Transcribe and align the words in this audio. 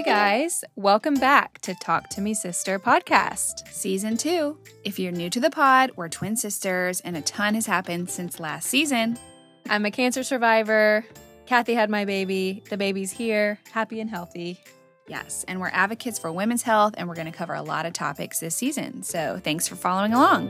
Hey 0.00 0.06
guys, 0.12 0.64
welcome 0.76 1.16
back 1.16 1.60
to 1.60 1.74
Talk 1.74 2.08
to 2.08 2.22
Me 2.22 2.32
Sister 2.32 2.78
podcast, 2.78 3.68
season 3.70 4.16
two. 4.16 4.56
If 4.82 4.98
you're 4.98 5.12
new 5.12 5.28
to 5.28 5.40
the 5.40 5.50
pod, 5.50 5.90
we're 5.94 6.08
twin 6.08 6.36
sisters 6.36 7.00
and 7.00 7.18
a 7.18 7.20
ton 7.20 7.54
has 7.54 7.66
happened 7.66 8.08
since 8.08 8.40
last 8.40 8.70
season. 8.70 9.18
I'm 9.68 9.84
a 9.84 9.90
cancer 9.90 10.22
survivor. 10.22 11.04
Kathy 11.44 11.74
had 11.74 11.90
my 11.90 12.06
baby. 12.06 12.62
The 12.70 12.78
baby's 12.78 13.12
here, 13.12 13.60
happy 13.72 14.00
and 14.00 14.08
healthy. 14.08 14.58
Yes, 15.06 15.44
and 15.46 15.60
we're 15.60 15.68
advocates 15.68 16.18
for 16.18 16.32
women's 16.32 16.62
health, 16.62 16.94
and 16.96 17.06
we're 17.06 17.14
going 17.14 17.30
to 17.30 17.38
cover 17.38 17.52
a 17.52 17.60
lot 17.60 17.84
of 17.84 17.92
topics 17.92 18.40
this 18.40 18.56
season. 18.56 19.02
So 19.02 19.38
thanks 19.44 19.68
for 19.68 19.76
following 19.76 20.14
along. 20.14 20.48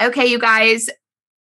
Okay, 0.00 0.24
you 0.24 0.38
guys, 0.38 0.88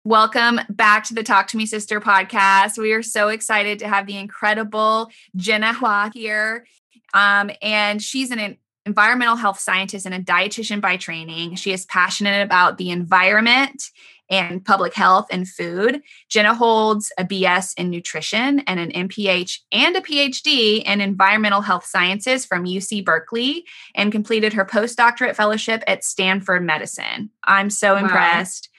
welcome 0.06 0.60
back 0.70 1.04
to 1.04 1.16
the 1.16 1.24
Talk 1.24 1.48
to 1.48 1.58
Me 1.58 1.66
Sister 1.66 2.00
podcast. 2.00 2.78
We 2.78 2.94
are 2.94 3.02
so 3.02 3.30
excited 3.30 3.80
to 3.80 3.88
have 3.88 4.06
the 4.06 4.18
incredible 4.18 5.10
Jenna 5.36 5.74
Hua 5.74 6.12
here. 6.14 6.68
Um, 7.16 7.50
and 7.60 8.00
she's 8.00 8.30
an 8.30 8.58
environmental 8.86 9.36
health 9.36 9.60
scientist 9.60 10.06
and 10.06 10.14
a 10.14 10.20
dietitian 10.20 10.80
by 10.80 10.98
training. 10.98 11.56
She 11.56 11.74
is 11.74 11.88
passionate 11.88 12.44
about 12.44 12.78
the 12.78 12.92
environment 12.92 13.90
and 14.30 14.64
public 14.64 14.94
health 14.94 15.26
and 15.32 15.48
food. 15.48 16.04
Jenna 16.30 16.54
holds 16.54 17.12
a 17.18 17.24
BS 17.24 17.74
in 17.76 17.90
nutrition 17.90 18.60
and 18.60 18.80
an 18.80 19.10
MPH 19.10 19.62
and 19.72 19.96
a 19.96 20.02
PhD 20.02 20.84
in 20.84 21.02
environmental 21.02 21.62
health 21.62 21.86
sciences 21.86 22.46
from 22.46 22.66
UC 22.66 23.04
Berkeley 23.04 23.66
and 23.96 24.12
completed 24.12 24.54
her 24.54 24.66
postdoctorate 24.66 25.36
fellowship 25.36 25.84
at 25.88 26.04
Stanford 26.04 26.64
Medicine. 26.64 27.32
I'm 27.44 27.72
so 27.72 27.96
wow. 27.96 28.02
impressed. 28.02 28.70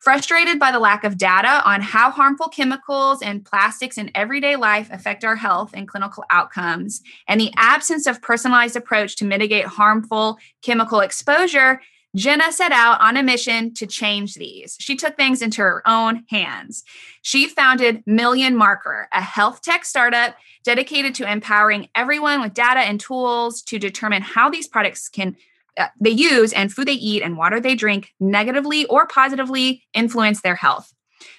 Frustrated 0.00 0.58
by 0.58 0.70
the 0.70 0.78
lack 0.78 1.04
of 1.04 1.18
data 1.18 1.62
on 1.68 1.80
how 1.80 2.10
harmful 2.10 2.48
chemicals 2.48 3.22
and 3.22 3.44
plastics 3.44 3.98
in 3.98 4.10
everyday 4.14 4.56
life 4.56 4.88
affect 4.92 5.24
our 5.24 5.36
health 5.36 5.70
and 5.74 5.88
clinical 5.88 6.24
outcomes, 6.30 7.02
and 7.26 7.40
the 7.40 7.52
absence 7.56 8.06
of 8.06 8.22
personalized 8.22 8.76
approach 8.76 9.16
to 9.16 9.24
mitigate 9.24 9.66
harmful 9.66 10.38
chemical 10.62 11.00
exposure, 11.00 11.80
Jenna 12.14 12.50
set 12.50 12.72
out 12.72 13.00
on 13.02 13.18
a 13.18 13.22
mission 13.22 13.74
to 13.74 13.86
change 13.86 14.36
these. 14.36 14.76
She 14.80 14.96
took 14.96 15.16
things 15.16 15.42
into 15.42 15.60
her 15.60 15.82
own 15.86 16.24
hands. 16.30 16.82
She 17.20 17.46
founded 17.46 18.02
Million 18.06 18.56
Marker, 18.56 19.08
a 19.12 19.20
health 19.20 19.60
tech 19.60 19.84
startup 19.84 20.34
dedicated 20.64 21.14
to 21.16 21.30
empowering 21.30 21.88
everyone 21.94 22.40
with 22.40 22.54
data 22.54 22.80
and 22.80 22.98
tools 22.98 23.60
to 23.62 23.78
determine 23.78 24.22
how 24.22 24.48
these 24.48 24.66
products 24.66 25.10
can 25.10 25.36
Uh, 25.76 25.88
they 26.00 26.10
use 26.10 26.52
and 26.52 26.72
food 26.72 26.88
they 26.88 26.92
eat 26.92 27.22
and 27.22 27.36
water 27.36 27.60
they 27.60 27.74
drink 27.74 28.14
negatively 28.18 28.86
or 28.86 29.06
positively 29.06 29.82
influence 29.92 30.40
their 30.40 30.54
health. 30.54 30.92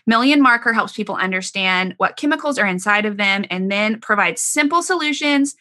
Million 0.05 0.41
Marker 0.41 0.73
helps 0.73 0.93
people 0.93 1.16
understand 1.16 1.93
what 1.97 2.17
chemicals 2.17 2.58
are 2.58 2.65
inside 2.65 3.05
of 3.05 3.17
them 3.17 3.45
and 3.49 3.71
then 3.71 3.99
provides 3.99 4.41
simple 4.41 4.81
solutions 4.81 5.55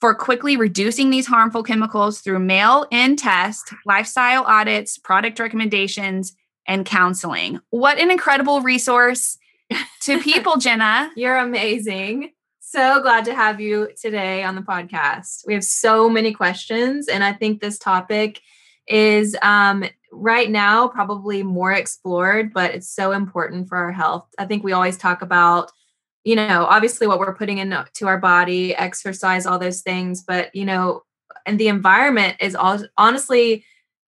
for 0.00 0.14
quickly 0.14 0.56
reducing 0.56 1.10
these 1.10 1.26
harmful 1.26 1.62
chemicals 1.62 2.20
through 2.20 2.38
mail 2.38 2.86
in 2.90 3.16
test, 3.16 3.72
lifestyle 3.84 4.44
audits, 4.44 4.96
product 4.96 5.38
recommendations, 5.38 6.34
and 6.66 6.86
counseling. 6.86 7.60
What 7.70 7.98
an 7.98 8.10
incredible 8.10 8.62
resource 8.62 9.36
to 10.02 10.20
people, 10.22 10.56
Jenna. 10.56 11.10
You're 11.16 11.36
amazing. 11.36 12.32
So 12.72 13.02
glad 13.02 13.24
to 13.24 13.34
have 13.34 13.60
you 13.60 13.88
today 14.00 14.44
on 14.44 14.54
the 14.54 14.60
podcast. 14.60 15.44
We 15.44 15.54
have 15.54 15.64
so 15.64 16.08
many 16.08 16.32
questions, 16.32 17.08
and 17.08 17.24
I 17.24 17.32
think 17.32 17.60
this 17.60 17.80
topic 17.80 18.40
is 18.86 19.36
um, 19.42 19.84
right 20.12 20.48
now 20.48 20.86
probably 20.86 21.42
more 21.42 21.72
explored, 21.72 22.52
but 22.52 22.72
it's 22.72 22.88
so 22.88 23.10
important 23.10 23.68
for 23.68 23.76
our 23.76 23.90
health. 23.90 24.28
I 24.38 24.46
think 24.46 24.62
we 24.62 24.70
always 24.70 24.96
talk 24.96 25.20
about 25.20 25.72
you 26.22 26.36
know, 26.36 26.64
obviously 26.68 27.08
what 27.08 27.18
we're 27.18 27.34
putting 27.34 27.58
into 27.58 28.06
our 28.06 28.18
body, 28.18 28.72
exercise, 28.76 29.46
all 29.46 29.58
those 29.58 29.80
things, 29.80 30.22
but 30.22 30.54
you 30.54 30.64
know, 30.64 31.02
and 31.46 31.58
the 31.58 31.66
environment 31.66 32.36
is 32.38 32.54
all 32.54 32.78
honestly 32.96 33.64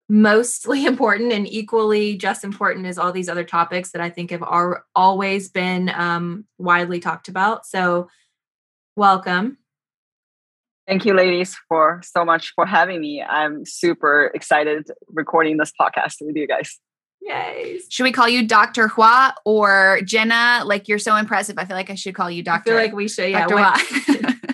mostly 0.09 0.87
important 0.87 1.33
and 1.33 1.49
equally 1.49 2.17
just 2.17 2.45
important 2.45 2.87
as 2.87 2.97
all 2.97 3.11
these 3.11 3.29
other 3.29 3.43
topics 3.43 3.91
that 3.91 4.03
I 4.03 4.09
think 4.09 4.31
have 4.31 4.45
are 4.45 4.85
always 4.95 5.49
been 5.49 5.89
um, 5.89 6.45
widely 6.59 7.01
talked 7.01 7.27
about. 7.27 7.67
So, 7.67 8.09
welcome. 8.97 9.59
Thank 10.87 11.05
you, 11.05 11.15
ladies, 11.15 11.57
for 11.69 12.01
so 12.05 12.25
much 12.25 12.53
for 12.55 12.67
having 12.67 13.01
me. 13.01 13.23
I'm 13.23 13.65
super 13.65 14.31
excited 14.35 14.89
recording 15.09 15.57
this 15.57 15.73
podcast 15.81 16.17
with 16.21 16.37
you 16.37 16.47
guys. 16.47 16.79
Yay. 17.21 17.79
Should 17.89 18.03
we 18.03 18.11
call 18.11 18.29
you 18.29 18.47
Dr. 18.47 18.89
Hua 18.89 19.33
or 19.45 20.01
Jenna? 20.05 20.63
Like 20.65 20.89
you're 20.89 20.99
so 20.99 21.15
impressive. 21.15 21.57
I 21.57 21.65
feel 21.65 21.77
like 21.77 21.89
I 21.89 21.95
should 21.95 22.17
call 22.17 22.31
you 22.31 22.43
Dr. 22.43 22.61
I 22.61 22.65
feel 22.65 22.75
like 22.75 22.93
we 22.95 23.09
should, 23.09 23.31
yeah. 23.31 23.47
Hua. 23.49 23.77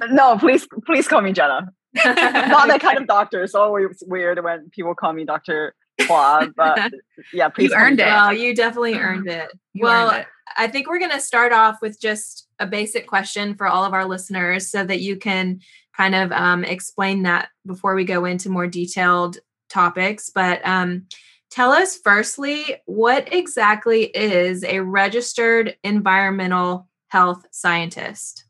no, 0.11 0.37
please, 0.37 0.67
please 0.85 1.09
call 1.09 1.23
me 1.23 1.33
Jenna. 1.33 1.73
Not 2.05 2.69
that 2.69 2.81
kind 2.83 2.99
of 2.99 3.07
doctor. 3.07 3.43
It's 3.43 3.55
always 3.55 4.03
weird 4.07 4.45
when 4.45 4.69
people 4.71 4.95
call 4.95 5.15
me 5.15 5.25
Dr. 5.25 5.75
Hua, 6.03 6.49
but 6.55 6.93
yeah, 7.33 7.49
please. 7.49 7.71
You 7.71 7.77
earned 7.77 8.01
it. 8.01 8.07
Well, 8.07 8.33
you 8.35 8.55
definitely 8.55 8.95
earned 8.95 9.29
it. 9.29 9.49
You 9.73 9.85
well, 9.85 10.11
earned 10.11 10.21
it. 10.21 10.27
I 10.59 10.67
think 10.67 10.89
we're 10.89 10.99
going 10.99 11.13
to 11.13 11.21
start 11.21 11.53
off 11.53 11.79
with 11.81 12.01
just 12.01 12.49
a 12.59 12.67
basic 12.67 13.07
question 13.07 13.55
for 13.55 13.67
all 13.67 13.85
of 13.85 13.95
our 13.95 14.05
listeners 14.05 14.71
so 14.71 14.85
that 14.85 15.01
you 15.01 15.17
can 15.17 15.61
kind 15.97 16.15
of 16.15 16.33
um, 16.33 16.65
explain 16.65 17.23
that 17.23 17.49
before 17.65 17.95
we 17.95 18.05
go 18.05 18.25
into 18.25 18.51
more 18.51 18.67
detailed 18.67 19.39
topics. 19.69 20.31
But 20.35 20.67
um, 20.67 21.07
Tell 21.51 21.71
us 21.71 21.97
firstly, 21.97 22.77
what 22.85 23.33
exactly 23.33 24.05
is 24.05 24.65
a 24.65 24.81
registered 24.81 25.77
environmental 25.83 26.89
health 27.09 27.47
scientist? 27.51 28.45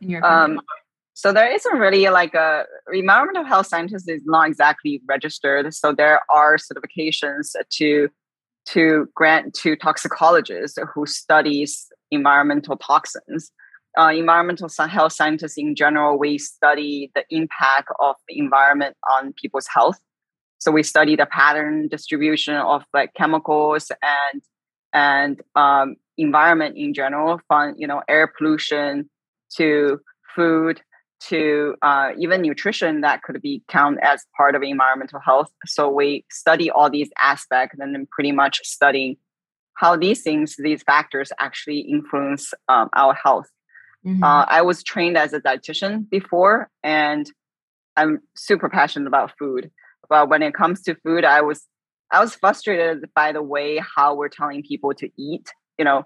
In 0.00 0.10
your 0.10 0.20
opinion? 0.20 0.58
Um, 0.58 0.64
so 1.12 1.32
there 1.32 1.52
isn't 1.52 1.78
really 1.78 2.08
like 2.08 2.34
a 2.34 2.64
environmental 2.92 3.44
health 3.44 3.66
scientist 3.66 4.08
is 4.08 4.22
not 4.24 4.48
exactly 4.48 5.02
registered. 5.06 5.74
So 5.74 5.92
there 5.92 6.20
are 6.34 6.56
certifications 6.56 7.54
to 7.70 8.08
to 8.72 9.08
grant 9.14 9.54
to 9.54 9.76
toxicologists 9.76 10.78
who 10.94 11.06
studies 11.06 11.86
environmental 12.10 12.76
toxins. 12.76 13.50
Uh, 13.98 14.10
environmental 14.10 14.68
health 14.86 15.12
scientists 15.12 15.56
in 15.56 15.74
general, 15.74 16.18
we 16.18 16.38
study 16.38 17.10
the 17.14 17.24
impact 17.30 17.88
of 18.00 18.14
the 18.28 18.38
environment 18.38 18.96
on 19.10 19.32
people's 19.32 19.66
health. 19.66 19.98
So 20.58 20.70
we 20.70 20.82
study 20.82 21.16
the 21.16 21.26
pattern 21.26 21.88
distribution 21.88 22.54
of 22.54 22.84
like 22.92 23.14
chemicals 23.14 23.90
and 24.02 24.42
and 24.92 25.40
um, 25.54 25.96
environment 26.16 26.76
in 26.76 26.94
general, 26.94 27.40
from 27.48 27.74
you 27.76 27.86
know 27.86 28.02
air 28.08 28.32
pollution 28.38 29.08
to 29.56 30.00
food 30.34 30.80
to 31.20 31.74
uh, 31.82 32.10
even 32.18 32.42
nutrition 32.42 33.00
that 33.00 33.22
could 33.22 33.40
be 33.42 33.62
counted 33.68 34.04
as 34.04 34.24
part 34.36 34.54
of 34.54 34.62
environmental 34.62 35.20
health. 35.20 35.50
So 35.66 35.88
we 35.88 36.24
study 36.30 36.70
all 36.70 36.88
these 36.88 37.10
aspects 37.20 37.78
and 37.78 37.94
then 37.94 38.06
pretty 38.10 38.32
much 38.32 38.60
study 38.64 39.18
how 39.74 39.96
these 39.96 40.22
things, 40.22 40.56
these 40.58 40.82
factors 40.82 41.30
actually 41.38 41.80
influence 41.80 42.52
um, 42.68 42.88
our 42.94 43.14
health. 43.14 43.48
Mm-hmm. 44.06 44.22
Uh, 44.22 44.44
I 44.48 44.62
was 44.62 44.82
trained 44.82 45.16
as 45.16 45.32
a 45.32 45.40
dietitian 45.40 46.08
before, 46.08 46.70
and 46.82 47.30
I'm 47.96 48.20
super 48.34 48.68
passionate 48.68 49.08
about 49.08 49.32
food 49.38 49.70
but 50.08 50.28
when 50.28 50.42
it 50.42 50.54
comes 50.54 50.82
to 50.82 50.94
food 50.96 51.24
i 51.24 51.40
was 51.40 51.66
i 52.10 52.20
was 52.20 52.34
frustrated 52.34 53.04
by 53.14 53.32
the 53.32 53.42
way 53.42 53.80
how 53.96 54.14
we're 54.14 54.28
telling 54.28 54.62
people 54.62 54.92
to 54.94 55.08
eat 55.16 55.48
you 55.78 55.84
know 55.84 56.04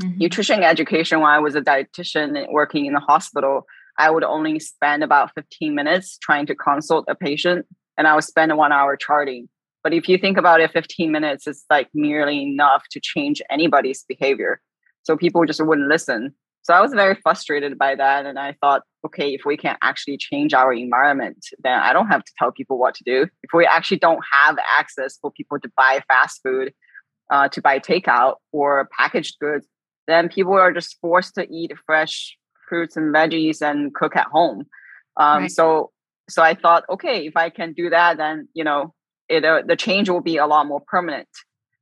mm-hmm. 0.00 0.18
nutrition 0.18 0.62
education 0.62 1.20
when 1.20 1.30
i 1.30 1.38
was 1.38 1.54
a 1.54 1.60
dietitian 1.60 2.46
working 2.50 2.86
in 2.86 2.92
the 2.92 3.00
hospital 3.00 3.66
i 4.00 4.10
would 4.10 4.24
only 4.24 4.58
spend 4.58 5.04
about 5.04 5.32
15 5.34 5.74
minutes 5.74 6.18
trying 6.18 6.46
to 6.46 6.54
consult 6.54 7.04
a 7.08 7.14
patient 7.14 7.66
and 7.96 8.06
i 8.06 8.14
would 8.14 8.24
spend 8.24 8.56
one 8.56 8.72
hour 8.72 8.96
charting 8.96 9.48
but 9.82 9.94
if 9.94 10.08
you 10.08 10.18
think 10.18 10.36
about 10.36 10.60
it 10.60 10.72
15 10.72 11.10
minutes 11.10 11.46
is 11.46 11.64
like 11.70 11.88
merely 11.94 12.42
enough 12.42 12.84
to 12.90 13.00
change 13.00 13.40
anybody's 13.50 14.04
behavior 14.04 14.60
so 15.02 15.16
people 15.16 15.44
just 15.44 15.64
wouldn't 15.64 15.88
listen 15.88 16.34
so 16.62 16.74
I 16.74 16.80
was 16.80 16.92
very 16.92 17.14
frustrated 17.22 17.78
by 17.78 17.94
that. 17.94 18.26
And 18.26 18.38
I 18.38 18.54
thought, 18.60 18.82
okay, 19.06 19.32
if 19.32 19.42
we 19.46 19.56
can't 19.56 19.78
actually 19.82 20.18
change 20.18 20.52
our 20.52 20.72
environment, 20.72 21.46
then 21.62 21.78
I 21.78 21.92
don't 21.92 22.08
have 22.08 22.24
to 22.24 22.32
tell 22.38 22.52
people 22.52 22.78
what 22.78 22.94
to 22.96 23.04
do. 23.04 23.26
If 23.42 23.50
we 23.54 23.64
actually 23.66 23.98
don't 23.98 24.22
have 24.30 24.58
access 24.78 25.18
for 25.20 25.30
people 25.30 25.58
to 25.60 25.70
buy 25.76 26.00
fast 26.06 26.40
food, 26.42 26.74
uh, 27.30 27.48
to 27.48 27.62
buy 27.62 27.78
takeout 27.78 28.36
or 28.52 28.88
packaged 28.96 29.38
goods, 29.40 29.66
then 30.06 30.28
people 30.28 30.52
are 30.52 30.72
just 30.72 30.98
forced 31.00 31.36
to 31.36 31.50
eat 31.50 31.72
fresh 31.86 32.36
fruits 32.70 32.96
and 32.96 33.14
veggies 33.14 33.60
and 33.60 33.94
cook 33.94 34.16
at 34.16 34.28
home. 34.28 34.66
Um, 35.18 35.42
right. 35.42 35.50
So, 35.50 35.90
so 36.30 36.42
I 36.42 36.54
thought, 36.54 36.84
okay, 36.88 37.26
if 37.26 37.36
I 37.36 37.50
can 37.50 37.74
do 37.74 37.90
that, 37.90 38.16
then 38.16 38.48
you 38.54 38.64
know, 38.64 38.94
it 39.28 39.44
uh, 39.44 39.62
the 39.66 39.76
change 39.76 40.08
will 40.08 40.22
be 40.22 40.38
a 40.38 40.46
lot 40.46 40.66
more 40.66 40.80
permanent. 40.80 41.28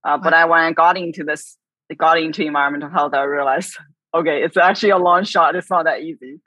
Uh, 0.05 0.19
But 0.19 0.35
I 0.35 0.44
when 0.46 0.61
I 0.61 0.73
got 0.73 0.99
into 0.99 1.23
this, 1.23 1.56
got 1.96 2.19
into 2.19 2.43
environmental 2.43 2.90
health, 2.90 3.14
I 3.14 3.23
realized 3.23 3.76
okay, 4.14 4.43
it's 4.43 4.56
actually 4.56 4.90
a 4.90 4.99
long 4.99 5.23
shot. 5.25 5.55
It's 5.55 5.70
not 5.70 5.85
that 5.85 6.00
easy. 6.00 6.40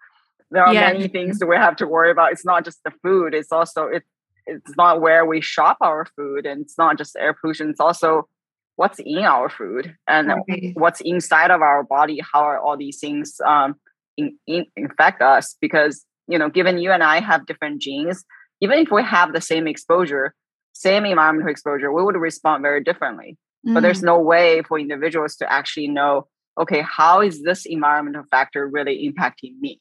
There 0.50 0.66
are 0.66 0.74
yeah. 0.74 0.92
many 0.92 1.08
things 1.08 1.40
that 1.40 1.48
we 1.48 1.56
have 1.56 1.78
to 1.78 1.88
worry 1.88 2.12
about. 2.12 2.34
It's 2.34 2.46
not 2.46 2.66
just 2.66 2.80
the 2.84 2.92
food. 3.04 3.34
It's 3.34 3.54
also 3.54 3.86
it. 3.86 4.04
It's 4.48 4.76
not 4.76 5.00
where 5.00 5.24
we 5.26 5.40
shop 5.40 5.78
our 5.82 6.06
food, 6.18 6.46
and 6.46 6.62
it's 6.62 6.78
not 6.78 6.98
just 6.98 7.16
air 7.16 7.34
pollution. 7.34 7.70
It's 7.70 7.80
also 7.80 8.28
what's 8.82 9.00
in 9.00 9.20
our 9.20 9.48
food 9.48 9.96
and 10.08 10.32
okay. 10.32 10.72
what's 10.76 11.02
inside 11.02 11.52
of 11.52 11.62
our 11.62 11.84
body 11.84 12.20
how 12.34 12.42
are 12.42 12.60
all 12.60 12.76
these 12.76 13.00
things 13.00 13.40
um, 13.46 13.76
in, 14.22 14.38
in, 14.48 14.66
infect 14.76 15.22
us 15.22 15.56
because 15.62 16.06
you 16.28 16.38
know 16.38 16.50
given 16.50 16.78
you 16.78 16.92
and 16.92 17.04
i 17.04 17.20
have 17.20 17.46
different 17.46 17.82
genes 17.82 18.24
even 18.60 18.80
if 18.80 18.92
we 18.92 19.04
have 19.04 19.34
the 19.34 19.42
same 19.42 19.68
exposure 19.68 20.34
same 20.74 21.06
environmental 21.06 21.52
exposure 21.52 21.92
we 21.92 22.04
would 22.04 22.16
respond 22.16 22.62
very 22.62 22.84
differently 22.84 23.38
mm. 23.68 23.74
but 23.74 23.82
there's 23.82 24.02
mm. 24.02 24.06
no 24.06 24.20
way 24.20 24.62
for 24.68 24.80
individuals 24.80 25.36
to 25.36 25.52
actually 25.52 25.88
know 25.88 26.28
okay 26.60 26.82
how 26.82 27.22
is 27.22 27.44
this 27.44 27.66
environmental 27.66 28.24
factor 28.32 28.68
really 28.68 29.10
impacting 29.10 29.58
me 29.60 29.80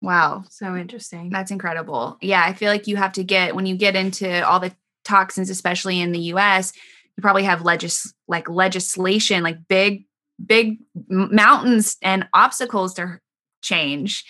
wow 0.00 0.42
so 0.50 0.74
interesting 0.74 1.30
that's 1.30 1.50
incredible 1.50 2.18
yeah 2.20 2.44
i 2.44 2.52
feel 2.52 2.70
like 2.70 2.86
you 2.86 2.96
have 2.96 3.12
to 3.12 3.24
get 3.24 3.54
when 3.54 3.66
you 3.66 3.76
get 3.76 3.94
into 3.96 4.46
all 4.46 4.60
the 4.60 4.72
toxins 5.04 5.50
especially 5.50 6.00
in 6.00 6.12
the 6.12 6.20
us 6.20 6.72
you 7.16 7.20
probably 7.20 7.42
have 7.42 7.62
legis 7.62 8.12
like 8.28 8.48
legislation 8.48 9.42
like 9.42 9.56
big 9.68 10.06
big 10.44 10.78
mountains 11.08 11.96
and 12.02 12.26
obstacles 12.34 12.94
to 12.94 13.18
change. 13.62 14.24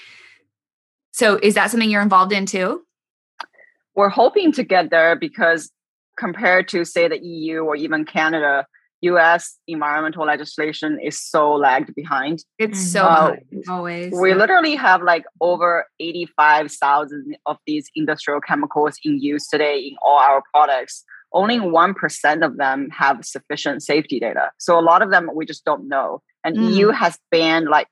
So 1.12 1.38
is 1.42 1.54
that 1.54 1.70
something 1.70 1.90
you're 1.90 2.02
involved 2.02 2.32
in 2.32 2.46
too? 2.46 2.82
We're 3.94 4.08
hoping 4.08 4.52
to 4.52 4.62
get 4.62 4.90
there 4.90 5.16
because 5.16 5.70
compared 6.16 6.68
to 6.68 6.84
say 6.84 7.08
the 7.08 7.18
eu 7.22 7.62
or 7.64 7.76
even 7.76 8.04
canada 8.04 8.66
us 9.10 9.58
environmental 9.66 10.24
legislation 10.24 10.98
is 11.02 11.20
so 11.20 11.52
lagged 11.54 11.94
behind. 11.94 12.44
It's 12.58 12.92
so 12.92 13.04
uh, 13.04 13.36
always 13.68 14.12
we 14.12 14.34
literally 14.34 14.76
have 14.76 15.02
like 15.02 15.24
over 15.40 15.86
85000 15.98 17.36
of 17.46 17.56
these 17.66 17.90
industrial 17.96 18.40
chemicals 18.40 18.96
in 19.04 19.20
use 19.20 19.48
today 19.48 19.78
in 19.78 19.96
all 20.04 20.18
our 20.18 20.42
products. 20.52 21.04
Only 21.34 21.58
1% 21.58 22.46
of 22.46 22.58
them 22.58 22.90
have 22.90 23.24
sufficient 23.24 23.82
safety 23.82 24.20
data. 24.20 24.50
So 24.58 24.78
a 24.78 24.82
lot 24.82 25.02
of 25.02 25.10
them 25.10 25.30
we 25.34 25.46
just 25.46 25.64
don't 25.64 25.88
know. 25.88 26.22
And 26.44 26.56
mm. 26.56 26.74
EU 26.74 26.88
has 26.90 27.18
banned 27.30 27.68
like 27.68 27.88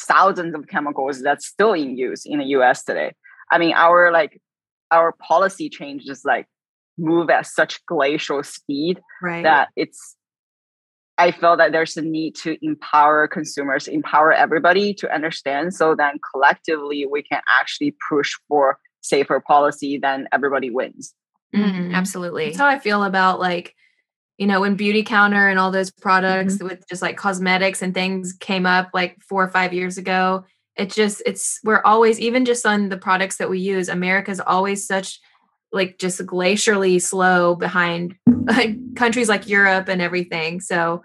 thousands 0.00 0.54
of 0.54 0.66
chemicals 0.68 1.22
that's 1.22 1.46
still 1.46 1.72
in 1.72 1.96
use 1.96 2.24
in 2.24 2.38
the 2.38 2.46
US 2.46 2.84
today. 2.84 3.12
I 3.50 3.58
mean, 3.58 3.74
our 3.74 4.12
like 4.12 4.40
our 4.90 5.12
policy 5.12 5.68
changes 5.68 6.22
like 6.24 6.46
move 6.96 7.30
at 7.30 7.46
such 7.46 7.84
glacial 7.86 8.42
speed 8.42 9.00
right. 9.22 9.42
that 9.42 9.68
it's 9.76 10.16
I 11.16 11.30
feel 11.30 11.56
that 11.56 11.72
there's 11.72 11.96
a 11.96 12.02
need 12.02 12.34
to 12.36 12.56
empower 12.60 13.28
consumers, 13.28 13.86
empower 13.86 14.32
everybody 14.32 14.94
to 14.94 15.12
understand 15.14 15.74
so 15.74 15.94
then 15.94 16.18
collectively 16.32 17.06
we 17.06 17.22
can 17.22 17.40
actually 17.60 17.94
push 18.08 18.32
for 18.48 18.78
safer 19.00 19.40
policy, 19.40 19.98
then 19.98 20.26
everybody 20.32 20.70
wins. 20.70 21.14
Mm-hmm. 21.54 21.94
Absolutely. 21.94 22.46
That's 22.46 22.58
how 22.58 22.66
I 22.66 22.80
feel 22.80 23.04
about 23.04 23.38
like, 23.38 23.74
you 24.38 24.46
know, 24.46 24.60
when 24.60 24.76
Beautycounter 24.76 25.48
and 25.50 25.58
all 25.58 25.70
those 25.70 25.90
products 25.90 26.54
mm-hmm. 26.54 26.66
with 26.66 26.88
just 26.88 27.02
like 27.02 27.16
cosmetics 27.16 27.82
and 27.82 27.94
things 27.94 28.32
came 28.32 28.66
up 28.66 28.90
like 28.92 29.22
four 29.22 29.44
or 29.44 29.48
five 29.48 29.72
years 29.72 29.98
ago. 29.98 30.44
It 30.76 30.90
just, 30.90 31.22
it's, 31.24 31.60
we're 31.62 31.82
always, 31.84 32.18
even 32.18 32.44
just 32.44 32.66
on 32.66 32.88
the 32.88 32.96
products 32.96 33.36
that 33.36 33.48
we 33.48 33.60
use, 33.60 33.88
America's 33.88 34.40
always 34.40 34.86
such 34.86 35.20
like 35.70 35.98
just 35.98 36.18
glacially 36.26 37.00
slow 37.00 37.54
behind 37.54 38.16
like, 38.26 38.96
countries 38.96 39.28
like 39.28 39.48
Europe 39.48 39.88
and 39.88 40.02
everything. 40.02 40.60
So 40.60 41.04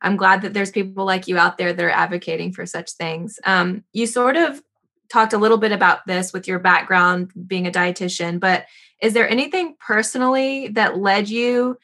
I'm 0.00 0.16
glad 0.16 0.42
that 0.42 0.54
there's 0.54 0.70
people 0.70 1.04
like 1.04 1.26
you 1.26 1.36
out 1.36 1.58
there 1.58 1.72
that 1.72 1.84
are 1.84 1.90
advocating 1.90 2.52
for 2.52 2.64
such 2.64 2.92
things. 2.92 3.40
Um, 3.44 3.82
you 3.92 4.06
sort 4.06 4.36
of 4.36 4.62
talked 5.10 5.32
a 5.32 5.38
little 5.38 5.58
bit 5.58 5.72
about 5.72 6.06
this 6.06 6.32
with 6.32 6.46
your 6.46 6.60
background 6.60 7.32
being 7.46 7.66
a 7.66 7.72
dietitian, 7.72 8.38
but 8.38 8.66
is 9.02 9.14
there 9.14 9.28
anything 9.28 9.74
personally 9.80 10.68
that 10.68 10.98
led 10.98 11.28
you 11.28 11.76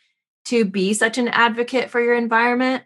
to 0.46 0.64
be 0.64 0.94
such 0.94 1.18
an 1.18 1.28
advocate 1.28 1.90
for 1.90 2.00
your 2.00 2.14
environment? 2.14 2.84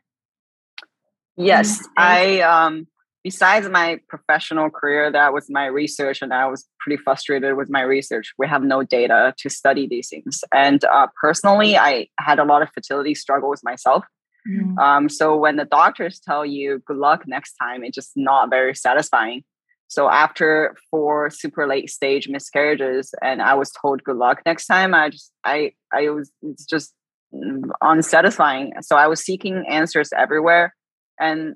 Yes, 1.37 1.87
I 1.97 2.41
um 2.41 2.87
besides 3.25 3.69
my 3.69 4.01
professional 4.09 4.71
career 4.71 5.11
that 5.11 5.33
was 5.33 5.47
my 5.51 5.67
research 5.67 6.23
and 6.23 6.33
I 6.33 6.47
was 6.47 6.67
pretty 6.81 7.03
frustrated 7.03 7.57
with 7.57 7.69
my 7.69 7.83
research. 7.83 8.33
We 8.39 8.47
have 8.47 8.63
no 8.63 8.83
data 8.83 9.35
to 9.39 9.51
study 9.51 9.87
these 9.87 10.09
things. 10.09 10.43
And 10.53 10.85
uh, 10.85 11.09
personally, 11.21 11.77
I 11.77 12.09
had 12.19 12.39
a 12.39 12.45
lot 12.45 12.63
of 12.63 12.71
fertility 12.71 13.15
struggles 13.15 13.63
myself. 13.63 14.05
Mm. 14.49 14.79
Um, 14.79 15.09
so 15.09 15.37
when 15.37 15.57
the 15.57 15.65
doctors 15.65 16.21
tell 16.21 16.47
you 16.47 16.83
good 16.87 16.97
luck 16.97 17.25
next 17.27 17.55
time, 17.61 17.85
it's 17.85 17.95
just 17.95 18.13
not 18.17 18.51
very 18.51 18.75
satisfying. 18.75 19.45
So 19.89 20.11
after 20.11 20.77
four 20.91 21.31
super 21.31 21.67
late 21.67 21.91
stage 21.91 22.29
miscarriages, 22.29 23.15
and 23.23 23.41
I 23.43 23.55
was 23.55 23.71
told 23.71 24.05
good 24.05 24.17
luck 24.17 24.43
next 24.45 24.67
time, 24.67 24.95
I 24.95 25.11
just 25.11 25.33
I 25.45 25.73
I 25.93 26.11
was 26.11 26.31
it's 26.43 26.67
just 26.67 26.93
unsatisfying. 27.83 28.73
So 28.81 28.97
I 28.97 29.07
was 29.07 29.21
seeking 29.21 29.65
answers 29.69 30.11
everywhere, 30.17 30.75
and 31.21 31.55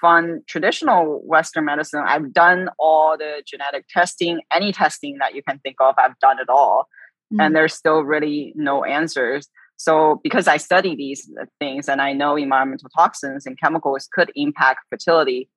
from 0.00 0.42
traditional 0.46 1.20
Western 1.24 1.64
medicine, 1.64 2.02
I've 2.06 2.32
done 2.32 2.70
all 2.78 3.16
the 3.18 3.42
genetic 3.46 3.86
testing, 3.88 4.40
any 4.52 4.72
testing 4.72 5.18
that 5.18 5.34
you 5.34 5.42
can 5.42 5.58
think 5.58 5.76
of, 5.80 5.94
I've 5.98 6.18
done 6.20 6.38
it 6.38 6.48
all, 6.48 6.86
mm-hmm. 7.32 7.40
and 7.40 7.56
there's 7.56 7.74
still 7.74 8.02
really 8.02 8.52
no 8.56 8.84
answers. 8.84 9.48
So 9.76 10.20
because 10.22 10.46
I 10.46 10.58
study 10.58 10.94
these 10.94 11.28
things 11.58 11.88
and 11.88 12.00
I 12.00 12.12
know 12.12 12.36
environmental 12.36 12.88
toxins 12.96 13.46
and 13.46 13.58
chemicals 13.58 14.08
could 14.12 14.30
impact 14.36 14.80
fertility, 14.90 15.48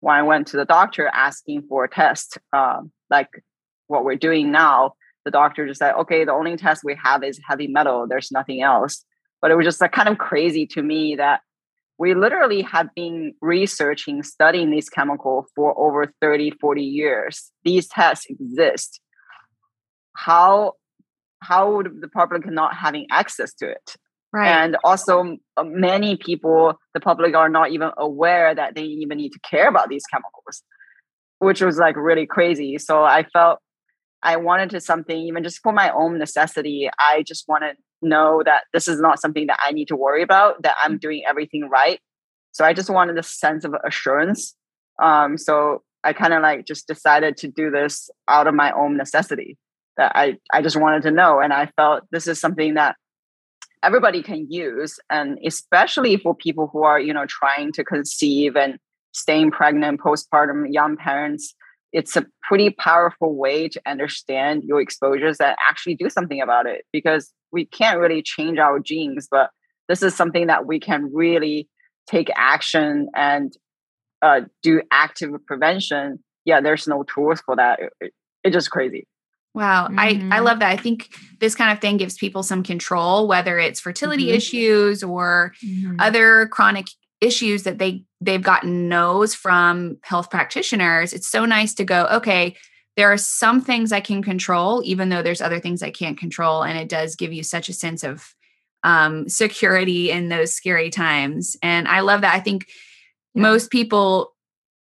when 0.00 0.16
I 0.16 0.22
went 0.22 0.46
to 0.48 0.56
the 0.56 0.64
doctor 0.64 1.10
asking 1.12 1.64
for 1.68 1.84
a 1.84 1.88
test, 1.88 2.38
um, 2.52 2.90
like 3.10 3.28
what 3.86 4.04
we're 4.04 4.16
doing 4.16 4.50
now, 4.50 4.94
the 5.24 5.30
doctor 5.30 5.66
just 5.66 5.78
said, 5.78 5.94
okay, 5.94 6.24
the 6.24 6.32
only 6.32 6.56
test 6.56 6.82
we 6.84 6.98
have 7.02 7.22
is 7.22 7.40
heavy 7.46 7.66
metal. 7.66 8.06
There's 8.08 8.30
nothing 8.32 8.62
else. 8.62 9.04
But 9.44 9.50
it 9.50 9.56
was 9.56 9.66
just 9.66 9.82
like 9.82 9.92
kind 9.92 10.08
of 10.08 10.16
crazy 10.16 10.66
to 10.68 10.82
me 10.82 11.16
that 11.16 11.42
we 11.98 12.14
literally 12.14 12.62
have 12.62 12.88
been 12.96 13.34
researching, 13.42 14.22
studying 14.22 14.70
these 14.70 14.88
chemicals 14.88 15.44
for 15.54 15.78
over 15.78 16.10
30, 16.22 16.52
40 16.52 16.80
years. 16.80 17.52
These 17.62 17.86
tests 17.88 18.24
exist. 18.30 19.02
How 20.16 20.72
how 21.42 21.76
would 21.76 22.00
the 22.00 22.08
public 22.08 22.46
not 22.46 22.74
having 22.74 23.06
access 23.10 23.52
to 23.56 23.68
it? 23.68 23.96
Right. 24.32 24.48
And 24.48 24.78
also, 24.82 25.36
uh, 25.58 25.64
many 25.64 26.16
people, 26.16 26.78
the 26.94 27.00
public, 27.00 27.34
are 27.34 27.50
not 27.50 27.70
even 27.70 27.90
aware 27.98 28.54
that 28.54 28.74
they 28.74 28.84
even 28.84 29.18
need 29.18 29.32
to 29.32 29.40
care 29.40 29.68
about 29.68 29.90
these 29.90 30.04
chemicals, 30.10 30.62
which 31.40 31.60
was 31.60 31.76
like 31.76 31.96
really 31.96 32.24
crazy. 32.24 32.78
So 32.78 33.04
I 33.04 33.24
felt 33.24 33.58
I 34.22 34.38
wanted 34.38 34.70
to 34.70 34.80
something, 34.80 35.18
even 35.18 35.44
just 35.44 35.60
for 35.62 35.70
my 35.70 35.90
own 35.90 36.18
necessity. 36.18 36.88
I 36.98 37.24
just 37.26 37.44
want 37.46 37.64
to 37.64 37.74
know 38.04 38.42
that 38.44 38.64
this 38.72 38.88
is 38.88 39.00
not 39.00 39.20
something 39.20 39.46
that 39.48 39.58
I 39.64 39.72
need 39.72 39.88
to 39.88 39.96
worry 39.96 40.22
about, 40.22 40.62
that 40.62 40.76
I'm 40.82 40.98
doing 40.98 41.22
everything 41.26 41.68
right. 41.68 42.00
So 42.52 42.64
I 42.64 42.72
just 42.72 42.90
wanted 42.90 43.18
a 43.18 43.22
sense 43.22 43.64
of 43.64 43.74
assurance. 43.84 44.54
Um, 45.02 45.36
so 45.36 45.82
I 46.04 46.12
kind 46.12 46.32
of 46.32 46.42
like 46.42 46.66
just 46.66 46.86
decided 46.86 47.36
to 47.38 47.48
do 47.48 47.70
this 47.70 48.10
out 48.28 48.46
of 48.46 48.54
my 48.54 48.70
own 48.72 48.96
necessity 48.96 49.58
that 49.96 50.12
I, 50.14 50.38
I 50.52 50.62
just 50.62 50.76
wanted 50.76 51.02
to 51.02 51.10
know. 51.10 51.40
And 51.40 51.52
I 51.52 51.70
felt 51.76 52.04
this 52.10 52.26
is 52.26 52.40
something 52.40 52.74
that 52.74 52.96
everybody 53.84 54.22
can 54.22 54.50
use 54.50 54.98
and 55.10 55.38
especially 55.46 56.16
for 56.16 56.34
people 56.34 56.70
who 56.72 56.82
are 56.82 56.98
you 56.98 57.12
know 57.12 57.26
trying 57.26 57.70
to 57.70 57.84
conceive 57.84 58.56
and 58.56 58.78
staying 59.12 59.50
pregnant 59.50 60.00
postpartum 60.00 60.64
young 60.70 60.96
parents 60.96 61.54
it's 61.94 62.16
a 62.16 62.26
pretty 62.42 62.70
powerful 62.70 63.36
way 63.36 63.68
to 63.68 63.80
understand 63.86 64.64
your 64.64 64.80
exposures 64.80 65.38
that 65.38 65.56
actually 65.70 65.94
do 65.94 66.10
something 66.10 66.42
about 66.42 66.66
it 66.66 66.84
because 66.92 67.32
we 67.52 67.64
can't 67.64 68.00
really 68.00 68.20
change 68.20 68.58
our 68.58 68.78
genes 68.78 69.28
but 69.30 69.50
this 69.88 70.02
is 70.02 70.14
something 70.14 70.48
that 70.48 70.66
we 70.66 70.78
can 70.78 71.10
really 71.14 71.68
take 72.06 72.28
action 72.36 73.08
and 73.14 73.56
uh, 74.20 74.40
do 74.62 74.82
active 74.90 75.30
prevention 75.46 76.18
yeah 76.44 76.60
there's 76.60 76.86
no 76.86 77.04
tools 77.04 77.40
for 77.46 77.56
that 77.56 77.80
it, 77.80 77.92
it, 78.00 78.12
it's 78.42 78.54
just 78.54 78.70
crazy 78.70 79.06
Wow. 79.54 79.86
Mm-hmm. 79.86 79.98
I, 80.00 80.06
I 80.06 80.14
mm-hmm. 80.14 80.44
love 80.44 80.58
that. 80.58 80.72
I 80.72 80.76
think 80.76 81.14
this 81.38 81.54
kind 81.54 81.70
of 81.70 81.80
thing 81.80 81.96
gives 81.96 82.16
people 82.16 82.42
some 82.42 82.64
control, 82.64 83.28
whether 83.28 83.56
it's 83.56 83.78
fertility 83.78 84.26
mm-hmm. 84.26 84.34
issues 84.34 85.04
or 85.04 85.52
mm-hmm. 85.64 85.94
other 86.00 86.48
chronic 86.48 86.88
issues 87.24 87.62
that 87.64 87.78
they 87.78 88.04
they've 88.20 88.42
gotten 88.42 88.88
knows 88.88 89.34
from 89.34 89.98
health 90.02 90.30
practitioners. 90.30 91.12
It's 91.12 91.28
so 91.28 91.44
nice 91.44 91.74
to 91.74 91.84
go, 91.84 92.06
okay, 92.12 92.56
there 92.96 93.12
are 93.12 93.18
some 93.18 93.60
things 93.60 93.92
I 93.92 94.00
can 94.00 94.22
control, 94.22 94.82
even 94.84 95.08
though 95.08 95.22
there's 95.22 95.40
other 95.40 95.60
things 95.60 95.82
I 95.82 95.90
can't 95.90 96.18
control. 96.18 96.62
And 96.62 96.78
it 96.78 96.88
does 96.88 97.16
give 97.16 97.32
you 97.32 97.42
such 97.42 97.68
a 97.68 97.72
sense 97.72 98.04
of 98.04 98.34
um, 98.84 99.28
security 99.28 100.10
in 100.10 100.28
those 100.28 100.52
scary 100.52 100.90
times. 100.90 101.56
And 101.62 101.88
I 101.88 102.00
love 102.00 102.20
that. 102.20 102.34
I 102.34 102.40
think 102.40 102.68
yeah. 103.34 103.42
most 103.42 103.70
people 103.70 104.34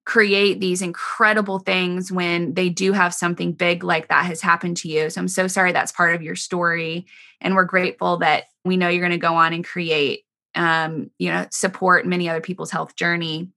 create 0.05 0.59
these 0.59 0.81
incredible 0.81 1.59
things 1.59 2.11
when 2.11 2.53
they 2.53 2.69
do 2.69 2.91
have 2.91 3.13
something 3.13 3.53
big 3.53 3.83
like 3.83 4.09
that 4.09 4.25
has 4.25 4.41
happened 4.41 4.75
to 4.77 4.89
you. 4.89 5.09
So 5.09 5.21
I'm 5.21 5.29
so 5.29 5.47
sorry 5.47 5.71
that's 5.71 5.93
part 5.93 6.13
of 6.13 6.21
your 6.21 6.35
story. 6.35 7.05
And 7.39 7.55
we're 7.55 7.63
grateful 7.63 8.17
that 8.17 8.45
we 8.65 8.77
know 8.77 8.89
you're 8.89 9.01
going 9.01 9.11
to 9.11 9.17
go 9.17 9.35
on 9.35 9.53
and 9.53 9.65
create, 9.65 10.25
um, 10.55 11.09
you 11.17 11.29
know, 11.29 11.47
support 11.51 12.05
many 12.05 12.29
other 12.29 12.41
people's 12.41 12.71
health 12.71 12.95
journey. 12.95 13.49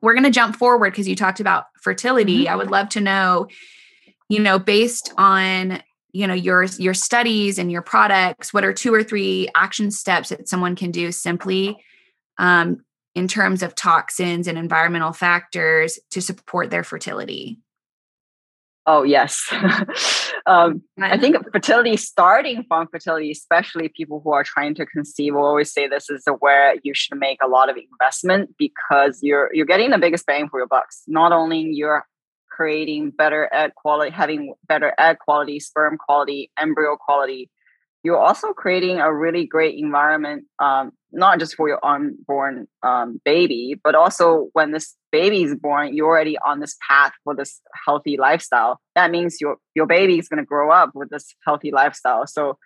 We're 0.00 0.14
going 0.14 0.24
to 0.24 0.30
jump 0.30 0.56
forward 0.56 0.90
because 0.90 1.08
you 1.08 1.16
talked 1.16 1.40
about 1.40 1.64
fertility. 1.80 2.44
Mm-hmm. 2.44 2.52
I 2.52 2.56
would 2.56 2.70
love 2.70 2.90
to 2.90 3.00
know, 3.00 3.48
you 4.28 4.40
know, 4.40 4.58
based 4.58 5.12
on 5.16 5.82
you 6.14 6.26
know 6.26 6.34
your 6.34 6.64
your 6.78 6.94
studies 6.94 7.58
and 7.58 7.70
your 7.70 7.82
products 7.82 8.54
what 8.54 8.64
are 8.64 8.72
two 8.72 8.94
or 8.94 9.02
three 9.02 9.48
action 9.54 9.90
steps 9.90 10.30
that 10.30 10.48
someone 10.48 10.76
can 10.76 10.92
do 10.92 11.10
simply 11.10 11.76
um, 12.38 12.84
in 13.14 13.26
terms 13.28 13.62
of 13.62 13.74
toxins 13.74 14.46
and 14.46 14.56
environmental 14.56 15.12
factors 15.12 15.98
to 16.10 16.22
support 16.22 16.70
their 16.70 16.84
fertility 16.84 17.58
oh 18.86 19.02
yes. 19.02 19.52
Um, 20.46 20.82
i 21.00 21.16
think 21.16 21.36
fertility 21.52 21.96
starting 21.96 22.64
from 22.68 22.86
fertility 22.88 23.30
especially 23.30 23.88
people 23.88 24.20
who 24.22 24.32
are 24.32 24.44
trying 24.44 24.74
to 24.74 24.84
conceive 24.84 25.32
will 25.32 25.46
always 25.46 25.72
say 25.72 25.88
this 25.88 26.10
is 26.10 26.22
where 26.40 26.76
you 26.82 26.92
should 26.92 27.18
make 27.18 27.38
a 27.42 27.48
lot 27.48 27.70
of 27.70 27.78
investment 27.78 28.54
because 28.58 29.20
you're 29.22 29.48
you're 29.54 29.64
getting 29.64 29.88
the 29.88 29.96
biggest 29.96 30.26
bang 30.26 30.50
for 30.50 30.60
your 30.60 30.66
bucks. 30.66 31.02
Not 31.06 31.32
only 31.32 31.60
you're 31.60 32.04
creating 32.54 33.10
better 33.10 33.48
egg 33.52 33.74
quality, 33.74 34.10
having 34.10 34.54
better 34.68 34.92
egg 34.98 35.18
quality, 35.18 35.60
sperm 35.60 35.98
quality, 35.98 36.50
embryo 36.58 36.96
quality, 36.96 37.50
you're 38.04 38.18
also 38.18 38.52
creating 38.52 39.00
a 39.00 39.12
really 39.12 39.46
great 39.46 39.78
environment, 39.78 40.44
um, 40.58 40.92
not 41.10 41.38
just 41.38 41.54
for 41.54 41.68
your 41.68 41.84
unborn 41.84 42.68
um, 42.82 43.18
baby, 43.24 43.80
but 43.82 43.94
also 43.94 44.50
when 44.52 44.72
this 44.72 44.94
baby 45.10 45.42
is 45.42 45.54
born, 45.54 45.96
you're 45.96 46.06
already 46.06 46.36
on 46.46 46.60
this 46.60 46.76
path 46.86 47.12
for 47.24 47.34
this 47.34 47.62
healthy 47.86 48.18
lifestyle. 48.18 48.78
That 48.94 49.10
means 49.10 49.40
your 49.40 49.56
your 49.74 49.86
baby 49.86 50.18
is 50.18 50.28
going 50.28 50.38
to 50.38 50.44
grow 50.44 50.70
up 50.70 50.90
with 50.94 51.08
this 51.08 51.34
healthy 51.46 51.72
lifestyle. 51.72 52.26
So 52.26 52.58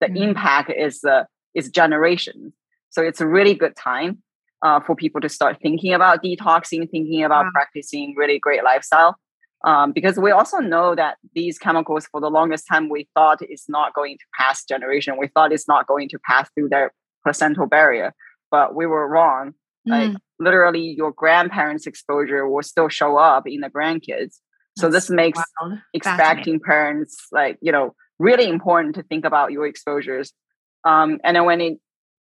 the 0.00 0.06
mm-hmm. 0.06 0.30
impact 0.30 0.72
is 0.74 1.04
uh, 1.04 1.24
is 1.54 1.68
generations. 1.68 2.54
So 2.88 3.02
it's 3.02 3.20
a 3.20 3.26
really 3.26 3.54
good 3.54 3.76
time 3.76 4.22
uh, 4.62 4.80
for 4.80 4.96
people 4.96 5.20
to 5.20 5.28
start 5.28 5.58
thinking 5.60 5.92
about 5.92 6.24
detoxing, 6.24 6.90
thinking 6.90 7.22
about 7.22 7.44
wow. 7.44 7.50
practicing 7.52 8.14
really 8.16 8.38
great 8.38 8.64
lifestyle 8.64 9.18
um, 9.66 9.92
because 9.92 10.16
we 10.16 10.30
also 10.30 10.58
know 10.58 10.94
that 10.94 11.18
these 11.34 11.58
chemicals 11.58 12.06
for 12.06 12.20
the 12.20 12.30
longest 12.30 12.66
time 12.66 12.88
we 12.88 13.08
thought 13.14 13.42
is 13.42 13.64
not 13.68 13.92
going 13.92 14.16
to 14.16 14.24
pass 14.38 14.64
generation. 14.64 15.18
We 15.18 15.28
thought 15.28 15.52
it's 15.52 15.68
not 15.68 15.86
going 15.86 16.08
to 16.08 16.18
pass 16.20 16.48
through 16.54 16.70
their 16.70 16.92
placental 17.22 17.66
barrier 17.66 18.14
but 18.50 18.74
we 18.74 18.86
were 18.86 19.08
wrong. 19.08 19.54
Mm. 19.88 19.90
like 19.92 20.16
literally 20.40 20.80
your 20.80 21.12
grandparents 21.12 21.86
exposure 21.86 22.48
will 22.48 22.62
still 22.62 22.88
show 22.88 23.16
up 23.16 23.44
in 23.46 23.60
the 23.60 23.70
grandkids. 23.70 24.40
So 24.76 24.88
That's 24.88 25.06
this 25.06 25.10
makes 25.10 25.40
wild. 25.60 25.78
expecting 25.94 26.58
parents 26.58 27.16
like 27.30 27.56
you 27.60 27.70
know 27.70 27.94
really 28.18 28.48
important 28.48 28.96
to 28.96 29.04
think 29.04 29.24
about 29.24 29.52
your 29.52 29.66
exposures. 29.66 30.32
Um, 30.84 31.20
and 31.22 31.36
then 31.36 31.44
when 31.44 31.60
it 31.60 31.78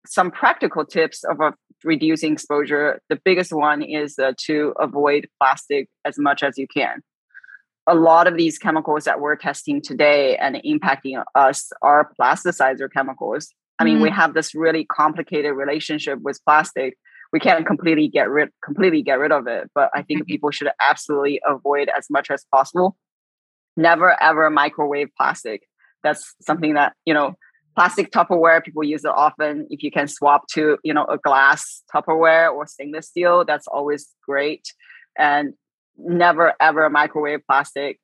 some 0.05 0.31
practical 0.31 0.85
tips 0.85 1.25
of 1.25 1.41
uh, 1.41 1.51
reducing 1.83 2.33
exposure 2.33 3.01
the 3.09 3.19
biggest 3.25 3.51
one 3.51 3.81
is 3.81 4.17
uh, 4.17 4.33
to 4.37 4.73
avoid 4.79 5.27
plastic 5.39 5.89
as 6.05 6.17
much 6.17 6.43
as 6.43 6.57
you 6.57 6.67
can 6.67 7.01
a 7.87 7.95
lot 7.95 8.27
of 8.27 8.37
these 8.37 8.57
chemicals 8.57 9.05
that 9.05 9.19
we're 9.19 9.35
testing 9.35 9.81
today 9.81 10.37
and 10.37 10.55
impacting 10.65 11.21
us 11.35 11.71
are 11.81 12.11
plasticizer 12.19 12.91
chemicals. 12.91 13.49
I 13.79 13.83
mean, 13.83 13.97
mm. 13.97 14.03
we 14.03 14.09
have 14.11 14.33
this 14.33 14.53
really 14.53 14.85
complicated 14.85 15.53
relationship 15.55 16.19
with 16.21 16.39
plastic. 16.45 16.97
We 17.33 17.39
can't 17.39 17.65
completely 17.65 18.07
get 18.07 18.29
rid 18.29 18.49
completely 18.63 19.01
get 19.01 19.17
rid 19.17 19.31
of 19.31 19.47
it, 19.47 19.71
but 19.73 19.89
I 19.95 20.03
think 20.03 20.21
mm-hmm. 20.21 20.25
people 20.31 20.51
should 20.51 20.69
absolutely 20.81 21.41
avoid 21.47 21.89
as 21.89 22.07
much 22.09 22.29
as 22.29 22.45
possible. 22.53 22.97
Never 23.75 24.21
ever 24.21 24.49
microwave 24.49 25.09
plastic. 25.17 25.63
That's 26.03 26.35
something 26.41 26.73
that, 26.75 26.93
you 27.05 27.13
know, 27.13 27.35
plastic 27.75 28.11
Tupperware, 28.11 28.63
people 28.63 28.83
use 28.83 29.05
it 29.05 29.11
often. 29.11 29.67
If 29.69 29.81
you 29.81 29.91
can 29.91 30.07
swap 30.07 30.47
to, 30.53 30.77
you 30.83 30.93
know, 30.93 31.05
a 31.05 31.17
glass 31.17 31.83
Tupperware 31.93 32.53
or 32.53 32.67
stainless 32.67 33.07
steel, 33.07 33.45
that's 33.45 33.67
always 33.67 34.09
great. 34.27 34.73
And 35.17 35.53
never 35.97 36.53
ever 36.59 36.89
microwave 36.89 37.45
plastic. 37.45 37.99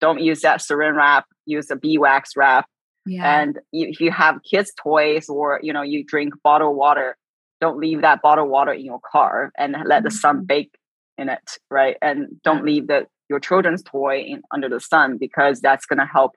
Don't 0.00 0.20
use 0.20 0.40
that 0.42 0.60
saran 0.60 0.96
wrap. 0.96 1.26
Use 1.46 1.70
a 1.70 1.76
beeswax 1.76 2.36
wrap. 2.36 2.66
Yeah. 3.06 3.40
And 3.40 3.58
if 3.72 4.00
you 4.00 4.10
have 4.10 4.42
kids' 4.48 4.72
toys 4.80 5.28
or 5.28 5.60
you 5.62 5.72
know 5.72 5.82
you 5.82 6.04
drink 6.04 6.34
bottled 6.42 6.76
water, 6.76 7.16
don't 7.60 7.78
leave 7.78 8.02
that 8.02 8.22
bottled 8.22 8.50
water 8.50 8.72
in 8.72 8.84
your 8.84 9.00
car 9.10 9.50
and 9.56 9.76
let 9.86 10.02
the 10.02 10.10
sun 10.10 10.36
mm-hmm. 10.36 10.44
bake 10.44 10.78
in 11.16 11.28
it, 11.28 11.58
right? 11.70 11.96
And 12.00 12.40
don't 12.42 12.64
leave 12.64 12.86
the 12.86 13.06
your 13.28 13.40
children's 13.40 13.82
toy 13.82 14.20
in, 14.20 14.42
under 14.52 14.68
the 14.68 14.80
sun 14.80 15.18
because 15.18 15.60
that's 15.60 15.86
going 15.86 15.98
to 15.98 16.06
help. 16.06 16.32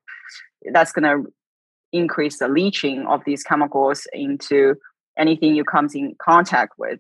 That's 0.72 0.92
going 0.92 1.04
to 1.04 1.32
increase 1.94 2.40
the 2.40 2.48
leaching 2.48 3.06
of 3.08 3.22
these 3.26 3.44
chemicals 3.44 4.08
into 4.14 4.76
anything 5.18 5.56
you 5.56 5.64
comes 5.64 5.96
in 5.96 6.16
contact 6.22 6.74
with. 6.78 7.00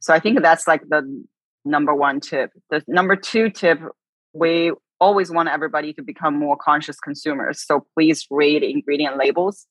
So 0.00 0.14
I 0.14 0.20
think 0.20 0.40
that's 0.40 0.66
like 0.66 0.82
the 0.88 1.24
number 1.64 1.94
one 1.94 2.20
tip. 2.20 2.50
The 2.70 2.82
number 2.86 3.16
two 3.16 3.50
tip, 3.50 3.80
we 4.32 4.72
always 5.00 5.30
want 5.30 5.48
everybody 5.48 5.92
to 5.94 6.02
become 6.02 6.38
more 6.38 6.56
conscious 6.56 6.98
consumers. 7.00 7.64
So 7.64 7.86
please 7.94 8.26
read 8.30 8.62
ingredient 8.62 9.16
labels. 9.16 9.66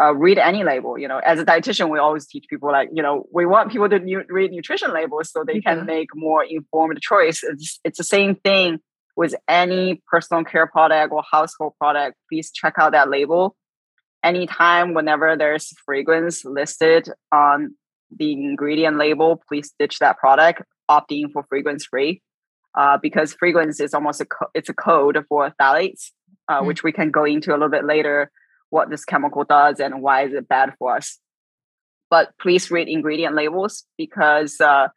Uh, 0.00 0.14
read 0.14 0.38
any 0.38 0.62
label. 0.62 0.96
You 0.98 1.08
know, 1.08 1.18
as 1.18 1.40
a 1.40 1.44
dietitian, 1.44 1.90
we 1.90 1.98
always 1.98 2.26
teach 2.26 2.46
people 2.48 2.70
like, 2.70 2.88
you 2.92 3.02
know, 3.02 3.26
we 3.32 3.46
want 3.46 3.72
people 3.72 3.88
to 3.88 3.98
nu- 3.98 4.24
read 4.28 4.52
nutrition 4.52 4.92
labels 4.92 5.32
so 5.32 5.42
they 5.44 5.54
mm-hmm. 5.54 5.78
can 5.78 5.86
make 5.86 6.08
more 6.14 6.44
informed 6.44 7.00
choice. 7.00 7.42
It's, 7.42 7.80
it's 7.84 7.98
the 7.98 8.04
same 8.04 8.36
thing 8.36 8.78
with 9.16 9.34
any 9.48 10.00
personal 10.08 10.44
care 10.44 10.68
product 10.68 11.12
or 11.12 11.22
household 11.28 11.72
product. 11.80 12.16
Please 12.30 12.52
check 12.52 12.74
out 12.78 12.92
that 12.92 13.10
label. 13.10 13.56
Anytime, 14.22 14.94
whenever 14.94 15.36
there's 15.36 15.72
fragrance 15.84 16.44
listed 16.44 17.08
on 17.32 17.74
the 18.16 18.32
ingredient 18.32 18.96
label, 18.96 19.42
please 19.48 19.72
ditch 19.78 19.98
that 19.98 20.18
product 20.18 20.62
opting 20.90 21.32
for 21.32 21.44
fragrance 21.48 21.84
free 21.86 22.22
uh, 22.76 22.98
because 23.00 23.34
fragrance 23.34 23.80
is 23.80 23.94
almost 23.94 24.20
a 24.20 24.24
co- 24.24 24.50
it's 24.54 24.68
a 24.68 24.74
code 24.74 25.18
for 25.28 25.52
phthalates, 25.60 26.10
uh, 26.48 26.60
mm 26.60 26.66
which 26.66 26.82
we 26.82 26.92
can 26.92 27.10
go 27.10 27.24
into 27.24 27.50
a 27.50 27.56
little 27.56 27.68
bit 27.68 27.84
later 27.84 28.30
what 28.70 28.90
this 28.90 29.04
chemical 29.04 29.44
does 29.44 29.80
and 29.80 30.02
why 30.02 30.22
is 30.22 30.32
it 30.32 30.46
bad 30.48 30.74
for 30.78 30.96
us. 30.96 31.18
But 32.10 32.30
please 32.40 32.70
read 32.70 32.88
ingredient 32.88 33.34
labels 33.34 33.84
because 33.96 34.60
uh, 34.60 34.88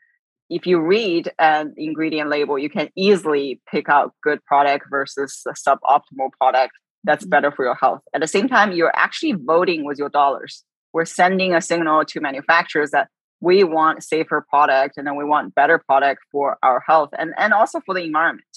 if 0.50 0.66
you 0.66 0.80
read 0.80 1.32
an 1.40 1.74
ingredient 1.78 2.30
label, 2.30 2.60
you 2.60 2.70
can 2.70 2.90
easily 2.96 3.62
pick 3.70 3.90
out 3.90 4.14
good 4.22 4.44
product 4.46 4.86
versus 4.90 5.42
a 5.48 5.54
suboptimal 5.54 6.32
product 6.40 6.74
that's 7.04 7.26
mm 7.26 7.30
better 7.30 7.52
for 7.52 7.66
your 7.66 7.76
health. 7.76 8.02
At 8.14 8.22
the 8.22 8.28
same 8.28 8.48
time, 8.48 8.74
you're 8.74 8.96
actually 8.96 9.34
voting 9.34 9.86
with 9.86 9.98
your 9.98 10.10
dollars. 10.10 10.64
We're 10.94 11.06
sending 11.06 11.54
a 11.54 11.62
signal 11.62 12.06
to 12.06 12.20
manufacturers 12.20 12.92
that 12.92 13.08
we 13.42 13.64
want 13.64 14.04
safer 14.04 14.46
product 14.48 14.98
and 14.98 15.06
then 15.06 15.16
we 15.16 15.26
want 15.26 15.56
better 15.56 15.80
product 15.80 16.22
for 16.32 16.58
our 16.62 16.82
health 16.88 17.10
and 17.18 17.34
and 17.38 17.54
also 17.54 17.82
for 17.82 17.96
the 17.96 18.04
environment. 18.04 18.48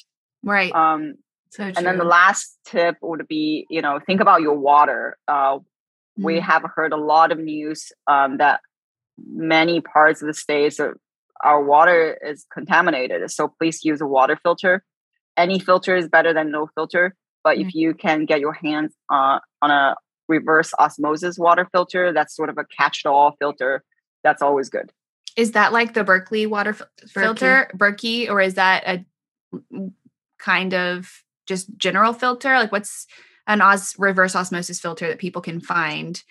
Right. 0.43 0.73
Um 0.75 1.15
so 1.51 1.65
and 1.65 1.87
then 1.87 1.99
the 1.99 2.05
last 2.05 2.59
tip 2.67 2.97
would 3.01 3.27
be 3.29 3.67
you 3.71 3.81
know 3.81 3.99
think 4.07 4.21
about 4.21 4.43
your 4.43 4.57
water. 4.57 5.17
Uh, 5.27 5.57
mm-hmm. 5.57 6.25
we 6.25 6.41
have 6.41 6.65
heard 6.75 6.93
a 6.93 6.97
lot 6.97 7.33
of 7.33 7.39
news 7.39 7.93
um, 8.07 8.39
that 8.39 8.61
many 9.17 9.81
parts 9.81 10.21
of 10.21 10.27
the 10.27 10.35
states 10.35 10.81
are, 10.81 10.97
our 11.45 11.63
water 11.63 12.19
is 12.27 12.45
contaminated 12.53 13.31
so 13.31 13.55
please 13.59 13.85
use 13.85 14.01
a 14.01 14.07
water 14.07 14.39
filter. 14.43 14.85
Any 15.37 15.59
filter 15.59 15.97
is 15.97 16.09
better 16.09 16.35
than 16.35 16.51
no 16.51 16.69
filter 16.75 17.15
but 17.45 17.59
mm-hmm. 17.59 17.69
if 17.69 17.75
you 17.75 17.95
can 17.95 18.25
get 18.25 18.41
your 18.41 18.53
hands 18.53 18.95
uh, 19.13 19.39
on 19.63 19.71
a 19.71 19.95
reverse 20.29 20.73
osmosis 20.79 21.39
water 21.39 21.69
filter 21.73 22.13
that's 22.13 22.35
sort 22.35 22.49
of 22.49 22.59
a 22.59 22.65
catch-all 22.65 23.37
filter 23.39 23.83
that's 24.25 24.43
always 24.43 24.69
good. 24.69 24.91
Is 25.37 25.53
that 25.53 25.73
like 25.73 25.95
the 25.95 26.03
Berkeley 26.03 26.47
water 26.47 26.71
f- 26.71 27.09
filter, 27.09 27.71
Berkey, 27.77 28.29
or 28.29 28.41
is 28.41 28.55
that 28.55 28.85
a 28.87 29.05
kind 30.39 30.75
of 30.75 31.11
just 31.47 31.77
general 31.77 32.13
filter? 32.13 32.55
Like, 32.55 32.73
what's 32.73 33.07
an 33.47 33.61
os- 33.61 33.99
reverse 33.99 34.35
osmosis 34.35 34.81
filter 34.81 35.09
that 35.09 35.19
people 35.19 35.43
can 35.43 35.61
find? 35.61 36.23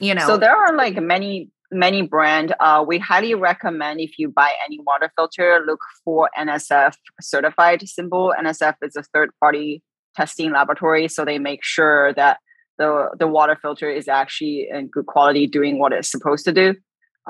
You 0.00 0.14
know, 0.14 0.26
so 0.26 0.36
there 0.36 0.56
are 0.56 0.74
like 0.74 0.96
many 0.96 1.50
many 1.70 2.02
brand. 2.02 2.54
Uh, 2.60 2.84
we 2.86 2.98
highly 2.98 3.34
recommend 3.34 4.00
if 4.00 4.18
you 4.18 4.28
buy 4.28 4.52
any 4.66 4.78
water 4.80 5.10
filter, 5.16 5.62
look 5.66 5.80
for 6.04 6.30
NSF 6.38 6.94
certified 7.20 7.86
symbol. 7.88 8.32
NSF 8.38 8.74
is 8.82 8.96
a 8.96 9.02
third 9.02 9.30
party 9.40 9.82
testing 10.14 10.52
laboratory, 10.52 11.08
so 11.08 11.24
they 11.24 11.38
make 11.38 11.64
sure 11.64 12.12
that 12.14 12.38
the 12.78 13.10
the 13.18 13.26
water 13.26 13.56
filter 13.60 13.90
is 13.90 14.08
actually 14.08 14.68
in 14.70 14.88
good 14.88 15.06
quality, 15.06 15.46
doing 15.46 15.78
what 15.78 15.92
it's 15.92 16.10
supposed 16.10 16.44
to 16.46 16.52
do. 16.52 16.74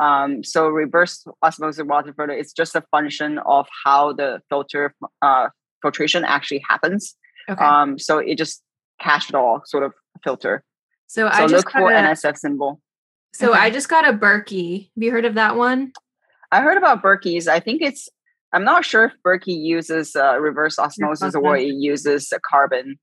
Um, 0.00 0.42
so 0.42 0.68
reverse 0.68 1.24
osmosis 1.42 1.84
water 1.84 2.14
filter 2.14 2.32
is 2.32 2.52
just 2.52 2.74
a 2.74 2.82
function 2.90 3.38
of 3.40 3.66
how 3.84 4.12
the 4.12 4.40
filter 4.48 4.94
uh, 5.20 5.48
filtration 5.82 6.24
actually 6.24 6.62
happens. 6.68 7.14
Okay. 7.48 7.62
Um, 7.62 7.98
so 7.98 8.18
it 8.18 8.38
just 8.38 8.62
cash 9.00 9.28
it 9.28 9.34
all 9.34 9.62
sort 9.66 9.84
of 9.84 9.92
filter. 10.24 10.62
So, 11.08 11.28
so 11.28 11.42
I 11.42 11.46
look 11.46 11.70
for 11.70 11.90
a, 11.90 11.94
NSF 11.94 12.38
symbol. 12.38 12.80
So 13.34 13.50
okay. 13.50 13.60
I 13.60 13.70
just 13.70 13.88
got 13.88 14.08
a 14.08 14.12
Berkey. 14.12 14.90
Have 14.94 15.02
you 15.02 15.10
heard 15.10 15.24
of 15.24 15.34
that 15.34 15.56
one? 15.56 15.92
I 16.50 16.60
heard 16.60 16.78
about 16.78 17.02
Berkeys. 17.02 17.48
I 17.48 17.60
think 17.60 17.82
it's. 17.82 18.08
I'm 18.54 18.64
not 18.64 18.84
sure 18.84 19.06
if 19.06 19.12
Berkey 19.26 19.58
uses 19.58 20.14
uh, 20.14 20.38
reverse 20.38 20.78
osmosis 20.78 21.34
or 21.34 21.56
it 21.56 21.74
uses 21.74 22.32
carbon. 22.48 22.98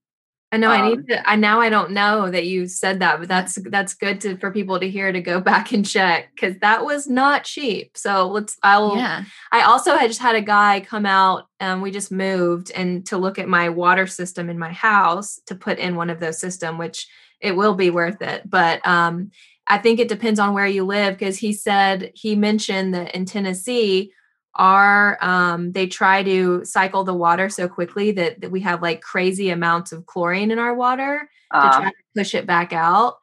I 0.51 0.57
know 0.57 0.71
um, 0.71 0.81
I 0.81 0.89
need 0.89 1.07
to 1.07 1.29
I 1.29 1.35
now 1.35 1.61
I 1.61 1.69
don't 1.69 1.91
know 1.91 2.29
that 2.31 2.47
you 2.47 2.67
said 2.67 2.99
that, 2.99 3.19
but 3.19 3.27
that's 3.27 3.55
that's 3.69 3.93
good 3.93 4.19
to 4.21 4.35
for 4.37 4.51
people 4.51 4.79
to 4.79 4.89
hear 4.89 5.11
to 5.11 5.21
go 5.21 5.39
back 5.51 5.71
and 5.71 5.87
check 5.87 6.31
because 6.33 6.57
that 6.59 6.83
was 6.83 7.07
not 7.07 7.43
cheap. 7.43 7.97
So 7.97 8.27
let's 8.27 8.57
I'll 8.63 8.97
yeah. 8.97 9.23
I 9.51 9.61
also 9.61 9.95
had 9.95 10.07
just 10.07 10.21
had 10.21 10.35
a 10.35 10.41
guy 10.41 10.79
come 10.79 11.05
out 11.05 11.47
and 11.59 11.81
we 11.81 11.91
just 11.91 12.11
moved 12.11 12.71
and 12.71 13.05
to 13.07 13.17
look 13.17 13.37
at 13.37 13.47
my 13.47 13.69
water 13.69 14.07
system 14.07 14.49
in 14.49 14.57
my 14.57 14.71
house 14.71 15.39
to 15.45 15.55
put 15.55 15.77
in 15.77 15.95
one 15.95 16.09
of 16.09 16.19
those 16.19 16.39
system, 16.39 16.77
which 16.77 17.07
it 17.39 17.55
will 17.55 17.75
be 17.75 17.91
worth 17.91 18.21
it. 18.21 18.49
But 18.49 18.85
um 18.87 19.31
I 19.67 19.77
think 19.77 19.99
it 19.99 20.07
depends 20.07 20.39
on 20.39 20.55
where 20.55 20.65
you 20.65 20.83
live 20.83 21.13
because 21.13 21.37
he 21.37 21.53
said 21.53 22.11
he 22.15 22.35
mentioned 22.35 22.95
that 22.95 23.13
in 23.13 23.25
Tennessee 23.25 24.13
are 24.55 25.17
um, 25.21 25.71
they 25.71 25.87
try 25.87 26.23
to 26.23 26.63
cycle 26.65 27.03
the 27.03 27.13
water 27.13 27.49
so 27.49 27.67
quickly 27.67 28.11
that, 28.11 28.41
that 28.41 28.51
we 28.51 28.61
have 28.61 28.81
like 28.81 29.01
crazy 29.01 29.49
amounts 29.49 29.91
of 29.91 30.05
chlorine 30.05 30.51
in 30.51 30.59
our 30.59 30.73
water 30.73 31.29
uh, 31.51 31.71
to 31.71 31.77
try 31.77 31.89
to 31.89 31.95
push 32.15 32.35
it 32.35 32.45
back 32.45 32.73
out. 32.73 33.17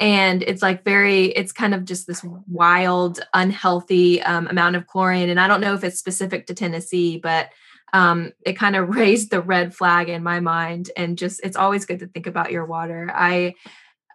And 0.00 0.42
it's 0.42 0.62
like 0.62 0.84
very 0.84 1.26
it's 1.26 1.52
kind 1.52 1.74
of 1.74 1.84
just 1.84 2.06
this 2.06 2.24
wild 2.48 3.20
unhealthy 3.34 4.20
um, 4.22 4.48
amount 4.48 4.76
of 4.76 4.86
chlorine. 4.86 5.30
And 5.30 5.38
i 5.38 5.46
don't 5.46 5.60
know 5.60 5.74
if 5.74 5.84
it's 5.84 5.98
specific 5.98 6.46
to 6.46 6.54
tennessee 6.54 7.18
but 7.18 7.50
um, 7.92 8.32
it 8.44 8.54
kind 8.54 8.76
of 8.76 8.88
raised 8.96 9.30
the 9.30 9.40
red 9.40 9.74
flag 9.74 10.08
in 10.08 10.22
my 10.22 10.40
mind. 10.40 10.90
And 10.96 11.18
just 11.18 11.40
it's 11.44 11.56
always 11.56 11.84
good 11.84 12.00
to 12.00 12.06
think 12.06 12.26
about 12.26 12.52
your 12.52 12.64
water. 12.64 13.10
I 13.14 13.54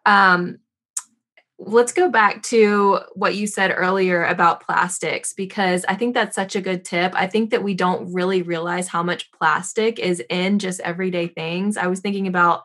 um, 0.06 0.60
let's 1.60 1.92
go 1.92 2.10
back 2.10 2.44
to 2.44 3.00
what 3.14 3.36
you 3.36 3.48
said 3.48 3.74
earlier 3.76 4.24
about 4.26 4.62
plastics 4.62 5.34
because 5.34 5.84
I 5.88 5.96
think 5.96 6.14
that's 6.14 6.36
such 6.36 6.56
a 6.56 6.62
good 6.62 6.86
tip. 6.86 7.14
I 7.16 7.28
think 7.28 7.50
that 7.50 7.64
we 7.64 7.74
don't 7.74 8.14
really 8.14 8.44
realize 8.44 8.88
how 8.88 9.02
much 9.02 9.32
plastic 9.32 9.98
is 9.98 10.22
in 10.30 10.60
just 10.60 10.80
everyday 10.82 11.28
things. 11.28 11.76
I 11.76 11.88
was 11.88 12.00
thinking 12.00 12.28
about 12.28 12.64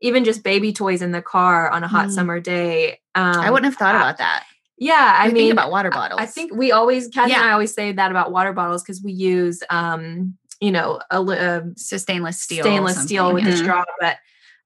even 0.00 0.24
just 0.24 0.42
baby 0.42 0.72
toys 0.72 1.02
in 1.02 1.12
the 1.12 1.22
car 1.22 1.70
on 1.70 1.84
a 1.84 1.88
hot 1.88 2.08
mm. 2.08 2.12
summer 2.12 2.40
day. 2.40 2.98
Um, 3.14 3.36
I 3.36 3.50
wouldn't 3.50 3.72
have 3.72 3.78
thought 3.78 3.94
about 3.94 4.18
that. 4.18 4.44
Yeah, 4.76 5.14
I, 5.16 5.28
I 5.28 5.30
mean, 5.30 5.52
about 5.52 5.70
water 5.70 5.90
bottles. 5.90 6.20
I 6.20 6.26
think 6.26 6.52
we 6.52 6.72
always, 6.72 7.06
Kat 7.06 7.28
yeah. 7.28 7.36
and 7.36 7.48
I 7.48 7.52
always 7.52 7.72
say 7.72 7.92
that 7.92 8.10
about 8.10 8.32
water 8.32 8.52
bottles 8.52 8.82
because 8.82 9.00
we 9.00 9.12
use, 9.12 9.62
um, 9.70 10.36
you 10.60 10.72
know, 10.72 11.00
a, 11.12 11.22
a 11.22 11.62
stainless 11.76 12.40
steel, 12.40 12.64
stainless 12.64 13.00
steel 13.00 13.32
with 13.32 13.44
mm-hmm. 13.44 13.52
a 13.52 13.56
straw. 13.56 13.84
But 14.00 14.16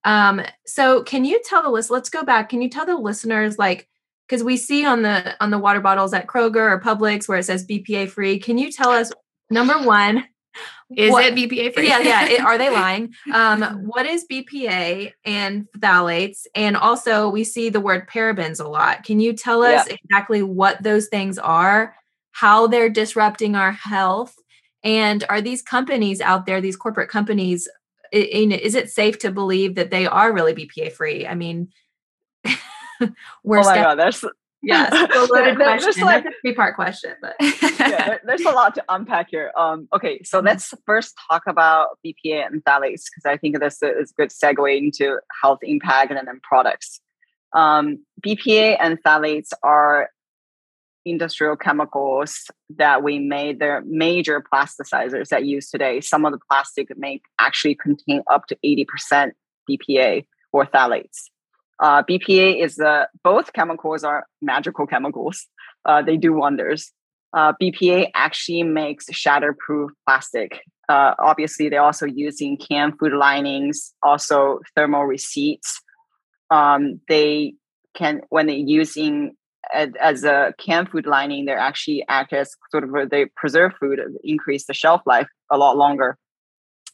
um, 0.06 0.40
so 0.64 1.02
can 1.02 1.24
you 1.24 1.42
tell 1.44 1.62
the 1.62 1.68
list, 1.68 1.90
let's 1.90 2.08
go 2.08 2.24
back. 2.24 2.48
Can 2.48 2.62
you 2.62 2.70
tell 2.70 2.86
the 2.86 2.96
listeners 2.96 3.58
like, 3.58 3.88
because 4.26 4.42
we 4.42 4.56
see 4.56 4.84
on 4.84 5.02
the 5.02 5.36
on 5.42 5.50
the 5.50 5.58
water 5.58 5.80
bottles 5.80 6.12
at 6.12 6.26
Kroger 6.26 6.70
or 6.70 6.80
Publix 6.80 7.28
where 7.28 7.38
it 7.38 7.44
says 7.44 7.66
BPA 7.66 8.08
free. 8.08 8.38
Can 8.38 8.58
you 8.58 8.72
tell 8.72 8.90
us 8.90 9.12
number 9.50 9.74
one, 9.74 10.24
is 10.96 11.10
what, 11.10 11.24
it 11.24 11.34
BPA 11.34 11.74
free? 11.74 11.88
Yeah, 11.88 12.00
yeah. 12.00 12.28
It, 12.28 12.40
are 12.40 12.58
they 12.58 12.70
lying? 12.70 13.14
Um, 13.32 13.62
what 13.84 14.06
is 14.06 14.24
BPA 14.30 15.12
and 15.24 15.66
phthalates? 15.78 16.46
And 16.54 16.76
also, 16.76 17.28
we 17.28 17.44
see 17.44 17.68
the 17.68 17.80
word 17.80 18.08
parabens 18.08 18.64
a 18.64 18.68
lot. 18.68 19.02
Can 19.02 19.20
you 19.20 19.32
tell 19.32 19.62
us 19.62 19.86
yeah. 19.88 19.96
exactly 20.02 20.42
what 20.42 20.82
those 20.82 21.08
things 21.08 21.38
are, 21.38 21.94
how 22.32 22.66
they're 22.66 22.88
disrupting 22.88 23.56
our 23.56 23.72
health, 23.72 24.34
and 24.82 25.24
are 25.28 25.40
these 25.40 25.62
companies 25.62 26.20
out 26.20 26.46
there, 26.46 26.60
these 26.60 26.76
corporate 26.76 27.10
companies, 27.10 27.68
is 28.12 28.74
it 28.74 28.90
safe 28.90 29.18
to 29.20 29.30
believe 29.30 29.74
that 29.74 29.90
they 29.90 30.06
are 30.06 30.32
really 30.32 30.54
BPA 30.54 30.92
free? 30.92 31.26
I 31.26 31.34
mean, 31.34 31.68
we're 33.44 33.58
oh 33.58 33.64
my 33.64 33.76
god, 33.76 33.96
there's 33.96 34.24
yeah, 34.62 34.88
a 35.14 35.26
loaded 35.30 35.56
question. 35.56 36.04
Like, 36.04 36.24
That's 36.24 36.36
a 36.36 36.40
three 36.42 36.54
part 36.54 36.74
question, 36.74 37.14
but 37.20 37.34
yeah, 37.40 38.06
there, 38.06 38.20
there's 38.24 38.40
a 38.42 38.50
lot 38.50 38.74
to 38.76 38.84
unpack 38.88 39.28
here. 39.30 39.52
Um, 39.56 39.88
okay, 39.94 40.22
so 40.22 40.38
mm-hmm. 40.38 40.46
let's 40.46 40.74
first 40.84 41.14
talk 41.30 41.42
about 41.46 41.98
BPA 42.04 42.46
and 42.46 42.64
phthalates 42.64 43.04
because 43.04 43.24
I 43.26 43.36
think 43.36 43.58
this 43.60 43.82
is 43.82 44.10
a 44.10 44.14
good 44.14 44.30
segue 44.30 44.76
into 44.76 45.18
health 45.42 45.60
impact 45.62 46.10
and 46.10 46.26
then 46.26 46.40
products. 46.42 47.00
Um, 47.52 48.04
BPA 48.22 48.76
and 48.80 49.02
phthalates 49.02 49.50
are 49.62 50.10
industrial 51.06 51.56
chemicals 51.56 52.50
that 52.76 53.02
we 53.02 53.18
made. 53.18 53.58
They're 53.58 53.82
major 53.86 54.42
plasticizers 54.42 55.28
that 55.28 55.46
use 55.46 55.70
today. 55.70 56.00
Some 56.00 56.26
of 56.26 56.32
the 56.32 56.38
plastic 56.50 56.88
may 56.98 57.20
actually 57.40 57.76
contain 57.76 58.22
up 58.30 58.46
to 58.48 58.56
80% 58.64 59.32
BPA 59.70 60.26
or 60.52 60.66
phthalates. 60.66 61.30
Uh, 61.78 62.02
BPA 62.02 62.62
is 62.62 62.76
the 62.76 63.08
both 63.22 63.52
chemicals 63.52 64.02
are 64.02 64.26
magical 64.42 64.86
chemicals. 64.86 65.46
Uh, 65.84 66.02
they 66.02 66.16
do 66.16 66.32
wonders. 66.32 66.92
Uh, 67.32 67.52
BPA 67.60 68.10
actually 68.14 68.62
makes 68.62 69.06
shatterproof 69.06 69.88
plastic. 70.06 70.60
Uh, 70.88 71.14
obviously, 71.18 71.68
they're 71.68 71.82
also 71.82 72.06
using 72.06 72.56
canned 72.56 72.98
food 72.98 73.12
linings, 73.12 73.92
also 74.02 74.60
thermal 74.74 75.04
receipts. 75.04 75.82
Um, 76.50 77.00
they 77.08 77.54
can 77.94 78.22
when 78.30 78.46
they're 78.46 78.56
using 78.56 79.36
as, 79.72 80.24
a 80.24 80.54
canned 80.58 80.90
food 80.90 81.06
lining, 81.06 81.44
they 81.44 81.52
actually 81.52 82.04
act 82.08 82.32
as 82.32 82.54
sort 82.70 82.84
of 82.84 83.10
they 83.10 83.26
preserve 83.36 83.72
food, 83.78 84.00
increase 84.24 84.66
the 84.66 84.74
shelf 84.74 85.02
life 85.06 85.28
a 85.50 85.58
lot 85.58 85.76
longer. 85.76 86.18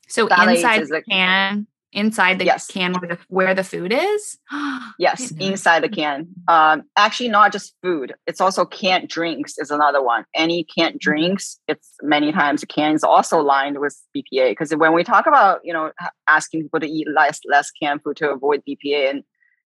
So 0.08 0.26
inside 0.26 0.86
the 0.88 1.02
can, 1.08 1.66
inside 1.92 2.38
the 2.38 2.44
yes. 2.44 2.66
can 2.66 2.94
where 2.94 3.08
the, 3.08 3.18
where 3.28 3.54
the 3.54 3.64
food 3.64 3.92
is 3.92 4.38
yes 4.98 5.30
inside 5.32 5.82
the 5.82 5.88
can 5.88 6.26
um 6.48 6.82
actually 6.96 7.28
not 7.28 7.52
just 7.52 7.74
food 7.82 8.14
it's 8.26 8.40
also 8.40 8.64
canned 8.64 9.08
drinks 9.08 9.58
is 9.58 9.70
another 9.70 10.02
one 10.02 10.24
any 10.34 10.64
canned 10.64 10.94
mm-hmm. 10.94 11.10
drinks 11.10 11.58
it's 11.68 11.94
many 12.02 12.32
times 12.32 12.62
the 12.62 12.66
can 12.66 12.94
is 12.94 13.04
also 13.04 13.40
lined 13.40 13.78
with 13.78 13.96
bpa 14.16 14.50
because 14.50 14.74
when 14.74 14.94
we 14.94 15.04
talk 15.04 15.26
about 15.26 15.60
you 15.64 15.72
know 15.72 15.92
asking 16.28 16.62
people 16.62 16.80
to 16.80 16.88
eat 16.88 17.06
less 17.14 17.40
less 17.50 17.70
canned 17.70 18.02
food 18.02 18.16
to 18.16 18.30
avoid 18.30 18.62
bpa 18.66 19.10
and 19.10 19.22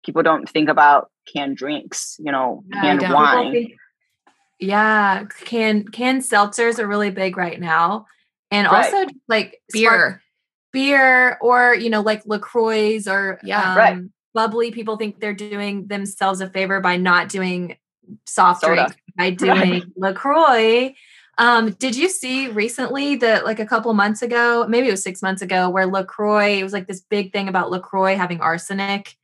people 0.08 0.24
don't 0.24 0.50
think 0.50 0.70
about 0.70 1.12
canned 1.32 1.58
drinks 1.58 2.16
you 2.18 2.32
know 2.32 2.64
canned 2.74 3.02
wine. 3.02 3.52
think, 3.52 3.74
yeah 4.60 5.26
can 5.46 5.84
canned 5.84 6.24
seltzers 6.24 6.80
are 6.80 6.88
really 6.88 7.12
big 7.12 7.38
right 7.38 7.60
now. 7.60 8.08
And 8.50 8.66
right. 8.68 8.94
also 8.94 9.12
like 9.28 9.62
beer. 9.72 9.90
spark- 9.90 10.22
beer 10.74 11.38
or 11.42 11.76
you 11.76 11.90
know 11.90 12.02
like 12.02 12.24
lacroix 12.26 13.02
or 13.08 13.40
yeah. 13.44 13.72
um, 13.72 13.78
right. 13.78 13.98
bubbly 14.34 14.72
people 14.72 14.98
think 14.98 15.20
they're 15.20 15.34
doing 15.34 15.88
themselves 15.88 16.42
a 16.42 16.50
favor 16.50 16.80
by 16.80 16.98
not 16.98 17.30
doing 17.30 17.78
soft 18.26 18.64
drink 18.64 18.96
by 19.18 19.30
doing 19.46 19.72
right. 19.72 19.84
lacroix. 19.96 20.94
Um, 21.40 21.72
did 21.74 21.96
you 21.96 22.10
see 22.10 22.48
recently 22.48 23.16
that 23.18 23.46
like 23.46 23.60
a 23.60 23.66
couple 23.66 23.94
months 23.94 24.22
ago 24.24 24.66
maybe 24.68 24.88
it 24.88 24.92
was 24.92 25.04
six 25.04 25.22
months 25.22 25.42
ago 25.42 25.70
where 25.70 25.86
lacroix 25.86 26.60
it 26.60 26.64
was 26.64 26.74
like 26.74 26.88
this 26.88 27.02
big 27.02 27.32
thing 27.32 27.48
about 27.48 27.70
lacroix 27.70 28.16
having 28.16 28.42
arsenic 28.42 29.16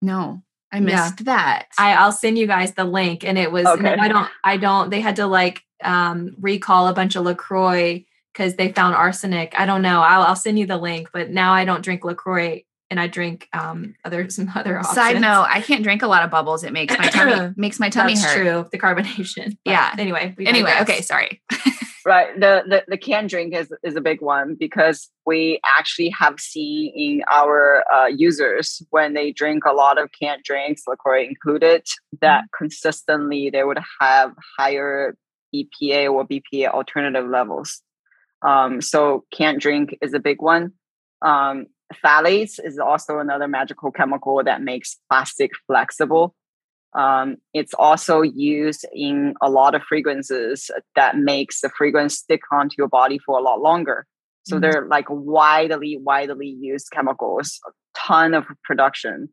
no 0.00 0.42
I 0.72 0.80
missed 0.80 1.20
yeah. 1.20 1.24
that. 1.24 1.68
I, 1.78 1.94
I'll 1.94 2.12
send 2.12 2.38
you 2.38 2.46
guys 2.46 2.74
the 2.74 2.84
link. 2.84 3.24
And 3.24 3.36
it 3.36 3.50
was 3.50 3.66
okay. 3.66 3.94
I 3.94 4.08
don't 4.08 4.28
I 4.44 4.56
don't 4.56 4.90
they 4.90 5.00
had 5.00 5.16
to 5.16 5.26
like 5.26 5.62
um 5.82 6.36
recall 6.40 6.88
a 6.88 6.94
bunch 6.94 7.16
of 7.16 7.24
LaCroix 7.24 8.04
because 8.32 8.54
they 8.54 8.70
found 8.72 8.94
arsenic. 8.94 9.54
I 9.58 9.66
don't 9.66 9.82
know. 9.82 10.00
I'll, 10.00 10.22
I'll 10.22 10.36
send 10.36 10.58
you 10.58 10.66
the 10.66 10.76
link, 10.76 11.10
but 11.12 11.30
now 11.30 11.52
I 11.52 11.64
don't 11.64 11.82
drink 11.82 12.04
LaCroix 12.04 12.62
and 12.88 13.00
I 13.00 13.08
drink 13.08 13.48
um 13.52 13.94
other 14.04 14.30
some 14.30 14.50
other 14.54 14.78
options. 14.78 14.94
Side 14.94 15.20
note, 15.20 15.46
I 15.48 15.60
can't 15.60 15.82
drink 15.82 16.02
a 16.02 16.06
lot 16.06 16.22
of 16.22 16.30
bubbles. 16.30 16.62
It 16.62 16.72
makes 16.72 16.96
my 16.96 17.08
tummy 17.08 17.52
makes 17.56 17.80
my 17.80 17.90
tummy 17.90 18.14
That's 18.14 18.26
hurt. 18.26 18.36
true. 18.36 18.68
The 18.70 18.78
carbonation. 18.78 19.56
But 19.64 19.72
yeah. 19.72 19.94
Anyway. 19.98 20.36
Anyway. 20.38 20.74
Okay. 20.82 21.00
Sorry. 21.00 21.42
right. 22.10 22.38
The, 22.38 22.62
the 22.66 22.84
the 22.88 22.98
canned 22.98 23.30
drink 23.30 23.54
is 23.54 23.72
is 23.82 23.96
a 23.96 24.00
big 24.00 24.20
one 24.20 24.56
because 24.58 25.08
we 25.24 25.60
actually 25.78 26.10
have 26.10 26.38
seen 26.40 26.92
in 26.94 27.22
our 27.30 27.84
uh, 27.92 28.06
users 28.06 28.82
when 28.90 29.14
they 29.14 29.32
drink 29.32 29.64
a 29.64 29.72
lot 29.72 29.96
of 29.96 30.10
canned 30.20 30.42
drinks, 30.42 30.82
LaCroix 30.86 31.24
included, 31.24 31.86
that 32.20 32.42
mm-hmm. 32.42 32.64
consistently 32.64 33.50
they 33.50 33.64
would 33.64 33.78
have 34.00 34.32
higher 34.58 35.16
EPA 35.54 36.12
or 36.12 36.26
BPA 36.26 36.68
alternative 36.68 37.28
levels. 37.28 37.80
Um, 38.42 38.80
so 38.80 39.24
can't 39.32 39.60
drink 39.60 39.96
is 40.02 40.12
a 40.12 40.20
big 40.20 40.42
one. 40.42 40.72
Um, 41.22 41.66
phthalates 42.02 42.58
is 42.62 42.78
also 42.78 43.18
another 43.18 43.48
magical 43.48 43.90
chemical 43.90 44.42
that 44.44 44.62
makes 44.62 44.98
plastic 45.08 45.52
flexible. 45.66 46.34
Um, 46.94 47.36
it's 47.54 47.74
also 47.74 48.22
used 48.22 48.84
in 48.92 49.34
a 49.40 49.48
lot 49.48 49.74
of 49.74 49.82
fragrances 49.82 50.70
that 50.96 51.16
makes 51.16 51.60
the 51.60 51.70
fragrance 51.70 52.16
stick 52.18 52.42
onto 52.52 52.74
your 52.78 52.88
body 52.88 53.18
for 53.24 53.38
a 53.38 53.42
lot 53.42 53.60
longer. 53.60 54.06
So 54.42 54.56
mm-hmm. 54.56 54.62
they're 54.62 54.86
like 54.86 55.06
widely, 55.08 55.98
widely 55.98 56.48
used 56.48 56.90
chemicals, 56.90 57.60
a 57.66 57.70
ton 57.96 58.34
of 58.34 58.44
production. 58.64 59.28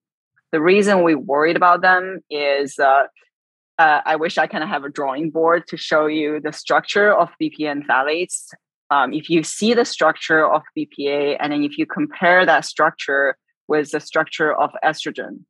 The 0.51 0.61
reason 0.61 1.03
we 1.03 1.15
worried 1.15 1.55
about 1.55 1.81
them 1.81 2.19
is 2.29 2.77
uh, 2.79 3.03
uh, 3.79 4.01
I 4.05 4.15
wish 4.15 4.37
I 4.37 4.47
kind 4.47 4.63
of 4.63 4.69
have 4.69 4.83
a 4.83 4.89
drawing 4.89 5.31
board 5.31 5.67
to 5.67 5.77
show 5.77 6.05
you 6.05 6.39
the 6.39 6.53
structure 6.53 7.11
of 7.11 7.29
BPA 7.41 7.71
and 7.71 7.87
phthalates 7.87 8.45
um, 8.89 9.13
if 9.13 9.29
you 9.29 9.43
see 9.43 9.73
the 9.73 9.85
structure 9.85 10.49
of 10.49 10.63
BPA 10.77 11.37
and 11.39 11.51
then 11.51 11.63
if 11.63 11.77
you 11.77 11.85
compare 11.85 12.45
that 12.45 12.65
structure 12.65 13.37
with 13.67 13.91
the 13.91 13.99
structure 13.99 14.53
of 14.53 14.71
estrogen, 14.83 15.43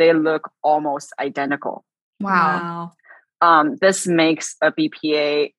they 0.00 0.12
look 0.14 0.50
almost 0.64 1.12
identical. 1.20 1.84
Wow. 2.20 2.92
Um, 3.40 3.76
this 3.80 4.06
makes 4.06 4.56
a 4.60 4.72
BPA 4.72 5.52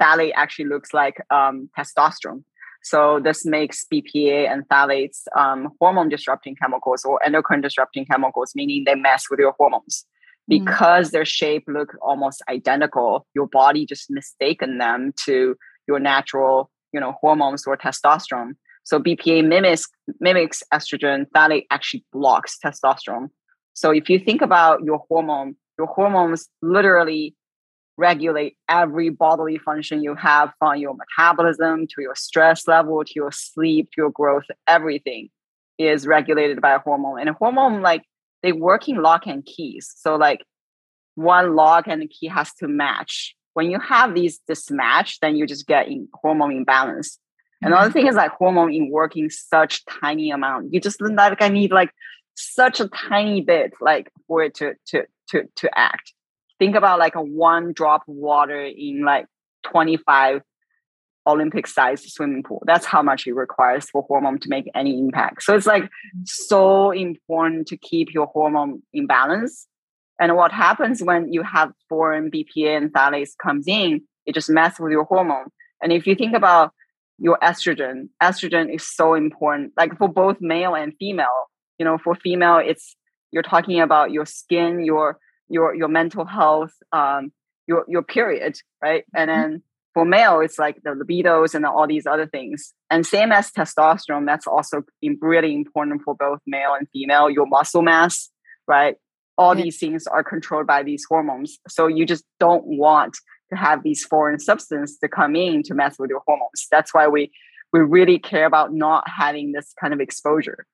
phthalate 0.00 0.32
actually 0.34 0.66
looks 0.66 0.94
like 0.94 1.16
um, 1.30 1.68
testosterone. 1.76 2.44
So 2.82 3.20
this 3.22 3.44
makes 3.44 3.86
BPA 3.92 4.50
and 4.50 4.66
phthalates 4.68 5.24
um, 5.36 5.72
hormone 5.80 6.08
disrupting 6.08 6.56
chemicals 6.56 7.04
or 7.04 7.22
endocrine 7.24 7.60
disrupting 7.60 8.06
chemicals, 8.06 8.52
meaning 8.54 8.84
they 8.84 8.94
mess 8.94 9.24
with 9.30 9.40
your 9.40 9.54
hormones. 9.58 10.06
Mm-hmm. 10.50 10.64
Because 10.64 11.08
mm. 11.08 11.12
their 11.12 11.24
shape 11.24 11.64
look 11.66 11.96
almost 12.00 12.42
identical, 12.48 13.26
your 13.34 13.48
body 13.48 13.84
just 13.84 14.10
mistaken 14.10 14.78
them 14.78 15.12
to 15.26 15.56
your 15.86 15.98
natural, 15.98 16.70
you 16.92 17.00
know, 17.00 17.12
hormones 17.20 17.66
or 17.66 17.76
testosterone. 17.76 18.52
So 18.84 18.98
BPA 18.98 19.46
mimics 19.46 19.86
mimics 20.20 20.62
estrogen, 20.72 21.26
phthalate 21.34 21.66
actually 21.70 22.04
blocks 22.12 22.56
testosterone. 22.64 23.28
So 23.78 23.92
if 23.92 24.10
you 24.10 24.18
think 24.18 24.42
about 24.42 24.82
your 24.82 25.04
hormone, 25.08 25.54
your 25.78 25.86
hormones 25.86 26.48
literally 26.60 27.36
regulate 27.96 28.56
every 28.68 29.08
bodily 29.08 29.56
function 29.56 30.02
you 30.02 30.16
have 30.16 30.52
from 30.58 30.78
your 30.78 30.96
metabolism 30.96 31.86
to 31.86 32.02
your 32.02 32.16
stress 32.16 32.66
level 32.66 33.04
to 33.04 33.12
your 33.14 33.30
sleep 33.30 33.86
to 33.92 34.02
your 34.02 34.10
growth 34.10 34.44
everything 34.66 35.28
is 35.78 36.08
regulated 36.08 36.60
by 36.60 36.72
a 36.74 36.80
hormone. 36.80 37.20
And 37.20 37.28
a 37.28 37.32
hormone 37.34 37.80
like 37.80 38.02
they 38.42 38.50
work 38.50 38.88
in 38.88 39.00
lock 39.00 39.28
and 39.28 39.44
keys. 39.44 39.92
So 39.96 40.16
like 40.16 40.44
one 41.14 41.54
lock 41.54 41.86
and 41.86 42.10
key 42.10 42.26
has 42.26 42.52
to 42.54 42.66
match. 42.66 43.36
When 43.54 43.70
you 43.70 43.78
have 43.78 44.12
these 44.12 44.40
mismatch 44.50 45.18
then 45.22 45.36
you 45.36 45.46
just 45.46 45.68
get 45.68 45.86
in 45.86 46.08
hormone 46.12 46.50
imbalance. 46.50 47.18
Mm-hmm. 47.62 47.72
another 47.72 47.92
thing 47.92 48.08
is 48.08 48.16
like 48.16 48.32
hormone 48.32 48.72
in 48.72 48.90
working 48.90 49.30
such 49.30 49.84
tiny 49.86 50.32
amount. 50.32 50.72
You 50.72 50.80
just 50.80 51.00
like 51.00 51.42
i 51.42 51.48
need 51.48 51.70
like 51.70 51.90
such 52.38 52.80
a 52.80 52.88
tiny 52.88 53.40
bit 53.40 53.72
like 53.80 54.10
for 54.26 54.42
it 54.42 54.54
to 54.54 54.74
to 54.86 55.04
to 55.28 55.44
to 55.56 55.70
act 55.78 56.12
think 56.58 56.74
about 56.74 56.98
like 56.98 57.14
a 57.14 57.22
one 57.22 57.72
drop 57.72 58.02
of 58.08 58.14
water 58.14 58.60
in 58.64 59.04
like 59.04 59.26
25 59.64 60.42
Olympic 61.26 61.66
sized 61.66 62.08
swimming 62.08 62.42
pool. 62.42 62.62
That's 62.66 62.86
how 62.86 63.02
much 63.02 63.26
it 63.26 63.34
requires 63.34 63.88
for 63.90 64.02
hormone 64.02 64.38
to 64.40 64.48
make 64.48 64.68
any 64.74 64.98
impact. 64.98 65.42
So 65.42 65.54
it's 65.54 65.66
like 65.66 65.84
mm-hmm. 65.84 66.22
so 66.24 66.90
important 66.90 67.66
to 67.68 67.76
keep 67.76 68.12
your 68.12 68.26
hormone 68.26 68.82
in 68.92 69.06
balance. 69.06 69.66
And 70.20 70.34
what 70.34 70.52
happens 70.52 71.02
when 71.02 71.32
you 71.32 71.42
have 71.42 71.70
foreign 71.88 72.30
BPA 72.30 72.76
and 72.76 72.92
phthalates 72.92 73.36
comes 73.40 73.68
in, 73.68 74.02
it 74.26 74.34
just 74.34 74.50
messes 74.50 74.80
with 74.80 74.90
your 74.90 75.04
hormone. 75.04 75.46
And 75.80 75.92
if 75.92 76.06
you 76.06 76.16
think 76.16 76.34
about 76.34 76.72
your 77.18 77.38
estrogen, 77.42 78.08
estrogen 78.22 78.74
is 78.74 78.86
so 78.86 79.14
important, 79.14 79.72
like 79.76 79.96
for 79.96 80.08
both 80.08 80.38
male 80.40 80.74
and 80.74 80.92
female. 80.98 81.48
You 81.78 81.84
know, 81.84 81.98
for 81.98 82.14
female, 82.14 82.58
it's 82.58 82.96
you're 83.30 83.42
talking 83.42 83.80
about 83.80 84.10
your 84.10 84.26
skin, 84.26 84.84
your 84.84 85.18
your 85.48 85.74
your 85.74 85.88
mental 85.88 86.24
health, 86.24 86.72
um, 86.92 87.32
your 87.66 87.84
your 87.88 88.02
period, 88.02 88.58
right? 88.82 89.04
And 89.14 89.30
mm-hmm. 89.30 89.50
then 89.50 89.62
for 89.94 90.04
male, 90.04 90.40
it's 90.40 90.58
like 90.58 90.82
the 90.82 90.90
libidos 90.90 91.54
and 91.54 91.64
all 91.64 91.86
these 91.86 92.06
other 92.06 92.26
things. 92.26 92.72
And 92.90 93.06
same 93.06 93.32
as 93.32 93.50
testosterone, 93.50 94.26
that's 94.26 94.46
also 94.46 94.82
really 95.20 95.54
important 95.54 96.02
for 96.04 96.14
both 96.14 96.40
male 96.46 96.74
and 96.78 96.86
female. 96.92 97.30
Your 97.30 97.46
muscle 97.46 97.82
mass, 97.82 98.30
right? 98.66 98.96
All 99.36 99.56
yeah. 99.56 99.64
these 99.64 99.78
things 99.78 100.06
are 100.06 100.24
controlled 100.24 100.66
by 100.66 100.82
these 100.82 101.04
hormones. 101.08 101.58
So 101.68 101.86
you 101.86 102.06
just 102.06 102.24
don't 102.38 102.64
want 102.66 103.16
to 103.50 103.56
have 103.56 103.82
these 103.82 104.04
foreign 104.04 104.38
substances 104.38 104.98
to 104.98 105.08
come 105.08 105.34
in 105.36 105.62
to 105.64 105.74
mess 105.74 105.96
with 105.98 106.10
your 106.10 106.22
hormones. 106.26 106.66
That's 106.70 106.92
why 106.92 107.08
we 107.08 107.32
we 107.72 107.80
really 107.80 108.18
care 108.18 108.46
about 108.46 108.72
not 108.72 109.04
having 109.06 109.52
this 109.52 109.74
kind 109.80 109.92
of 109.92 110.00
exposure. 110.00 110.66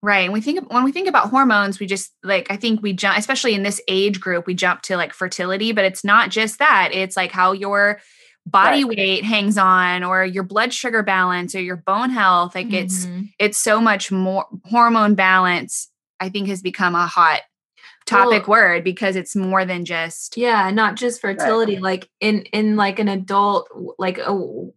Right. 0.00 0.24
And 0.24 0.32
we 0.32 0.40
think 0.40 0.72
when 0.72 0.84
we 0.84 0.92
think 0.92 1.08
about 1.08 1.30
hormones, 1.30 1.80
we 1.80 1.86
just 1.86 2.12
like 2.22 2.50
I 2.50 2.56
think 2.56 2.82
we 2.82 2.92
jump, 2.92 3.18
especially 3.18 3.54
in 3.54 3.64
this 3.64 3.80
age 3.88 4.20
group, 4.20 4.46
we 4.46 4.54
jump 4.54 4.82
to 4.82 4.96
like 4.96 5.12
fertility, 5.12 5.72
but 5.72 5.84
it's 5.84 6.04
not 6.04 6.30
just 6.30 6.60
that. 6.60 6.90
It's 6.92 7.16
like 7.16 7.32
how 7.32 7.52
your 7.52 8.00
body 8.46 8.84
right. 8.84 8.96
weight 8.96 9.24
hangs 9.24 9.58
on 9.58 10.04
or 10.04 10.24
your 10.24 10.44
blood 10.44 10.72
sugar 10.72 11.02
balance 11.02 11.54
or 11.54 11.60
your 11.60 11.76
bone 11.76 12.10
health. 12.10 12.54
Like 12.54 12.68
mm-hmm. 12.68 12.76
it's 12.76 13.06
it's 13.38 13.58
so 13.58 13.80
much 13.80 14.12
more 14.12 14.46
hormone 14.66 15.16
balance, 15.16 15.90
I 16.20 16.28
think 16.28 16.46
has 16.48 16.62
become 16.62 16.94
a 16.94 17.06
hot 17.06 17.40
topic 18.08 18.48
well, 18.48 18.58
word 18.58 18.84
because 18.84 19.16
it's 19.16 19.36
more 19.36 19.64
than 19.64 19.84
just 19.84 20.36
yeah 20.36 20.70
not 20.70 20.96
just 20.96 21.20
fertility 21.20 21.74
right. 21.74 21.82
like 21.82 22.10
in 22.20 22.42
in 22.52 22.76
like 22.76 22.98
an 22.98 23.08
adult 23.08 23.68
like 23.98 24.18
a 24.18 24.32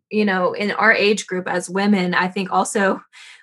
you 0.10 0.26
know 0.26 0.54
in 0.54 0.72
our 0.72 0.92
age 0.92 1.28
group 1.28 1.48
as 1.48 1.70
women 1.70 2.14
i 2.14 2.28
think 2.28 2.52
also 2.52 3.02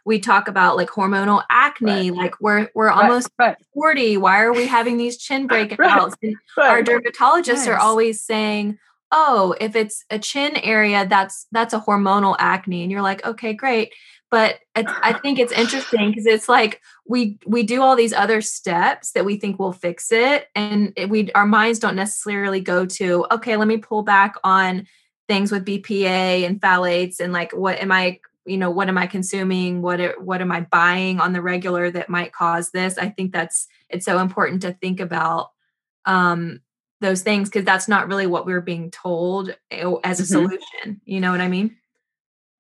we 0.09 0.19
talk 0.19 0.49
about 0.49 0.75
like 0.75 0.89
hormonal 0.89 1.43
acne, 1.51 2.11
right. 2.11 2.19
like 2.19 2.41
we're 2.41 2.71
we're 2.75 2.89
right. 2.89 3.05
almost 3.05 3.29
right. 3.39 3.59
40. 3.75 4.17
Why 4.17 4.41
are 4.41 4.55
we 4.55 4.67
having 4.67 4.97
these 4.97 5.19
chin 5.19 5.47
breakouts? 5.49 6.15
And 6.23 6.35
our 6.57 6.83
dermatologists 6.83 7.47
yes. 7.47 7.69
are 7.69 7.77
always 7.77 8.23
saying, 8.23 8.79
oh, 9.11 9.55
if 9.61 9.75
it's 9.75 10.05
a 10.11 10.19
chin 10.19 10.57
area, 10.57 11.07
that's 11.07 11.47
that's 11.53 11.75
a 11.75 11.81
hormonal 11.81 12.37
acne. 12.39 12.83
And 12.83 12.91
you're 12.91 13.03
like, 13.03 13.25
okay, 13.25 13.53
great. 13.53 13.93
But 14.31 14.57
I 14.77 15.15
think 15.15 15.39
it's 15.39 15.53
interesting 15.53 16.11
because 16.11 16.27
it's 16.27 16.51
like 16.51 16.83
we 17.07 17.39
we 17.47 17.63
do 17.63 17.81
all 17.81 17.97
these 17.97 18.13
other 18.13 18.43
steps 18.43 19.13
that 19.13 19.25
we 19.25 19.39
think 19.39 19.59
will 19.59 19.73
fix 19.73 20.13
it, 20.13 20.49
and 20.55 20.93
it, 20.97 21.09
we 21.09 21.33
our 21.33 21.47
minds 21.47 21.79
don't 21.79 21.97
necessarily 21.97 22.61
go 22.61 22.85
to 22.85 23.27
okay. 23.31 23.57
Let 23.57 23.69
me 23.69 23.79
pull 23.79 24.03
back 24.03 24.35
on 24.45 24.87
things 25.29 25.51
with 25.51 25.65
BPA 25.65 26.47
and 26.47 26.61
phthalates 26.61 27.21
and 27.21 27.33
like 27.33 27.53
what 27.53 27.79
am 27.79 27.91
I 27.91 28.21
you 28.49 28.57
know 28.57 28.71
what 28.71 28.89
am 28.89 28.97
i 28.97 29.07
consuming 29.07 29.83
what 29.83 30.01
what 30.25 30.41
am 30.41 30.51
i 30.51 30.63
buying 30.63 31.21
on 31.21 31.33
the 31.33 31.43
regular 31.43 31.91
that 31.91 32.09
might 32.09 32.33
cause 32.33 32.71
this 32.71 32.97
i 32.97 33.09
think 33.09 33.31
that's 33.31 33.69
it's 33.91 34.07
so 34.07 34.19
important 34.19 34.63
to 34.63 34.73
think 34.73 35.01
about 35.01 35.51
um 36.07 36.61
those 37.01 37.23
things 37.23 37.49
because 37.49 37.65
that's 37.65 37.89
not 37.89 38.09
really 38.09 38.27
what 38.27 38.47
we're 38.47 38.61
being 38.61 38.91
told 38.91 39.55
eh, 39.71 39.91
as 40.05 40.21
a 40.21 40.23
mm-hmm. 40.23 40.47
solution 40.47 41.01
you 41.05 41.21
know 41.21 41.31
what 41.31 41.41
i 41.41 41.49
mean 41.49 41.77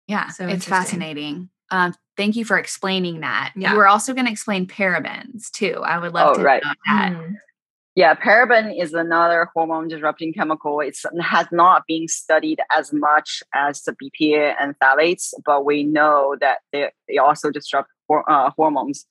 yeah 0.06 0.28
so 0.28 0.46
it's 0.46 0.64
fascinating 0.64 1.48
um 1.70 1.94
thank 2.16 2.36
you 2.36 2.44
for 2.44 2.58
explaining 2.58 3.20
that 3.20 3.52
yeah. 3.56 3.72
you 3.72 3.76
were 3.76 3.88
also 3.88 4.14
going 4.14 4.26
to 4.26 4.32
explain 4.32 4.66
parabens 4.66 5.50
too 5.50 5.82
i 5.84 5.98
would 5.98 6.12
love 6.12 6.30
oh, 6.30 6.38
to 6.38 6.42
right. 6.42 6.62
know 6.64 6.72
that 6.86 7.12
mm. 7.12 7.34
Yeah, 7.98 8.14
paraben 8.14 8.80
is 8.80 8.94
another 8.94 9.48
hormone 9.52 9.88
disrupting 9.88 10.32
chemical. 10.32 10.78
It 10.78 10.96
has 11.20 11.48
not 11.50 11.82
been 11.88 12.06
studied 12.06 12.60
as 12.72 12.92
much 12.92 13.42
as 13.56 13.82
the 13.82 13.92
BPA 13.92 14.54
and 14.60 14.78
phthalates, 14.78 15.34
but 15.44 15.64
we 15.64 15.82
know 15.82 16.36
that 16.40 16.58
they, 16.72 16.92
they 17.08 17.18
also 17.18 17.50
disrupt 17.50 17.88
uh, 18.08 18.50
hormones. 18.56 19.04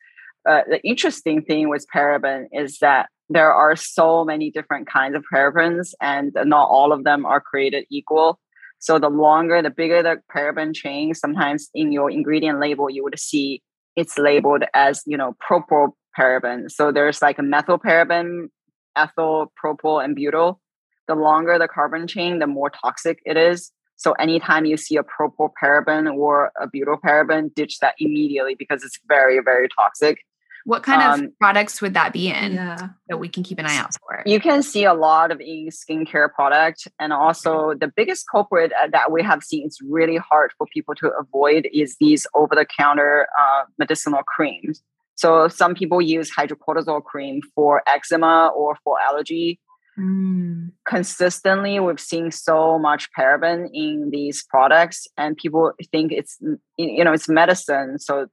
Uh, 0.47 0.61
the 0.69 0.81
interesting 0.83 1.41
thing 1.41 1.67
with 1.67 1.85
paraben 1.93 2.45
is 2.53 2.79
that 2.79 3.09
there 3.29 3.53
are 3.53 3.75
so 3.75 4.23
many 4.23 4.51
different 4.51 4.87
kinds 4.87 5.15
of 5.15 5.23
parabens, 5.33 5.93
and 6.01 6.31
not 6.45 6.69
all 6.69 6.91
of 6.91 7.03
them 7.03 7.25
are 7.25 7.41
created 7.41 7.85
equal. 7.89 8.39
So 8.79 8.99
the 8.99 9.09
longer, 9.09 9.61
the 9.61 9.69
bigger 9.69 10.03
the 10.03 10.17
paraben 10.33 10.75
chain, 10.75 11.13
sometimes 11.13 11.69
in 11.73 11.91
your 11.91 12.11
ingredient 12.11 12.59
label, 12.59 12.89
you 12.89 13.03
would 13.03 13.19
see 13.19 13.61
it's 13.95 14.17
labeled 14.17 14.63
as 14.73 15.01
you 15.05 15.17
know 15.17 15.35
propyl 15.47 15.93
paraben. 16.17 16.69
So 16.71 16.91
there's 16.91 17.21
like 17.21 17.39
a 17.39 17.43
methyl 17.43 17.79
paraben 17.79 18.49
ethyl, 18.97 19.53
propyl, 19.63 20.03
and 20.03 20.15
butyl, 20.15 20.59
the 21.07 21.15
longer 21.15 21.57
the 21.57 21.67
carbon 21.67 22.07
chain, 22.07 22.39
the 22.39 22.47
more 22.47 22.69
toxic 22.69 23.19
it 23.25 23.37
is. 23.37 23.71
So 23.95 24.11
anytime 24.13 24.65
you 24.65 24.77
see 24.77 24.97
a 24.97 25.03
propyl 25.03 25.51
paraben 25.61 26.13
or 26.13 26.51
a 26.59 26.67
butyl 26.67 26.97
paraben, 26.97 27.53
ditch 27.53 27.79
that 27.79 27.95
immediately 27.99 28.55
because 28.55 28.83
it's 28.83 28.99
very, 29.07 29.39
very 29.39 29.67
toxic. 29.69 30.19
What 30.67 30.83
kind 30.83 31.01
um, 31.01 31.23
of 31.23 31.39
products 31.39 31.81
would 31.81 31.93
that 31.93 32.11
be 32.11 32.27
in 32.27 32.55
yeah. 32.55 32.89
that 33.07 33.19
we 33.19 33.29
can 33.29 33.41
keep 33.41 33.57
an 33.57 33.65
eye 33.65 33.77
out 33.77 33.91
for? 34.01 34.21
You 34.25 34.41
can 34.41 34.61
see 34.61 34.83
a 34.83 34.93
lot 34.93 35.31
of 35.31 35.39
in 35.39 35.69
skincare 35.69 36.29
product, 36.29 36.89
and 36.99 37.13
also 37.13 37.73
the 37.73 37.87
biggest 37.87 38.25
culprit 38.29 38.73
uh, 38.73 38.89
that 38.91 39.09
we 39.09 39.23
have 39.23 39.43
seen 39.43 39.65
it's 39.65 39.81
really 39.81 40.17
hard 40.17 40.51
for 40.57 40.67
people 40.73 40.93
to 40.95 41.09
avoid 41.17 41.69
is 41.71 41.95
these 42.01 42.27
over-the-counter 42.35 43.27
uh, 43.39 43.63
medicinal 43.79 44.23
creams. 44.23 44.83
So 45.15 45.47
some 45.47 45.73
people 45.73 46.01
use 46.01 46.29
hydrocortisone 46.35 47.05
cream 47.05 47.39
for 47.55 47.81
eczema 47.87 48.51
or 48.53 48.77
for 48.83 48.99
allergy. 48.99 49.61
Mm. 49.97 50.73
Consistently, 50.85 51.79
we've 51.79 51.97
seen 51.97 52.29
so 52.29 52.77
much 52.77 53.07
paraben 53.17 53.69
in 53.73 54.09
these 54.11 54.43
products, 54.43 55.07
and 55.15 55.37
people 55.37 55.71
think 55.93 56.11
it's 56.11 56.37
you 56.75 57.05
know 57.05 57.13
it's 57.13 57.29
medicine. 57.29 57.99
So 57.99 58.27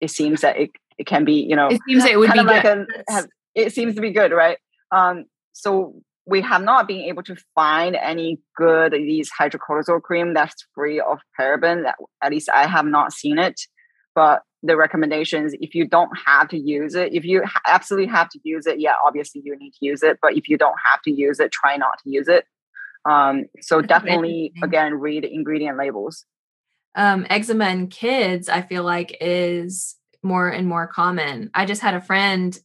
it 0.00 0.10
seems 0.10 0.40
that 0.40 0.56
it, 0.56 0.70
it 0.98 1.06
can 1.06 1.24
be 1.24 1.46
you 1.48 1.56
know 1.56 1.68
it 1.68 1.80
seems 1.88 2.04
it 2.04 2.18
would 2.18 2.32
be 2.32 2.42
like 2.42 2.64
a, 2.64 2.86
have, 3.08 3.26
it 3.54 3.72
seems 3.72 3.94
to 3.94 4.00
be 4.00 4.10
good, 4.10 4.32
right? 4.32 4.58
Um, 4.90 5.24
so 5.52 5.94
we 6.24 6.40
have 6.42 6.62
not 6.62 6.86
been 6.86 7.02
able 7.02 7.22
to 7.24 7.36
find 7.54 7.96
any 7.96 8.40
good 8.56 8.92
these 8.92 9.30
hydrocortisone 9.38 10.02
cream 10.02 10.34
that's 10.34 10.66
free 10.74 11.00
of 11.00 11.18
paraben. 11.38 11.84
That 11.84 11.96
at 12.22 12.30
least 12.30 12.48
I 12.48 12.66
have 12.66 12.86
not 12.86 13.12
seen 13.12 13.38
it, 13.38 13.60
but 14.14 14.42
the 14.62 14.76
recommendations 14.76 15.54
if 15.60 15.74
you 15.74 15.86
don't 15.86 16.10
have 16.24 16.48
to 16.48 16.56
use 16.56 16.94
it 16.94 17.12
if 17.12 17.24
you 17.24 17.42
absolutely 17.66 18.06
have 18.06 18.28
to 18.28 18.38
use 18.44 18.64
it 18.64 18.78
yeah 18.78 18.94
obviously 19.04 19.42
you 19.44 19.56
need 19.58 19.70
to 19.70 19.84
use 19.84 20.04
it 20.04 20.18
but 20.22 20.36
if 20.36 20.48
you 20.48 20.56
don't 20.56 20.76
have 20.88 21.02
to 21.02 21.10
use 21.10 21.40
it 21.40 21.50
try 21.50 21.76
not 21.76 21.98
to 22.02 22.10
use 22.10 22.28
it 22.28 22.44
um, 23.04 23.46
so 23.60 23.78
That's 23.78 23.88
definitely 23.88 24.52
again 24.62 24.94
read 24.94 25.24
ingredient 25.24 25.76
labels 25.78 26.26
um, 26.94 27.26
eczema 27.28 27.70
in 27.70 27.88
kids 27.88 28.48
i 28.48 28.62
feel 28.62 28.84
like 28.84 29.16
is 29.20 29.96
more 30.22 30.48
and 30.48 30.66
more 30.68 30.86
common 30.86 31.50
i 31.54 31.64
just 31.64 31.82
had 31.82 31.94
a 31.94 32.00
friend 32.00 32.58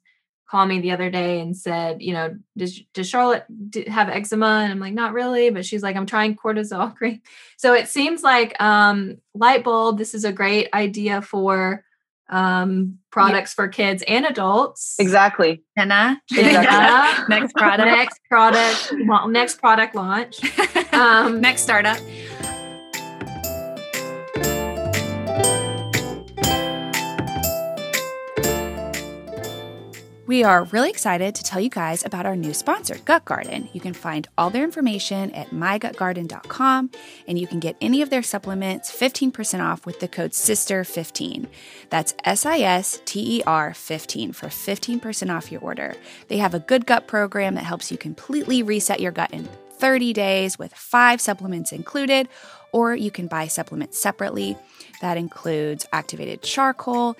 call 0.47 0.65
me 0.65 0.79
the 0.79 0.91
other 0.91 1.09
day 1.09 1.41
and 1.41 1.55
said, 1.55 2.01
you 2.01 2.13
know, 2.13 2.35
does 2.55 2.81
does 2.93 3.07
Charlotte 3.07 3.45
have 3.87 4.09
eczema? 4.09 4.61
And 4.63 4.71
I'm 4.71 4.79
like, 4.79 4.93
not 4.93 5.13
really, 5.13 5.49
but 5.49 5.65
she's 5.65 5.83
like, 5.83 5.95
I'm 5.95 6.05
trying 6.05 6.35
cortisol 6.35 6.95
cream. 6.95 7.21
So 7.57 7.73
it 7.73 7.87
seems 7.87 8.23
like 8.23 8.59
um, 8.61 9.17
light 9.35 9.63
bulb. 9.63 9.97
This 9.97 10.13
is 10.13 10.23
a 10.23 10.31
great 10.31 10.69
idea 10.73 11.21
for 11.21 11.83
um, 12.29 12.99
products 13.11 13.53
yeah. 13.53 13.63
for 13.63 13.67
kids 13.67 14.03
and 14.07 14.25
adults. 14.25 14.95
Exactly. 14.99 15.63
Jenna. 15.77 16.21
Exactly. 16.31 17.35
next 17.35 17.53
product. 17.53 17.85
Next 17.85 18.19
product. 18.29 18.93
next 19.29 19.59
product 19.59 19.95
launch. 19.95 20.39
Um, 20.97 21.41
next 21.41 21.61
startup. 21.61 21.99
We 30.27 30.43
are 30.43 30.65
really 30.65 30.89
excited 30.89 31.35
to 31.35 31.43
tell 31.43 31.61
you 31.61 31.69
guys 31.69 32.03
about 32.03 32.25
our 32.25 32.35
new 32.35 32.53
sponsor, 32.53 32.97
Gut 33.05 33.23
Garden. 33.23 33.69
You 33.71 33.79
can 33.79 33.93
find 33.93 34.27
all 34.37 34.49
their 34.49 34.65
information 34.65 35.31
at 35.31 35.51
mygutgarden.com 35.51 36.91
and 37.29 37.39
you 37.39 37.47
can 37.47 37.61
get 37.61 37.77
any 37.79 38.01
of 38.01 38.09
their 38.09 38.21
supplements 38.21 38.91
15% 38.91 39.63
off 39.63 39.85
with 39.85 40.01
the 40.01 40.07
code 40.09 40.31
SISTER15. 40.31 41.47
That's 41.89 42.13
S 42.25 42.45
I 42.45 42.59
S 42.59 43.01
T 43.05 43.37
E 43.37 43.43
R 43.47 43.73
15 43.73 44.33
for 44.33 44.47
15% 44.47 45.33
off 45.33 45.49
your 45.49 45.61
order. 45.61 45.95
They 46.27 46.39
have 46.39 46.53
a 46.53 46.59
good 46.59 46.85
gut 46.85 47.07
program 47.07 47.55
that 47.55 47.63
helps 47.63 47.89
you 47.89 47.97
completely 47.97 48.61
reset 48.61 48.99
your 48.99 49.13
gut 49.13 49.31
in 49.31 49.47
30 49.77 50.11
days 50.11 50.59
with 50.59 50.73
five 50.73 51.21
supplements 51.21 51.71
included, 51.71 52.27
or 52.73 52.93
you 52.95 53.11
can 53.11 53.27
buy 53.27 53.47
supplements 53.47 53.97
separately. 53.97 54.57
That 54.99 55.15
includes 55.15 55.85
activated 55.93 56.41
charcoal 56.41 57.15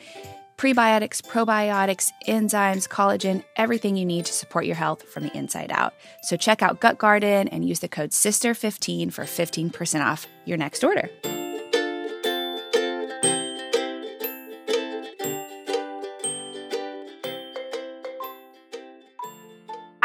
prebiotics, 0.57 1.21
probiotics, 1.21 2.11
enzymes, 2.27 2.87
collagen, 2.87 3.43
everything 3.55 3.95
you 3.95 4.05
need 4.05 4.25
to 4.25 4.33
support 4.33 4.65
your 4.65 4.75
health 4.75 5.03
from 5.03 5.23
the 5.23 5.37
inside 5.37 5.71
out. 5.71 5.93
So 6.23 6.35
check 6.35 6.61
out 6.61 6.79
Gut 6.79 6.97
Garden 6.97 7.47
and 7.47 7.67
use 7.67 7.79
the 7.79 7.87
code 7.87 8.11
SISTER15 8.11 9.13
for 9.13 9.23
15% 9.23 10.03
off 10.03 10.27
your 10.45 10.57
next 10.57 10.83
order. 10.83 11.09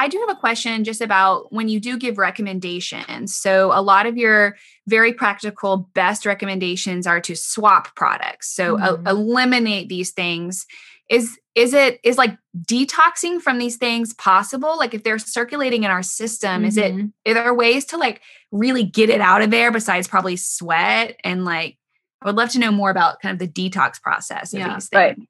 I 0.03 0.09
do 0.09 0.19
have 0.19 0.37
a 0.37 0.41
question 0.41 0.83
just 0.83 1.01
about 1.01 1.53
when 1.53 1.69
you 1.69 1.79
do 1.79 1.97
give 1.97 2.19
recommendations. 2.19 3.37
So, 3.37 3.71
a 3.73 3.81
lot 3.81 4.07
of 4.07 4.17
your 4.17 4.57
very 4.88 5.12
practical 5.12 5.88
best 5.95 6.27
recommendations 6.27 7.07
are 7.07 7.21
to 7.21 7.37
swap 7.37 7.95
products. 7.95 8.53
So, 8.53 8.79
mm-hmm. 8.79 9.07
eliminate 9.07 9.88
these 9.88 10.11
things. 10.11 10.67
Is 11.09 11.38
is 11.55 11.73
it 11.73 12.01
is 12.03 12.19
like 12.19 12.37
detoxing 12.59 13.41
from 13.41 13.61
these 13.61 13.77
things 13.77 14.12
possible? 14.15 14.77
Like 14.77 14.93
if 14.93 15.05
they're 15.05 15.21
circulating 15.21 15.85
in 15.85 15.91
our 15.93 16.03
system, 16.03 16.51
mm-hmm. 16.51 16.65
is 16.65 16.77
it 16.77 16.93
mm-hmm. 16.93 17.31
are 17.31 17.35
there 17.35 17.55
ways 17.55 17.85
to 17.87 17.97
like 17.97 18.23
really 18.51 18.83
get 18.83 19.09
it 19.09 19.21
out 19.21 19.41
of 19.41 19.53
there 19.53 19.71
besides 19.71 20.09
probably 20.09 20.35
sweat 20.35 21.15
and 21.23 21.45
like 21.45 21.79
I 22.21 22.27
would 22.27 22.37
love 22.37 22.51
to 22.51 22.59
know 22.59 22.73
more 22.73 22.91
about 22.91 23.21
kind 23.21 23.33
of 23.33 23.38
the 23.38 23.71
detox 23.71 24.03
process 24.03 24.53
of 24.53 24.59
yeah, 24.59 24.75
these 24.75 24.88
things. 24.88 24.99
Right. 24.99 25.29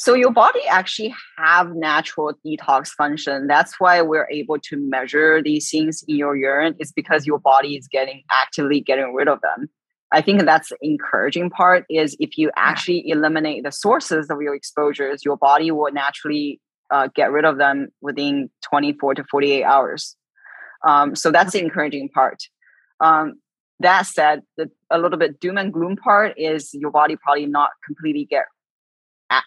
So 0.00 0.14
your 0.14 0.32
body 0.32 0.60
actually 0.66 1.14
have 1.36 1.74
natural 1.74 2.32
detox 2.42 2.88
function. 2.88 3.48
That's 3.48 3.78
why 3.78 4.00
we're 4.00 4.26
able 4.30 4.58
to 4.58 4.78
measure 4.78 5.42
these 5.42 5.68
things 5.70 6.02
in 6.08 6.16
your 6.16 6.34
urine. 6.34 6.74
Is 6.78 6.90
because 6.90 7.26
your 7.26 7.38
body 7.38 7.76
is 7.76 7.86
getting 7.86 8.22
actively 8.32 8.80
getting 8.80 9.12
rid 9.12 9.28
of 9.28 9.42
them. 9.42 9.68
I 10.10 10.22
think 10.22 10.40
that's 10.46 10.70
the 10.70 10.78
encouraging 10.80 11.50
part. 11.50 11.84
Is 11.90 12.16
if 12.18 12.38
you 12.38 12.50
actually 12.56 13.10
eliminate 13.10 13.62
the 13.62 13.72
sources 13.72 14.30
of 14.30 14.40
your 14.40 14.54
exposures, 14.54 15.22
your 15.22 15.36
body 15.36 15.70
will 15.70 15.92
naturally 15.92 16.62
uh, 16.90 17.08
get 17.14 17.30
rid 17.30 17.44
of 17.44 17.58
them 17.58 17.88
within 18.00 18.48
24 18.70 19.16
to 19.16 19.24
48 19.30 19.64
hours. 19.64 20.16
Um, 20.82 21.14
so 21.14 21.30
that's 21.30 21.52
the 21.52 21.60
encouraging 21.60 22.08
part. 22.08 22.42
Um, 23.00 23.34
that 23.80 24.06
said, 24.06 24.44
the, 24.56 24.70
a 24.90 24.98
little 24.98 25.18
bit 25.18 25.40
doom 25.40 25.58
and 25.58 25.70
gloom 25.70 25.96
part 25.96 26.38
is 26.38 26.72
your 26.72 26.90
body 26.90 27.16
probably 27.16 27.44
not 27.44 27.68
completely 27.86 28.24
get 28.24 28.46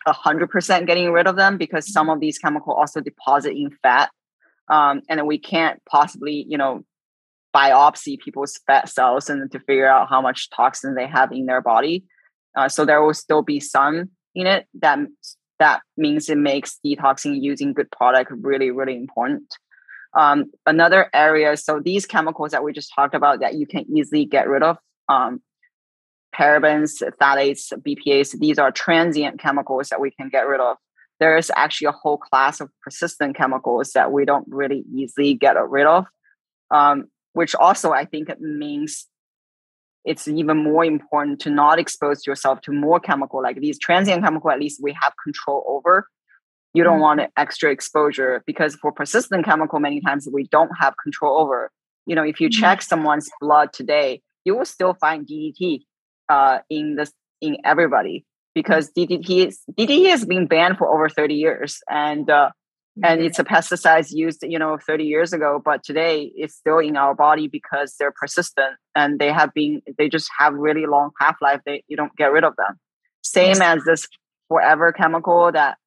100% 0.08 0.88
getting 0.88 1.12
rid 1.12 1.28
of 1.28 1.36
them 1.36 1.58
because 1.58 1.92
some 1.92 2.10
of 2.10 2.20
these 2.20 2.38
chemicals 2.38 2.76
also 2.78 3.02
deposit 3.02 3.52
in 3.52 3.70
fat 3.84 4.10
um, 4.70 5.02
and 5.10 5.26
we 5.28 5.38
can't 5.38 5.82
possibly 5.86 6.46
you 6.48 6.58
know 6.58 6.84
biopsy 7.56 8.20
people's 8.20 8.60
fat 8.66 8.90
cells 8.90 9.30
and 9.30 9.52
to 9.52 9.60
figure 9.60 9.88
out 9.88 10.10
how 10.10 10.22
much 10.22 10.50
toxin 10.50 10.96
they 10.96 11.06
have 11.06 11.32
in 11.32 11.46
their 11.46 11.62
body. 11.62 12.04
Uh, 12.58 12.68
so 12.68 12.84
there 12.84 13.02
will 13.04 13.14
still 13.14 13.44
be 13.44 13.60
some 13.60 14.10
in 14.34 14.48
it. 14.48 14.66
That 14.82 15.00
that 15.60 15.82
means 15.98 16.30
it 16.30 16.38
makes 16.38 16.80
detoxing 16.86 17.42
using 17.42 17.74
good 17.74 17.92
product 17.92 18.32
really 18.32 18.72
really 18.72 18.96
important. 18.96 19.56
Um, 20.16 20.52
another 20.68 21.10
area 21.14 21.58
so 21.58 21.80
these 21.84 22.06
chemicals 22.06 22.52
that 22.52 22.64
we 22.64 22.72
just 22.72 22.92
talked 22.96 23.16
about 23.16 23.40
that 23.40 23.56
you 23.56 23.66
can 23.66 23.86
easily 23.96 24.26
get 24.26 24.48
rid 24.48 24.62
of 24.62 24.78
um, 25.10 25.42
parabens, 26.34 27.02
phthalates, 27.22 27.72
BPAs, 27.74 28.38
these 28.40 28.58
are 28.58 28.72
transient 28.72 29.40
chemicals 29.40 29.90
that 29.90 30.02
we 30.02 30.12
can 30.12 30.30
get 30.30 30.48
rid 30.48 30.60
of. 30.60 30.78
There 31.20 31.38
is 31.38 31.52
actually 31.56 31.88
a 31.88 31.92
whole 31.92 32.18
class 32.18 32.60
of 32.60 32.70
persistent 32.82 33.36
chemicals 33.36 33.92
that 33.92 34.12
we 34.12 34.26
don't 34.26 34.46
really 34.48 34.84
easily 34.94 35.36
get 35.36 35.56
rid 35.70 35.86
of, 35.86 36.06
um, 36.72 37.06
which 37.34 37.56
also 37.56 37.92
I 37.92 38.06
think 38.06 38.30
it 38.30 38.42
means 38.42 39.08
it's 40.06 40.28
even 40.28 40.58
more 40.58 40.84
important 40.84 41.40
to 41.42 41.50
not 41.50 41.80
expose 41.80 42.28
yourself 42.28 42.62
to 42.62 42.72
more 42.72 43.00
chemical 43.00 43.42
like 43.42 43.60
these 43.60 43.80
transient 43.80 44.24
chemical 44.24 44.52
at 44.52 44.60
least 44.60 44.82
we 44.84 44.96
have 45.02 45.14
control 45.24 45.64
over 45.68 46.08
you 46.74 46.84
don't 46.84 46.96
mm-hmm. 46.96 47.20
want 47.20 47.32
extra 47.38 47.72
exposure 47.72 48.44
because 48.46 48.76
for 48.76 48.92
persistent 48.92 49.46
chemical 49.46 49.80
many 49.80 50.02
times 50.02 50.28
we 50.32 50.44
don't 50.46 50.72
have 50.80 50.94
control 51.02 51.40
over 51.40 51.72
you 52.06 52.16
know 52.16 52.24
if 52.24 52.40
you 52.40 52.50
mm-hmm. 52.50 52.62
check 52.62 52.82
someone's 52.82 53.30
blood 53.40 53.72
today 53.74 54.22
you 54.46 54.56
will 54.56 54.66
still 54.66 54.94
find 54.96 55.28
ddt 55.28 55.84
uh, 56.30 56.60
in 56.70 56.96
the 56.96 57.12
in 57.42 57.58
everybody 57.64 58.26
because 58.56 58.92
DDT 58.92 59.54
DDT 59.78 60.10
has 60.10 60.26
been 60.26 60.48
banned 60.48 60.78
for 60.78 60.88
over 60.88 61.10
30 61.10 61.36
years 61.36 61.82
and 61.90 62.30
uh, 62.30 62.50
and 63.04 63.22
it's 63.22 63.40
a 63.40 63.44
pesticide 63.44 64.12
used 64.12 64.44
you 64.44 64.60
know 64.60 64.78
30 64.78 65.06
years 65.06 65.34
ago 65.34 65.62
but 65.64 65.84
today 65.84 66.32
it's 66.36 66.56
still 66.56 66.80
in 66.80 66.96
our 66.96 67.16
body 67.16 67.48
because 67.48 67.96
they're 68.00 68.12
persistent 68.12 68.76
and 68.96 69.20
they 69.20 69.32
have 69.32 69.54
been 69.54 69.82
they 69.98 70.10
just 70.10 70.30
have 70.38 70.54
really 70.54 70.86
long 70.86 71.10
half-life 71.20 71.62
they 71.66 71.84
you 71.88 71.98
don't 71.98 72.16
get 72.16 72.32
rid 72.32 72.44
of 72.44 72.56
them. 72.56 72.80
Same 73.24 73.62
as 73.62 73.84
this 73.86 74.08
forever 74.48 74.92
chemical 74.92 75.52
that 75.52 75.78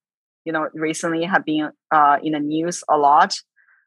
you 0.45 0.53
know 0.53 0.69
recently 0.75 1.25
have 1.25 1.45
been 1.45 1.71
uh, 1.91 2.19
in 2.23 2.33
the 2.33 2.41
news 2.41 2.83
a 2.89 2.97
lot. 2.97 3.35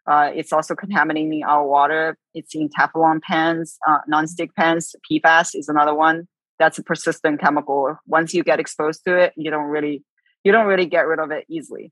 Uh, 0.07 0.31
it's 0.33 0.51
also 0.51 0.73
contaminating 0.73 1.43
our 1.43 1.67
water. 1.67 2.17
It's 2.33 2.55
in 2.55 2.69
teflon 2.69 3.21
pans 3.21 3.77
uh, 3.87 3.99
non-stick 4.07 4.55
pans. 4.55 4.95
Pfas 5.11 5.51
is 5.53 5.67
another 5.67 5.93
one 5.93 6.27
that's 6.59 6.77
a 6.77 6.83
persistent 6.83 7.39
chemical. 7.39 7.97
Once 8.05 8.33
you 8.33 8.43
get 8.43 8.59
exposed 8.59 9.03
to 9.05 9.17
it, 9.17 9.33
you 9.35 9.49
don't 9.49 9.65
really 9.65 10.03
you 10.43 10.51
don't 10.51 10.67
really 10.67 10.85
get 10.85 11.07
rid 11.07 11.19
of 11.19 11.31
it 11.31 11.45
easily. 11.49 11.91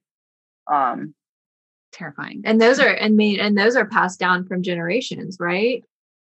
Um, 0.72 1.16
terrifying. 1.94 2.42
And 2.46 2.62
those 2.62 2.80
are 2.80 2.88
and 2.90 3.16
mean 3.16 3.40
and 3.40 3.58
those 3.58 3.76
are 3.76 3.86
passed 3.86 4.20
down 4.20 4.46
from 4.46 4.64
generations, 4.64 5.38
right? 5.40 5.84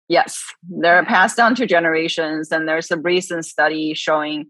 Yes, 0.07 0.43
they're 0.67 1.05
passed 1.05 1.37
down 1.37 1.53
to 1.55 1.67
generations, 1.67 2.51
and 2.51 2.67
there's 2.67 2.89
a 2.89 2.97
recent 2.97 3.45
study 3.45 3.93
showing 3.93 4.47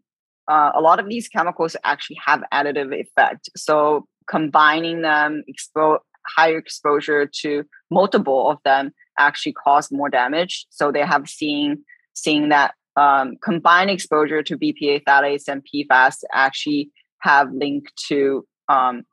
uh, 0.49 0.71
a 0.73 0.79
lot 0.79 0.99
of 0.99 1.09
these 1.09 1.27
chemicals 1.27 1.75
actually 1.83 2.17
have 2.25 2.43
additive 2.53 2.97
effect. 2.97 3.49
So 3.57 4.07
combining 4.29 5.01
them, 5.01 5.43
expo- 5.49 5.99
higher 6.25 6.57
exposure 6.57 7.29
to 7.41 7.65
multiple 7.91 8.49
of 8.49 8.59
them 8.63 8.91
actually 9.17 9.53
cause 9.53 9.91
more 9.91 10.09
damage. 10.09 10.65
So 10.69 10.91
they 10.91 11.05
have 11.05 11.27
seen 11.27 11.83
seeing 12.13 12.49
that 12.49 12.73
um, 12.99 13.37
combined 13.41 13.89
exposure 13.89 14.43
to 14.43 14.57
BPA 14.57 15.03
phthalates 15.05 15.47
and 15.47 15.65
PFAS 15.65 16.23
actually 16.33 16.91
have 17.19 17.51
linked 17.53 17.95
to 18.09 18.45
um, 18.67 19.03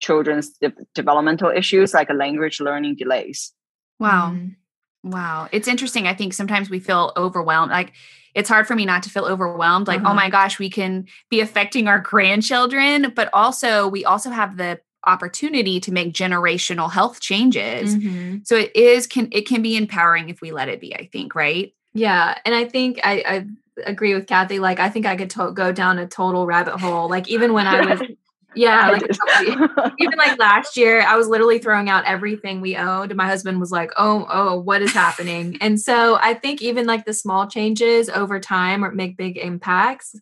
children's 0.00 0.50
de- 0.60 0.72
developmental 0.94 1.50
issues 1.50 1.92
like 1.92 2.08
language 2.12 2.60
learning 2.60 2.94
delays. 2.94 3.52
Wow. 3.98 4.32
Mm. 4.34 4.54
Wow. 5.02 5.48
It's 5.50 5.66
interesting. 5.66 6.06
I 6.06 6.14
think 6.14 6.34
sometimes 6.34 6.70
we 6.70 6.78
feel 6.78 7.12
overwhelmed. 7.16 7.72
Like 7.72 7.94
it's 8.34 8.48
hard 8.48 8.68
for 8.68 8.76
me 8.76 8.86
not 8.86 9.02
to 9.02 9.10
feel 9.10 9.24
overwhelmed. 9.24 9.88
Like, 9.88 10.00
oh 10.00 10.04
uh-huh. 10.04 10.12
oh 10.12 10.14
my 10.14 10.30
gosh, 10.30 10.60
we 10.60 10.70
can 10.70 11.06
be 11.30 11.40
affecting 11.40 11.88
our 11.88 11.98
grandchildren, 11.98 13.12
but 13.16 13.28
also 13.32 13.88
we 13.88 14.04
also 14.04 14.30
have 14.30 14.56
the 14.56 14.78
opportunity 15.04 15.80
to 15.80 15.92
make 15.92 16.12
generational 16.12 16.92
health 16.92 17.20
changes. 17.20 17.96
Mm-hmm. 17.96 18.38
So 18.44 18.56
it 18.56 18.76
is 18.76 19.08
can 19.08 19.28
it 19.32 19.48
can 19.48 19.62
be 19.62 19.76
empowering 19.76 20.28
if 20.28 20.40
we 20.40 20.52
let 20.52 20.68
it 20.68 20.80
be, 20.80 20.94
I 20.94 21.08
think, 21.10 21.34
right? 21.34 21.72
Yeah, 21.92 22.36
and 22.44 22.54
I 22.54 22.64
think 22.64 23.00
I, 23.02 23.24
I 23.26 23.46
agree 23.84 24.14
with 24.14 24.26
Kathy. 24.26 24.58
Like, 24.58 24.80
I 24.80 24.88
think 24.88 25.06
I 25.06 25.16
could 25.16 25.30
to- 25.30 25.52
go 25.52 25.72
down 25.72 25.98
a 25.98 26.06
total 26.06 26.46
rabbit 26.46 26.78
hole. 26.78 27.08
Like, 27.08 27.28
even 27.28 27.52
when 27.52 27.66
I 27.66 27.84
was, 27.84 28.00
yeah, 28.54 28.90
like 28.90 29.02
even 29.98 30.18
like 30.18 30.38
last 30.38 30.76
year, 30.76 31.02
I 31.02 31.16
was 31.16 31.28
literally 31.28 31.58
throwing 31.58 31.88
out 31.88 32.04
everything 32.04 32.60
we 32.60 32.76
owned. 32.76 33.10
And 33.10 33.16
my 33.16 33.26
husband 33.26 33.60
was 33.60 33.72
like, 33.72 33.90
"Oh, 33.96 34.26
oh, 34.30 34.60
what 34.60 34.82
is 34.82 34.92
happening?" 34.92 35.56
and 35.60 35.80
so 35.80 36.18
I 36.20 36.34
think 36.34 36.62
even 36.62 36.86
like 36.86 37.04
the 37.04 37.12
small 37.12 37.48
changes 37.48 38.08
over 38.08 38.38
time 38.40 38.84
or 38.84 38.92
make 38.92 39.16
big 39.16 39.36
impacts. 39.36 40.14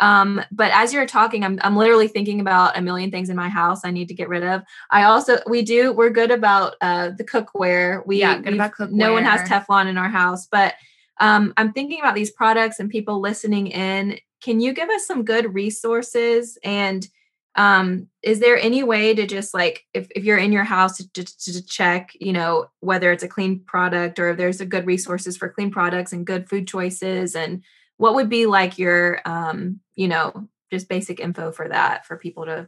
Um, 0.00 0.42
but 0.50 0.72
as 0.72 0.92
you're 0.92 1.06
talking, 1.06 1.44
I'm 1.44 1.58
I'm 1.62 1.76
literally 1.76 2.08
thinking 2.08 2.40
about 2.40 2.76
a 2.76 2.82
million 2.82 3.10
things 3.10 3.30
in 3.30 3.36
my 3.36 3.48
house 3.48 3.84
I 3.84 3.90
need 3.90 4.08
to 4.08 4.14
get 4.14 4.28
rid 4.28 4.42
of. 4.42 4.62
I 4.90 5.04
also 5.04 5.38
we 5.46 5.62
do 5.62 5.92
we're 5.92 6.10
good 6.10 6.30
about 6.30 6.74
uh 6.80 7.10
the 7.16 7.24
cookware. 7.24 8.04
We 8.06 8.18
yeah, 8.20 8.40
good 8.40 8.54
about 8.54 8.72
cookware. 8.72 8.92
No 8.92 9.12
one 9.12 9.24
has 9.24 9.48
Teflon 9.48 9.86
in 9.86 9.98
our 9.98 10.08
house, 10.08 10.46
but 10.46 10.74
um, 11.20 11.52
I'm 11.56 11.72
thinking 11.72 12.00
about 12.00 12.14
these 12.14 12.30
products 12.30 12.80
and 12.80 12.90
people 12.90 13.20
listening 13.20 13.68
in. 13.68 14.18
Can 14.42 14.60
you 14.60 14.72
give 14.72 14.88
us 14.90 15.06
some 15.06 15.24
good 15.24 15.54
resources 15.54 16.58
and 16.64 17.06
um 17.54 18.08
is 18.22 18.40
there 18.40 18.56
any 18.56 18.82
way 18.82 19.14
to 19.14 19.26
just 19.26 19.52
like 19.52 19.84
if, 19.92 20.08
if 20.16 20.24
you're 20.24 20.38
in 20.38 20.52
your 20.52 20.64
house 20.64 20.96
to, 20.96 21.12
to, 21.12 21.24
to, 21.24 21.66
check 21.66 22.10
you 22.18 22.32
know 22.32 22.66
whether 22.80 23.12
it's 23.12 23.22
a 23.22 23.28
clean 23.28 23.60
product 23.66 24.18
or 24.18 24.30
if 24.30 24.38
there's 24.38 24.60
a 24.62 24.66
good 24.66 24.86
resources 24.86 25.36
for 25.36 25.50
clean 25.50 25.70
products 25.70 26.12
and 26.14 26.26
good 26.26 26.48
food 26.48 26.66
choices 26.66 27.36
and 27.36 27.62
what 27.98 28.14
would 28.14 28.30
be 28.30 28.46
like 28.46 28.78
your 28.78 29.20
um 29.26 29.78
you 29.94 30.08
know 30.08 30.48
just 30.70 30.88
basic 30.88 31.20
info 31.20 31.52
for 31.52 31.68
that 31.68 32.06
for 32.06 32.16
people 32.16 32.46
to 32.46 32.66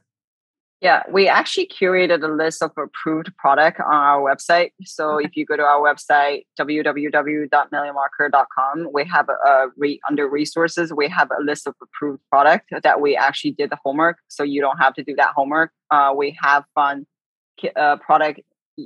yeah, 0.81 1.03
we 1.11 1.29
actually 1.29 1.67
curated 1.67 2.23
a 2.23 2.29
list 2.29 2.63
of 2.63 2.71
approved 2.77 3.35
product 3.39 3.81
on 3.81 3.95
our 3.95 4.21
website. 4.21 4.73
So 4.85 5.13
okay. 5.13 5.25
if 5.25 5.35
you 5.37 5.47
go 5.47 5.57
to 5.57 5.63
our 5.63 5.81
website 5.81 6.45
www.millionmarker.com, 6.61 8.91
we 8.93 9.05
have 9.05 9.31
a 9.31 9.69
re, 9.77 9.99
under 10.09 10.29
resources 10.29 10.93
we 10.93 11.09
have 11.09 11.31
a 11.31 11.41
list 11.43 11.67
of 11.67 11.75
approved 11.83 12.21
product 12.31 12.69
that 12.83 13.01
we 13.01 13.17
actually 13.17 13.53
did 13.53 13.71
the 13.71 13.79
homework. 13.83 14.19
So 14.29 14.43
you 14.43 14.61
don't 14.61 14.77
have 14.79 14.93
to 14.95 15.03
do 15.03 15.15
that 15.17 15.33
homework. 15.35 15.71
Uh, 15.91 16.13
we 16.15 16.37
have 16.43 16.65
fun 16.75 17.07
uh, 17.77 17.97
product, 17.97 18.41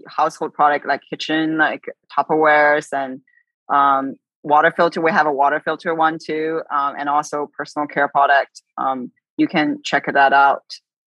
household 0.06 0.54
product 0.54 0.86
like 0.86 1.00
kitchen, 1.08 1.58
like 1.58 1.86
Tupperwares 2.16 2.92
and 2.92 3.20
um, 3.74 4.14
water 4.42 4.72
filter. 4.76 5.00
We 5.00 5.10
have 5.10 5.26
a 5.26 5.32
water 5.32 5.60
filter 5.64 5.92
one 5.94 6.18
too, 6.24 6.62
um, 6.70 6.94
and 6.98 7.08
also 7.08 7.50
personal 7.56 7.88
care 7.88 8.08
product. 8.08 8.62
Um, 8.76 9.10
you 9.36 9.48
can 9.48 9.78
check 9.82 10.04
that 10.12 10.32
out. 10.32 10.62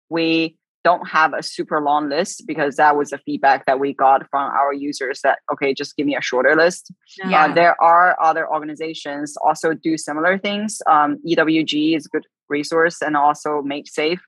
We 0.09 0.57
don't 0.89 1.07
have 1.19 1.31
a 1.35 1.43
super 1.43 1.79
long 1.89 2.09
list 2.09 2.37
because 2.47 2.77
that 2.77 2.97
was 2.97 3.11
the 3.11 3.21
feedback 3.27 3.67
that 3.67 3.79
we 3.79 3.93
got 3.93 4.21
from 4.31 4.45
our 4.61 4.73
users 4.73 5.17
that 5.25 5.37
okay 5.53 5.71
just 5.81 5.97
give 5.97 6.07
me 6.11 6.17
a 6.17 6.25
shorter 6.31 6.55
list. 6.63 6.83
Uh, 7.23 7.29
yeah. 7.33 7.45
Uh, 7.45 7.55
there 7.61 7.77
are 7.93 8.09
other 8.29 8.45
organizations 8.57 9.37
also 9.47 9.69
do 9.89 9.93
similar 10.09 10.35
things. 10.47 10.71
Um, 10.95 11.11
ewg 11.31 11.75
is 11.97 12.07
a 12.07 12.09
good 12.15 12.27
resource 12.57 12.97
and 13.07 13.15
also 13.17 13.51
Made 13.73 13.89
Safe 14.01 14.23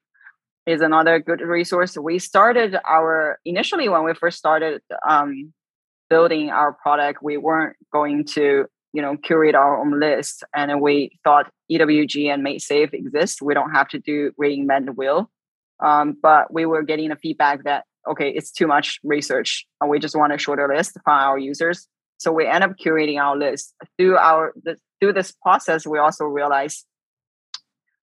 is 0.67 0.81
another 0.91 1.19
good 1.19 1.41
resource. 1.59 1.93
We 1.97 2.19
started 2.19 2.71
our 2.97 3.39
initially 3.53 3.89
when 3.89 4.05
we 4.05 4.13
first 4.23 4.37
started 4.45 4.83
um, 5.09 5.53
building 6.13 6.45
our 6.61 6.71
product 6.85 7.17
we 7.23 7.37
weren't 7.47 7.77
going 7.99 8.19
to 8.37 8.45
you 8.97 9.03
know 9.05 9.17
curate 9.27 9.57
our 9.63 9.75
own 9.81 9.93
list 10.07 10.37
and 10.59 10.81
we 10.87 10.95
thought 11.25 11.47
ewg 11.73 12.15
and 12.33 12.43
Made 12.43 12.63
Safe 12.73 12.93
exist. 12.93 13.35
We 13.49 13.55
don't 13.59 13.73
have 13.79 13.89
to 13.95 13.99
do 13.99 14.17
reinvent 14.43 14.87
the 14.91 14.97
wheel 15.01 15.31
um, 15.83 16.17
but 16.23 16.53
we 16.53 16.67
were 16.67 16.83
getting 16.83 17.11
a 17.11 17.17
feedback 17.17 17.65
that 17.65 17.85
okay, 18.09 18.31
it's 18.31 18.51
too 18.51 18.67
much 18.67 18.99
research, 19.05 19.67
and 19.81 19.91
we 19.91 19.99
just 19.99 20.17
want 20.17 20.33
a 20.33 20.39
shorter 20.39 20.69
list 20.75 20.93
from 21.05 21.19
our 21.19 21.39
users. 21.39 21.87
So 22.19 22.33
we 22.33 22.47
end 22.47 22.65
up 22.65 22.73
curating 22.85 23.19
our 23.19 23.37
list 23.37 23.75
through 23.97 24.17
our 24.17 24.53
the, 24.63 24.77
through 25.01 25.15
this 25.15 25.33
process. 25.33 25.87
We 25.87 25.99
also 25.99 26.25
realized 26.25 26.87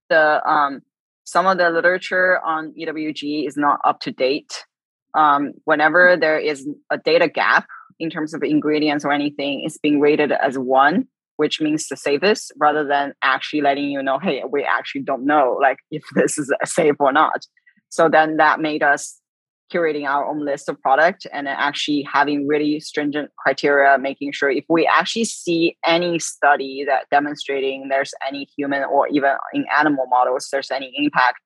the 0.09 0.47
um, 0.49 0.81
some 1.23 1.45
of 1.45 1.57
the 1.57 1.69
literature 1.69 2.39
on 2.43 2.73
EWG 2.79 3.47
is 3.47 3.57
not 3.57 3.79
up 3.83 3.99
to 4.01 4.11
date. 4.11 4.65
Um, 5.13 5.53
whenever 5.65 6.17
there 6.19 6.39
is 6.39 6.67
a 6.89 6.97
data 6.97 7.27
gap 7.27 7.67
in 7.99 8.09
terms 8.09 8.33
of 8.33 8.43
ingredients 8.43 9.03
or 9.03 9.11
anything, 9.11 9.63
it's 9.65 9.77
being 9.77 9.99
rated 9.99 10.31
as 10.31 10.57
one, 10.57 11.07
which 11.37 11.59
means 11.59 11.87
the 11.87 11.97
safest, 11.97 12.51
rather 12.57 12.87
than 12.87 13.13
actually 13.23 13.61
letting 13.61 13.85
you 13.85 14.01
know, 14.01 14.19
hey, 14.19 14.43
we 14.49 14.63
actually 14.63 15.01
don't 15.01 15.25
know 15.25 15.57
like 15.61 15.77
if 15.91 16.03
this 16.15 16.37
is 16.37 16.51
safe 16.63 16.95
or 16.99 17.11
not. 17.11 17.45
So 17.89 18.09
then 18.09 18.37
that 18.37 18.59
made 18.59 18.83
us 18.83 19.19
curating 19.73 20.05
our 20.05 20.25
own 20.25 20.45
list 20.45 20.69
of 20.69 20.81
product 20.81 21.27
and 21.33 21.47
actually 21.47 22.01
having 22.03 22.47
really 22.47 22.79
stringent 22.79 23.29
criteria, 23.37 23.97
making 23.97 24.31
sure 24.31 24.49
if 24.49 24.63
we 24.69 24.87
actually 24.87 25.25
see 25.25 25.77
any 25.85 26.19
study 26.19 26.85
that 26.87 27.05
demonstrating 27.11 27.89
there's 27.89 28.13
any 28.25 28.47
human 28.57 28.83
or 28.83 29.07
even 29.09 29.31
in 29.53 29.65
animal 29.77 30.05
models 30.09 30.47
there's 30.51 30.71
any 30.71 30.93
impact, 30.95 31.39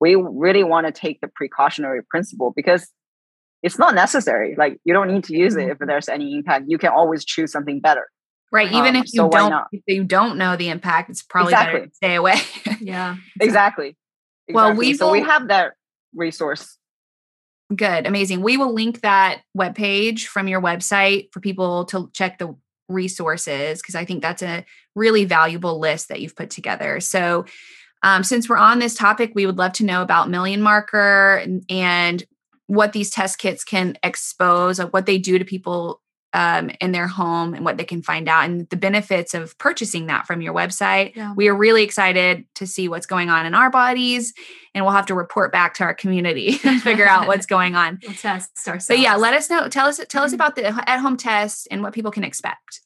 we 0.00 0.14
really 0.14 0.64
want 0.64 0.86
to 0.86 0.92
take 0.92 1.20
the 1.20 1.28
precautionary 1.28 2.02
principle 2.08 2.52
because 2.54 2.88
it's 3.62 3.78
not 3.78 3.94
necessary. 3.94 4.54
Like 4.56 4.78
you 4.84 4.94
don't 4.94 5.08
need 5.12 5.24
to 5.24 5.36
use 5.36 5.56
it 5.56 5.64
if 5.64 5.78
mm-hmm. 5.78 5.86
there's 5.86 6.08
any 6.08 6.34
impact. 6.34 6.66
You 6.68 6.78
can 6.78 6.90
always 6.90 7.24
choose 7.24 7.52
something 7.52 7.80
better. 7.80 8.06
Right. 8.50 8.68
Even 8.68 8.96
um, 8.96 9.02
if 9.02 9.12
you 9.12 9.22
so 9.22 9.28
don't 9.28 9.64
if 9.72 9.82
you 9.86 10.04
don't 10.04 10.38
know 10.38 10.56
the 10.56 10.70
impact, 10.70 11.10
it's 11.10 11.22
probably 11.22 11.52
exactly. 11.52 11.80
better 11.80 11.90
to 11.90 11.94
stay 11.94 12.14
away. 12.14 12.36
yeah. 12.80 13.16
Exactly. 13.40 13.96
exactly. 14.48 14.54
Well, 14.54 14.74
we 14.74 14.94
so 14.94 15.06
will, 15.06 15.12
we 15.12 15.20
have 15.22 15.48
that 15.48 15.72
resource. 16.14 16.76
Good, 17.74 18.06
amazing. 18.06 18.40
We 18.40 18.56
will 18.56 18.72
link 18.72 19.02
that 19.02 19.42
web 19.54 19.74
page 19.74 20.26
from 20.26 20.48
your 20.48 20.62
website 20.62 21.32
for 21.32 21.40
people 21.40 21.84
to 21.86 22.10
check 22.14 22.38
the 22.38 22.56
resources 22.88 23.82
because 23.82 23.94
I 23.94 24.04
think 24.04 24.22
that's 24.22 24.42
a 24.42 24.64
really 24.94 25.26
valuable 25.26 25.78
list 25.78 26.08
that 26.08 26.20
you've 26.20 26.36
put 26.36 26.50
together. 26.50 27.00
So, 27.00 27.44
um, 28.02 28.22
since 28.22 28.48
we're 28.48 28.56
on 28.56 28.78
this 28.78 28.94
topic, 28.94 29.32
we 29.34 29.44
would 29.44 29.58
love 29.58 29.72
to 29.74 29.84
know 29.84 30.02
about 30.02 30.30
Million 30.30 30.62
Marker 30.62 31.36
and, 31.36 31.64
and 31.68 32.24
what 32.68 32.92
these 32.92 33.10
test 33.10 33.38
kits 33.38 33.64
can 33.64 33.98
expose, 34.04 34.78
what 34.78 35.06
they 35.06 35.18
do 35.18 35.38
to 35.38 35.44
people 35.44 36.00
um, 36.34 36.70
in 36.80 36.92
their 36.92 37.06
home 37.06 37.54
and 37.54 37.64
what 37.64 37.78
they 37.78 37.84
can 37.84 38.02
find 38.02 38.28
out 38.28 38.44
and 38.44 38.68
the 38.68 38.76
benefits 38.76 39.34
of 39.34 39.56
purchasing 39.58 40.06
that 40.06 40.26
from 40.26 40.42
your 40.42 40.52
website. 40.52 41.14
Yeah. 41.16 41.32
We 41.34 41.48
are 41.48 41.54
really 41.54 41.82
excited 41.82 42.44
to 42.56 42.66
see 42.66 42.88
what's 42.88 43.06
going 43.06 43.30
on 43.30 43.46
in 43.46 43.54
our 43.54 43.70
bodies 43.70 44.34
and 44.74 44.84
we'll 44.84 44.94
have 44.94 45.06
to 45.06 45.14
report 45.14 45.52
back 45.52 45.74
to 45.74 45.84
our 45.84 45.94
community 45.94 46.58
and 46.64 46.82
figure 46.82 47.08
out 47.08 47.26
what's 47.26 47.46
going 47.56 47.74
on. 47.74 47.98
We'll 48.02 48.12
test 48.14 48.50
ourselves. 48.58 48.86
So 48.86 48.94
yeah, 48.94 49.16
let 49.16 49.34
us 49.34 49.48
know. 49.48 49.68
Tell 49.68 49.86
us 49.86 50.00
tell 50.08 50.22
us 50.22 50.30
mm-hmm. 50.30 50.34
about 50.34 50.56
the 50.56 50.66
at-home 50.88 51.16
test 51.16 51.66
and 51.70 51.82
what 51.82 51.94
people 51.94 52.10
can 52.10 52.24
expect. 52.24 52.80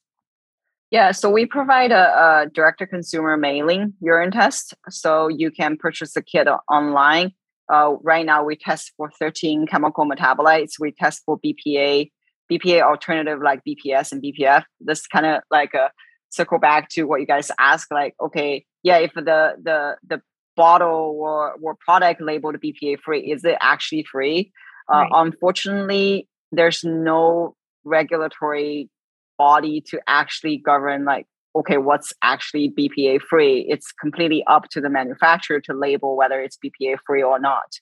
Yeah, 0.90 1.12
so 1.12 1.30
we 1.30 1.46
provide 1.46 1.90
a, 1.90 2.42
a 2.44 2.50
direct-to-consumer 2.52 3.38
mailing 3.38 3.94
urine 4.02 4.30
test, 4.30 4.74
so 4.90 5.28
you 5.28 5.50
can 5.50 5.78
purchase 5.78 6.12
the 6.12 6.20
kit 6.20 6.46
online. 6.70 7.32
Uh, 7.72 7.94
right 8.02 8.26
now, 8.26 8.44
we 8.44 8.56
test 8.56 8.92
for 8.98 9.10
13 9.18 9.66
chemical 9.66 10.04
metabolites. 10.06 10.72
We 10.78 10.92
test 10.92 11.22
for 11.24 11.40
BPA, 11.40 12.10
BPA 12.50 12.82
alternative 12.82 13.40
like 13.42 13.60
BPS 13.66 14.12
and 14.12 14.22
BPF. 14.22 14.64
This 14.80 15.06
kind 15.06 15.26
of 15.26 15.42
like 15.50 15.74
a 15.74 15.90
circle 16.30 16.58
back 16.58 16.88
to 16.90 17.04
what 17.04 17.20
you 17.20 17.26
guys 17.26 17.50
ask. 17.58 17.90
Like, 17.90 18.14
okay, 18.20 18.64
yeah, 18.82 18.98
if 18.98 19.12
the 19.14 19.54
the 19.62 19.96
the 20.06 20.22
bottle 20.56 21.16
or 21.20 21.54
or 21.62 21.76
product 21.84 22.20
labeled 22.20 22.56
BPA 22.56 23.00
free, 23.00 23.30
is 23.30 23.44
it 23.44 23.56
actually 23.60 24.04
free? 24.10 24.52
Uh, 24.92 24.96
right. 24.96 25.10
unfortunately, 25.14 26.28
there's 26.50 26.84
no 26.84 27.54
regulatory 27.84 28.90
body 29.38 29.80
to 29.80 30.00
actually 30.06 30.56
govern 30.56 31.04
like 31.04 31.26
okay 31.56 31.78
what's 31.78 32.12
actually 32.22 32.70
bpa 32.70 33.20
free 33.20 33.66
it's 33.68 33.90
completely 33.92 34.44
up 34.46 34.68
to 34.70 34.80
the 34.80 34.88
manufacturer 34.88 35.60
to 35.60 35.74
label 35.74 36.16
whether 36.16 36.40
it's 36.40 36.58
bpa 36.64 36.96
free 37.06 37.22
or 37.22 37.40
not 37.40 37.80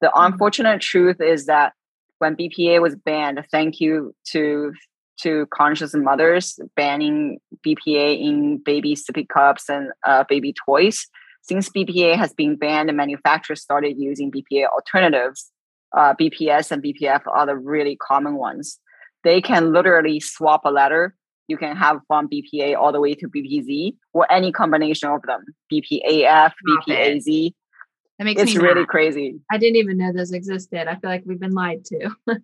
the 0.00 0.06
mm-hmm. 0.06 0.32
unfortunate 0.32 0.80
truth 0.80 1.20
is 1.20 1.46
that 1.46 1.72
when 2.22 2.36
BPA 2.36 2.80
was 2.80 2.94
banned, 2.94 3.44
thank 3.50 3.80
you 3.80 4.14
to 4.28 4.72
to 5.20 5.46
conscious 5.52 5.92
mothers 5.94 6.58
banning 6.76 7.38
BPA 7.66 8.18
in 8.18 8.58
baby 8.58 8.94
sippy 8.94 9.28
cups 9.28 9.68
and 9.68 9.90
uh, 10.06 10.24
baby 10.28 10.54
toys. 10.64 11.06
Since 11.42 11.68
BPA 11.70 12.16
has 12.16 12.32
been 12.32 12.56
banned, 12.56 12.96
manufacturers 12.96 13.60
started 13.60 13.96
using 13.98 14.30
BPA 14.30 14.68
alternatives. 14.68 15.50
Uh, 15.96 16.14
BPS 16.14 16.70
and 16.70 16.82
BPF 16.82 17.22
are 17.26 17.44
the 17.44 17.56
really 17.56 17.96
common 17.96 18.34
ones. 18.36 18.78
They 19.24 19.40
can 19.42 19.72
literally 19.72 20.20
swap 20.20 20.62
a 20.64 20.70
letter. 20.70 21.16
You 21.48 21.56
can 21.56 21.76
have 21.76 21.98
from 22.06 22.28
BPA 22.28 22.76
all 22.76 22.92
the 22.92 23.00
way 23.00 23.14
to 23.14 23.28
BPZ 23.28 23.96
or 24.12 24.30
any 24.30 24.52
combination 24.52 25.10
of 25.10 25.22
them. 25.22 25.44
BPAF, 25.72 26.52
BPAZ. 26.68 27.52
That 28.22 28.26
makes 28.26 28.42
it's 28.42 28.54
really 28.54 28.82
mad. 28.82 28.88
crazy. 28.88 29.40
I 29.50 29.58
didn't 29.58 29.76
even 29.76 29.98
know 29.98 30.12
those 30.12 30.30
existed. 30.30 30.86
I 30.86 30.94
feel 30.94 31.10
like 31.10 31.24
we've 31.26 31.40
been 31.40 31.54
lied 31.54 31.84
to. 31.86 32.10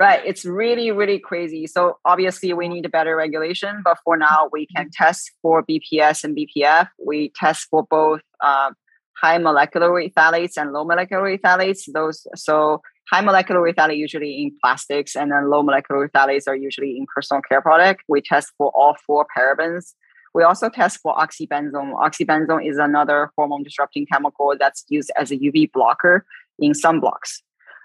right. 0.00 0.20
It's 0.26 0.44
really, 0.44 0.90
really 0.90 1.20
crazy. 1.20 1.68
So 1.68 1.98
obviously 2.04 2.52
we 2.52 2.66
need 2.66 2.84
a 2.84 2.88
better 2.88 3.14
regulation, 3.14 3.82
but 3.84 3.98
for 4.02 4.16
now 4.16 4.48
we 4.50 4.66
can 4.74 4.86
mm-hmm. 4.86 5.04
test 5.04 5.30
for 5.40 5.62
BPS 5.62 6.24
and 6.24 6.36
BPF. 6.36 6.88
We 6.98 7.30
test 7.36 7.68
for 7.70 7.84
both 7.88 8.22
um, 8.44 8.74
high 9.22 9.38
molecular 9.38 9.92
weight 9.92 10.16
phthalates 10.16 10.56
and 10.56 10.72
low 10.72 10.84
molecular 10.84 11.22
weight 11.22 11.42
phthalates. 11.42 11.82
Those 11.94 12.26
so 12.34 12.82
high 13.08 13.20
molecular 13.20 13.62
weight 13.62 13.76
phthalate 13.76 13.98
usually 13.98 14.42
in 14.42 14.50
plastics, 14.60 15.14
and 15.14 15.30
then 15.30 15.48
low 15.48 15.62
molecular 15.62 16.00
weight 16.00 16.10
phthalates 16.12 16.48
are 16.48 16.56
usually 16.56 16.96
in 16.96 17.06
personal 17.14 17.40
care 17.40 17.62
product. 17.62 18.02
We 18.08 18.20
test 18.20 18.52
for 18.58 18.72
all 18.74 18.96
four 19.06 19.28
parabens 19.38 19.94
we 20.36 20.42
also 20.42 20.68
test 20.68 21.00
for 21.00 21.14
oxybenzone. 21.14 21.94
Oxybenzone 21.94 22.68
is 22.68 22.76
another 22.76 23.30
hormone 23.38 23.62
disrupting 23.62 24.04
chemical 24.04 24.54
that's 24.60 24.84
used 24.90 25.10
as 25.16 25.30
a 25.30 25.38
UV 25.38 25.72
blocker 25.72 26.26
in 26.58 26.72
sunblocks. 26.72 27.40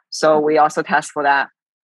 So 0.10 0.38
we 0.38 0.58
also 0.58 0.82
test 0.82 1.12
for 1.12 1.24
that. 1.24 1.48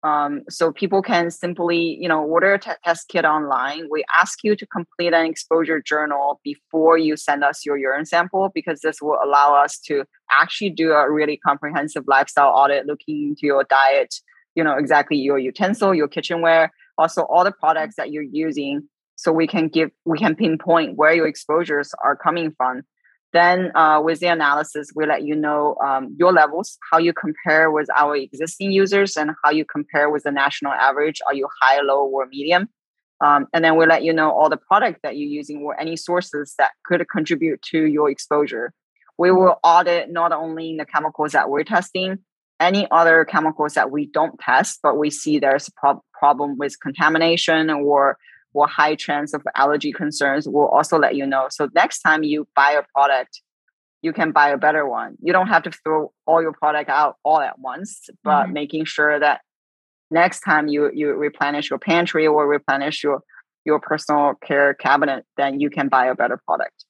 Um, 0.03 0.45
so 0.49 0.73
people 0.73 1.03
can 1.03 1.31
simply, 1.31 1.99
you 2.01 2.09
know, 2.09 2.25
order 2.25 2.55
a 2.55 2.59
t- 2.59 2.71
test 2.83 3.09
kit 3.09 3.27
online. 3.27 3.89
We 3.91 4.03
ask 4.19 4.39
you 4.45 4.57
to 4.57 4.67
complete 4.67 5.13
an 5.13 5.27
exposure 5.27 5.83
journal 5.83 6.41
before 6.43 6.97
you 6.97 7.19
send 7.19 7.45
us 7.45 7.67
your 7.67 7.77
urine 7.77 8.07
sample 8.07 8.51
because 8.55 8.81
this 8.81 9.03
will 9.03 9.19
allow 9.23 9.55
us 9.63 9.79
to 9.81 10.05
actually 10.31 10.71
do 10.71 10.93
a 10.93 11.11
really 11.13 11.37
comprehensive 11.37 12.05
lifestyle 12.07 12.49
audit, 12.49 12.87
looking 12.87 13.29
into 13.29 13.45
your 13.45 13.65
diet, 13.65 14.15
you 14.55 14.65
know, 14.65 14.79
exactly 14.79 15.19
your 15.19 15.39
utensil, 15.39 15.95
your 15.95 16.09
kitchenware, 16.09 16.73
also 16.97 17.25
all 17.25 17.45
the 17.45 17.53
products 17.53 17.97
that 17.97 18.11
you're 18.11 18.23
using, 18.23 18.89
so 19.17 19.33
we 19.33 19.47
can 19.47 19.69
give 19.69 19.91
we 20.05 20.19
can 20.19 20.37
pinpoint 20.37 20.97
where 20.97 21.15
your 21.15 21.27
exposures 21.27 21.93
are 22.05 22.17
coming 22.17 22.53
from 22.57 22.83
then 23.37 23.71
uh, 23.77 24.01
with 24.03 24.21
the 24.21 24.29
analysis, 24.29 24.93
we 24.95 25.05
let 25.05 25.25
you 25.25 25.35
know 25.35 25.77
um, 25.85 26.17
your 26.19 26.33
levels, 26.33 26.79
how 26.91 26.97
you 26.97 27.13
compare 27.13 27.71
with 27.71 27.87
our 27.95 28.17
existing 28.17 28.73
users, 28.73 29.15
and 29.15 29.33
how 29.45 29.51
you 29.51 29.65
compare 29.65 30.09
with 30.09 30.23
the 30.23 30.31
national 30.31 30.73
average. 30.73 31.21
Are 31.27 31.35
you 31.35 31.47
high, 31.61 31.81
low, 31.83 32.07
or 32.07 32.27
medium? 32.27 32.69
Um, 33.21 33.47
and 33.53 33.63
then 33.63 33.77
we 33.77 33.85
let 33.85 34.03
you 34.03 34.15
know 34.15 34.31
all 34.31 34.49
the 34.49 34.57
product 34.57 35.01
that 35.03 35.19
you're 35.19 35.29
using 35.29 35.63
or 35.63 35.79
any 35.79 35.97
sources 35.97 36.55
that 36.59 36.71
could 36.87 37.05
contribute 37.11 37.61
to 37.73 37.85
your 37.85 38.11
exposure. 38.11 38.73
We 39.19 39.31
will 39.31 39.59
audit 39.63 40.11
not 40.11 40.33
only 40.33 40.75
the 40.79 40.87
chemicals 40.87 41.33
that 41.33 41.51
we're 41.51 41.65
testing, 41.65 42.19
any 42.59 42.87
other 42.91 43.27
chemicals 43.27 43.75
that 43.75 43.91
we 43.91 44.07
don't 44.07 44.39
test, 44.39 44.81
but 44.83 44.97
we 44.97 45.11
see 45.11 45.39
there's 45.39 45.69
a 45.69 45.73
pro- 45.73 46.03
problem 46.19 46.57
with 46.57 46.81
contamination 46.81 47.69
or 47.71 48.17
or 48.57 48.67
high 48.67 48.95
chance 48.95 49.35
of 49.35 49.43
allergy 49.55 49.93
concerns, 49.93 50.49
we'll 50.49 50.69
also 50.69 50.99
let 50.99 51.15
you 51.15 51.27
know. 51.27 51.47
So 51.51 51.69
next 51.75 52.01
time 52.01 52.23
you 52.23 52.49
buy 52.57 52.73
a 52.73 52.83
product, 52.95 53.41
you 54.03 54.13
can 54.13 54.33
buy 54.33 54.51
a 54.51 54.57
better 54.57 54.89
one. 54.89 55.17
You 55.21 55.33
don't 55.33 55.49
have 55.49 55.63
to 55.65 55.71
throw 55.71 56.13
all 56.27 56.41
your 56.41 56.53
product 56.53 56.89
out 56.89 57.17
all 57.25 57.41
at 57.41 57.59
once, 57.59 58.09
but 58.25 58.45
mm-hmm. 58.45 58.53
making 58.53 58.85
sure 58.85 59.19
that 59.19 59.41
next 60.11 60.41
time 60.41 60.69
you 60.69 60.91
you 60.95 61.13
replenish 61.13 61.71
your 61.71 61.79
pantry 61.79 62.27
or 62.27 62.47
replenish 62.47 63.03
your 63.03 63.21
your 63.65 63.81
personal 63.81 64.35
care 64.35 64.75
cabinet, 64.75 65.25
then 65.37 65.61
you 65.61 65.71
can 65.71 65.89
buy 65.89 66.07
a 66.07 66.15
better 66.15 66.41
product. 66.47 66.85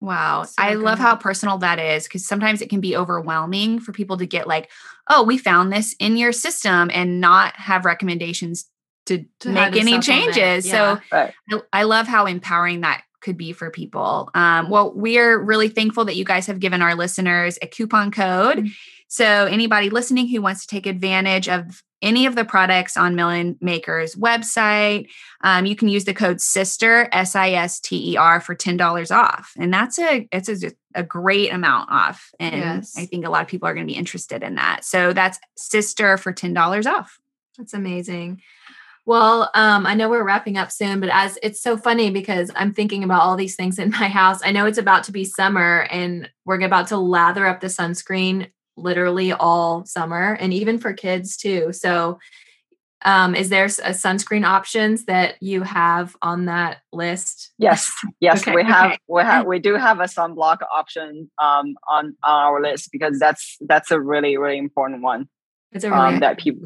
Wow. 0.00 0.44
So 0.44 0.54
I 0.56 0.74
good. 0.74 0.82
love 0.82 0.98
how 0.98 1.14
personal 1.16 1.58
that 1.58 1.78
is 1.78 2.04
because 2.04 2.26
sometimes 2.26 2.62
it 2.62 2.70
can 2.70 2.80
be 2.80 2.96
overwhelming 2.96 3.80
for 3.80 3.92
people 3.92 4.16
to 4.16 4.24
get 4.24 4.46
like, 4.46 4.70
oh, 5.10 5.22
we 5.22 5.36
found 5.36 5.72
this 5.72 5.94
in 6.00 6.16
your 6.16 6.32
system 6.32 6.90
and 6.94 7.20
not 7.20 7.54
have 7.56 7.84
recommendations 7.84 8.70
to, 9.10 9.24
to 9.40 9.48
make 9.50 9.74
any 9.74 9.98
changes. 9.98 10.66
Yeah. 10.66 10.72
So 10.72 11.02
right. 11.12 11.34
I, 11.50 11.60
I, 11.72 11.82
love 11.82 12.06
how 12.06 12.26
empowering 12.26 12.82
that 12.82 13.02
could 13.20 13.36
be 13.36 13.52
for 13.52 13.70
people. 13.70 14.30
Um, 14.34 14.70
well, 14.70 14.92
we 14.94 15.18
are 15.18 15.38
really 15.38 15.68
thankful 15.68 16.04
that 16.04 16.16
you 16.16 16.24
guys 16.24 16.46
have 16.46 16.60
given 16.60 16.80
our 16.80 16.94
listeners 16.94 17.58
a 17.60 17.66
coupon 17.66 18.12
code. 18.12 18.58
Mm-hmm. 18.58 18.68
So 19.08 19.24
anybody 19.24 19.90
listening 19.90 20.28
who 20.28 20.40
wants 20.40 20.62
to 20.62 20.68
take 20.68 20.86
advantage 20.86 21.48
of 21.48 21.82
any 22.00 22.24
of 22.26 22.36
the 22.36 22.44
products 22.44 22.96
on 22.96 23.16
Million 23.16 23.58
Marker's 23.60 24.14
website, 24.14 25.08
um, 25.42 25.66
you 25.66 25.74
can 25.74 25.88
use 25.88 26.04
the 26.04 26.14
code 26.14 26.40
SISTER 26.40 27.08
S 27.12 27.34
I 27.34 27.50
S 27.50 27.80
T 27.80 28.12
E 28.12 28.16
R 28.16 28.40
for 28.40 28.54
ten 28.54 28.76
dollars 28.76 29.10
off, 29.10 29.52
and 29.58 29.74
that's 29.74 29.98
a 29.98 30.28
it's 30.32 30.48
a, 30.48 30.70
a 30.94 31.02
great 31.02 31.52
amount 31.52 31.90
off. 31.90 32.30
And 32.38 32.56
yes. 32.56 32.94
I 32.96 33.04
think 33.04 33.26
a 33.26 33.30
lot 33.30 33.42
of 33.42 33.48
people 33.48 33.68
are 33.68 33.74
going 33.74 33.86
to 33.86 33.92
be 33.92 33.98
interested 33.98 34.42
in 34.42 34.54
that. 34.54 34.84
So 34.84 35.12
that's 35.12 35.40
SISTER 35.58 36.16
for 36.16 36.32
ten 36.32 36.54
dollars 36.54 36.86
off. 36.86 37.18
That's 37.58 37.74
amazing. 37.74 38.40
Well, 39.06 39.50
um, 39.54 39.86
I 39.86 39.94
know 39.94 40.08
we're 40.08 40.24
wrapping 40.24 40.56
up 40.56 40.70
soon, 40.70 41.00
but 41.00 41.08
as 41.10 41.38
it's 41.42 41.62
so 41.62 41.76
funny 41.76 42.10
because 42.10 42.50
I'm 42.54 42.72
thinking 42.72 43.02
about 43.02 43.22
all 43.22 43.36
these 43.36 43.56
things 43.56 43.78
in 43.78 43.90
my 43.90 44.08
house. 44.08 44.40
I 44.44 44.52
know 44.52 44.66
it's 44.66 44.78
about 44.78 45.04
to 45.04 45.12
be 45.12 45.24
summer 45.24 45.86
and 45.90 46.28
we're 46.44 46.60
about 46.60 46.88
to 46.88 46.96
lather 46.96 47.46
up 47.46 47.60
the 47.60 47.68
sunscreen 47.68 48.50
literally 48.76 49.32
all 49.32 49.84
summer 49.84 50.36
and 50.40 50.52
even 50.52 50.78
for 50.78 50.92
kids 50.92 51.36
too. 51.36 51.72
So, 51.72 52.18
um, 53.02 53.34
is 53.34 53.48
there 53.48 53.64
a 53.64 53.92
sunscreen 53.92 54.44
options 54.44 55.06
that 55.06 55.42
you 55.42 55.62
have 55.62 56.14
on 56.20 56.44
that 56.46 56.78
list? 56.92 57.50
Yes, 57.56 57.90
yes, 58.20 58.42
okay. 58.42 58.54
we 58.54 58.62
have. 58.62 58.92
Okay. 58.92 58.98
We 59.08 59.22
have. 59.22 59.46
We 59.46 59.58
do 59.58 59.76
have 59.76 60.00
a 60.00 60.04
sunblock 60.04 60.58
option 60.70 61.30
um, 61.42 61.76
on, 61.88 62.14
on 62.22 62.40
our 62.44 62.60
list 62.60 62.90
because 62.92 63.18
that's 63.18 63.56
that's 63.62 63.90
a 63.90 63.98
really 63.98 64.36
really 64.36 64.58
important 64.58 65.02
one. 65.02 65.28
It's 65.72 65.84
a 65.84 65.90
really 65.90 66.14
um, 66.14 66.20
that 66.20 66.38
people 66.38 66.60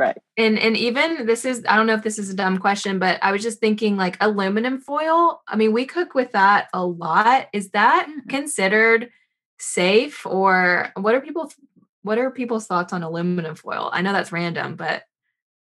Right. 0.00 0.16
And 0.38 0.58
and 0.58 0.78
even 0.78 1.26
this 1.26 1.44
is 1.44 1.62
I 1.68 1.76
don't 1.76 1.86
know 1.86 1.92
if 1.92 2.02
this 2.02 2.18
is 2.18 2.30
a 2.30 2.34
dumb 2.34 2.56
question, 2.56 2.98
but 2.98 3.18
I 3.22 3.32
was 3.32 3.42
just 3.42 3.60
thinking 3.60 3.98
like 3.98 4.16
aluminum 4.18 4.80
foil. 4.80 5.42
I 5.46 5.56
mean, 5.56 5.74
we 5.74 5.84
cook 5.84 6.14
with 6.14 6.32
that 6.32 6.68
a 6.72 6.82
lot. 6.82 7.48
Is 7.52 7.68
that 7.72 8.06
mm-hmm. 8.08 8.26
considered 8.30 9.10
safe 9.58 10.24
or 10.24 10.90
what 10.96 11.14
are 11.14 11.20
people 11.20 11.52
what 12.00 12.16
are 12.16 12.30
people's 12.30 12.66
thoughts 12.66 12.94
on 12.94 13.02
aluminum 13.02 13.54
foil? 13.54 13.90
I 13.92 14.00
know 14.00 14.14
that's 14.14 14.32
random, 14.32 14.74
but 14.74 15.02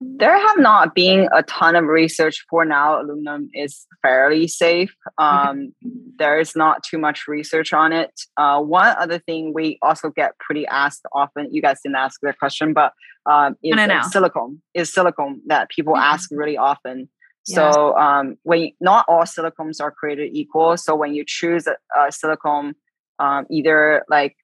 there 0.02 0.38
have 0.38 0.58
not 0.58 0.93
been 0.93 1.30
a 1.34 1.41
ton 1.43 1.76
of 1.76 1.86
research 1.86 2.46
for 2.50 2.66
now. 2.66 3.02
Aluminum 3.02 3.50
is 3.54 3.86
fairly 4.02 4.48
safe. 4.48 4.93
Um, 5.18 5.74
there 6.18 6.39
is 6.39 6.56
not 6.56 6.84
too 6.84 6.98
much 6.98 7.28
research 7.28 7.72
on 7.72 7.93
it. 7.93 8.12
Uh, 8.36 8.62
one 8.62 8.96
other 9.00 9.20
thing 9.20 9.54
we 9.54 9.80
also 9.82 10.10
get 10.10 10.38
pretty 10.39 10.68
asked 10.68 11.06
often. 11.14 11.54
You 11.54 11.62
guys 11.62 11.80
didn't 11.82 11.96
ask 11.96 12.20
that 12.24 12.38
question, 12.39 12.74
but 12.74 12.93
um, 13.26 13.56
is 13.64 14.12
silicone. 14.12 14.62
Is 14.74 14.93
silicone 14.93 15.41
that 15.48 15.70
people 15.70 15.93
mm-hmm. 15.93 16.04
ask 16.04 16.30
really 16.32 16.58
often. 16.58 17.10
Yeah. 17.48 17.72
So 17.72 17.98
um, 17.98 18.38
when 18.43 18.72
not 18.82 19.06
all 19.08 19.24
silicones 19.24 19.80
are 19.80 19.91
created 19.91 20.32
equal. 20.34 20.78
So 20.78 20.96
when 20.96 21.14
you 21.14 21.24
choose 21.26 21.68
a, 21.68 21.76
a 21.98 22.12
silicone, 22.12 22.74
um, 23.20 23.46
either 23.50 24.04
like 24.10 24.36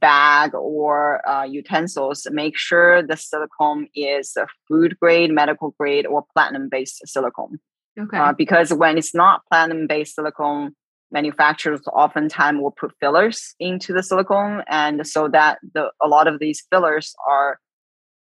bag 0.00 0.54
or 0.54 1.26
uh, 1.28 1.44
utensils, 1.44 2.26
make 2.30 2.56
sure 2.56 3.02
the 3.02 3.16
silicone 3.16 3.88
is 3.94 4.36
a 4.36 4.46
food 4.68 4.96
grade, 5.00 5.30
medical 5.30 5.74
grade, 5.78 6.06
or 6.06 6.24
platinum 6.32 6.68
based 6.68 7.06
silicone. 7.06 7.58
Okay. 8.00 8.16
Uh, 8.16 8.32
because 8.32 8.72
when 8.72 8.96
it's 8.96 9.14
not 9.14 9.42
platinum 9.50 9.86
based 9.86 10.14
silicone, 10.14 10.74
manufacturers 11.10 11.82
oftentimes 11.88 12.60
will 12.60 12.70
put 12.70 12.92
fillers 13.00 13.54
into 13.60 13.92
the 13.92 14.02
silicone, 14.02 14.62
and 14.68 15.06
so 15.06 15.28
that 15.28 15.58
the 15.74 15.90
a 16.02 16.08
lot 16.08 16.26
of 16.26 16.38
these 16.40 16.64
fillers 16.70 17.14
are 17.28 17.58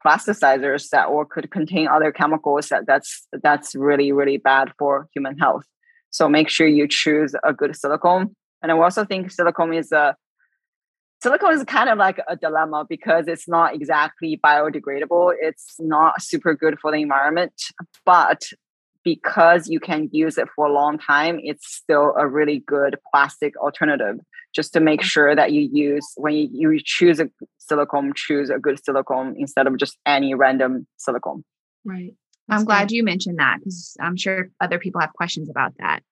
plasticizers 0.05 0.89
that 0.91 1.05
or 1.05 1.25
could 1.25 1.51
contain 1.53 1.87
other 1.87 2.11
chemicals 2.11 2.69
that 2.71 2.87
that's 2.87 3.29
that's 3.43 3.77
really 3.77 4.11
really 4.11 4.37
bad 4.37 4.73
for 4.79 5.09
human 5.15 5.39
health. 5.39 5.65
So 6.11 6.29
make 6.29 6.49
sure 6.49 6.67
you 6.67 6.87
choose 6.89 7.35
a 7.43 7.53
good 7.53 7.75
silicone. 7.75 8.35
And 8.63 8.71
I 8.71 8.79
also 8.79 9.05
think 9.05 9.31
silicone 9.31 9.75
is 9.75 9.93
a 9.93 10.15
silicone 11.23 11.55
is 11.55 11.65
kind 11.65 11.89
of 11.89 11.99
like 11.99 12.19
a 12.29 12.37
dilemma 12.37 12.85
because 12.89 13.29
it's 13.29 13.49
not 13.49 13.75
exactly 13.75 14.41
biodegradable. 14.45 15.33
It's 15.41 15.77
not 15.79 16.21
super 16.21 16.55
good 16.55 16.79
for 16.81 16.91
the 16.91 16.99
environment, 16.99 17.53
but 18.05 18.43
because 19.05 19.69
you 19.69 19.81
can 19.81 20.09
use 20.13 20.37
it 20.37 20.49
for 20.55 20.67
a 20.67 20.73
long 20.73 20.99
time, 20.99 21.39
it's 21.43 21.75
still 21.75 22.15
a 22.19 22.27
really 22.27 22.63
good 22.67 22.97
plastic 23.13 23.57
alternative. 23.57 24.17
Just 24.55 24.73
to 24.75 24.81
make 24.81 25.03
sure 25.03 25.35
that 25.35 25.53
you 25.53 25.69
use 25.73 26.07
when 26.17 26.35
you, 26.35 26.49
you 26.53 26.81
choose 26.85 27.19
a 27.21 27.31
silicone, 27.59 28.13
choose 28.15 28.51
a 28.51 28.59
good 28.59 28.85
silicone 28.85 29.35
instead 29.39 29.67
of 29.67 29.77
just 29.79 29.97
any 30.05 30.35
random 30.35 30.87
silicone. 30.99 31.43
Right. 31.85 32.15
That's 32.49 32.61
I'm 32.61 32.67
glad 32.67 32.91
you 32.91 33.03
mentioned 33.03 33.39
that 33.39 33.59
because 33.61 33.97
I'm 34.01 34.17
sure 34.17 34.51
other 34.61 34.79
people 34.79 35.01
have 35.01 35.13
questions 35.15 35.49
about 35.49 35.73
that 35.79 36.03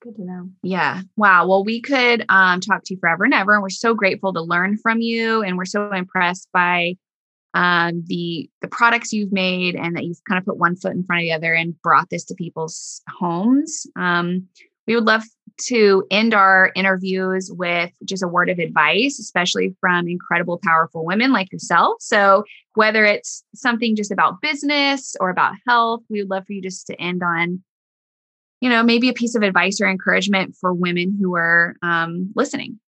good 0.00 0.16
to 0.16 0.24
know. 0.24 0.50
Yeah. 0.62 1.02
Wow. 1.16 1.46
Well, 1.46 1.64
we 1.64 1.80
could 1.80 2.24
um, 2.28 2.60
talk 2.60 2.82
to 2.84 2.94
you 2.94 3.00
forever 3.00 3.24
and 3.24 3.34
ever. 3.34 3.54
And 3.54 3.62
we're 3.62 3.68
so 3.68 3.94
grateful 3.94 4.32
to 4.32 4.40
learn 4.40 4.76
from 4.78 5.00
you. 5.00 5.42
And 5.42 5.56
we're 5.56 5.64
so 5.64 5.92
impressed 5.92 6.48
by 6.52 6.96
um, 7.54 8.04
the 8.06 8.48
the 8.62 8.68
products 8.68 9.12
you've 9.12 9.32
made 9.32 9.74
and 9.74 9.96
that 9.96 10.04
you've 10.04 10.22
kind 10.28 10.38
of 10.38 10.44
put 10.44 10.56
one 10.56 10.76
foot 10.76 10.92
in 10.92 11.04
front 11.04 11.20
of 11.20 11.24
the 11.24 11.32
other 11.32 11.52
and 11.52 11.80
brought 11.82 12.10
this 12.10 12.24
to 12.26 12.34
people's 12.34 13.02
homes. 13.08 13.86
Um, 13.96 14.46
we 14.86 14.94
would 14.94 15.06
love 15.06 15.24
to 15.66 16.04
end 16.10 16.32
our 16.32 16.72
interviews 16.74 17.50
with 17.52 17.90
just 18.04 18.22
a 18.22 18.28
word 18.28 18.48
of 18.48 18.58
advice, 18.58 19.18
especially 19.18 19.74
from 19.80 20.08
incredible, 20.08 20.58
powerful 20.64 21.04
women 21.04 21.32
like 21.32 21.52
yourself. 21.52 21.96
So, 22.00 22.44
whether 22.74 23.04
it's 23.04 23.44
something 23.54 23.96
just 23.96 24.12
about 24.12 24.40
business 24.40 25.16
or 25.20 25.30
about 25.30 25.54
health, 25.66 26.00
we 26.08 26.20
would 26.20 26.30
love 26.30 26.46
for 26.46 26.52
you 26.52 26.62
just 26.62 26.86
to 26.86 27.00
end 27.00 27.22
on 27.22 27.62
you 28.60 28.68
know, 28.68 28.82
maybe 28.82 29.08
a 29.08 29.14
piece 29.14 29.34
of 29.34 29.42
advice 29.42 29.80
or 29.80 29.88
encouragement 29.88 30.56
for 30.60 30.72
women 30.72 31.16
who 31.20 31.34
are 31.36 31.76
um, 31.82 32.32
listening? 32.34 32.78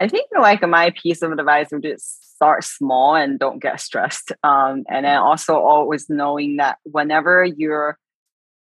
I 0.00 0.08
think 0.08 0.28
like 0.38 0.62
my 0.62 0.90
piece 0.90 1.22
of 1.22 1.32
advice 1.32 1.68
would 1.72 1.82
just 1.82 2.34
start 2.36 2.62
small 2.62 3.16
and 3.16 3.38
don't 3.38 3.60
get 3.60 3.80
stressed. 3.80 4.32
Um, 4.44 4.84
and 4.88 5.04
then 5.04 5.18
also 5.18 5.56
always 5.56 6.08
knowing 6.08 6.56
that 6.56 6.78
whenever 6.84 7.44
you're 7.44 7.98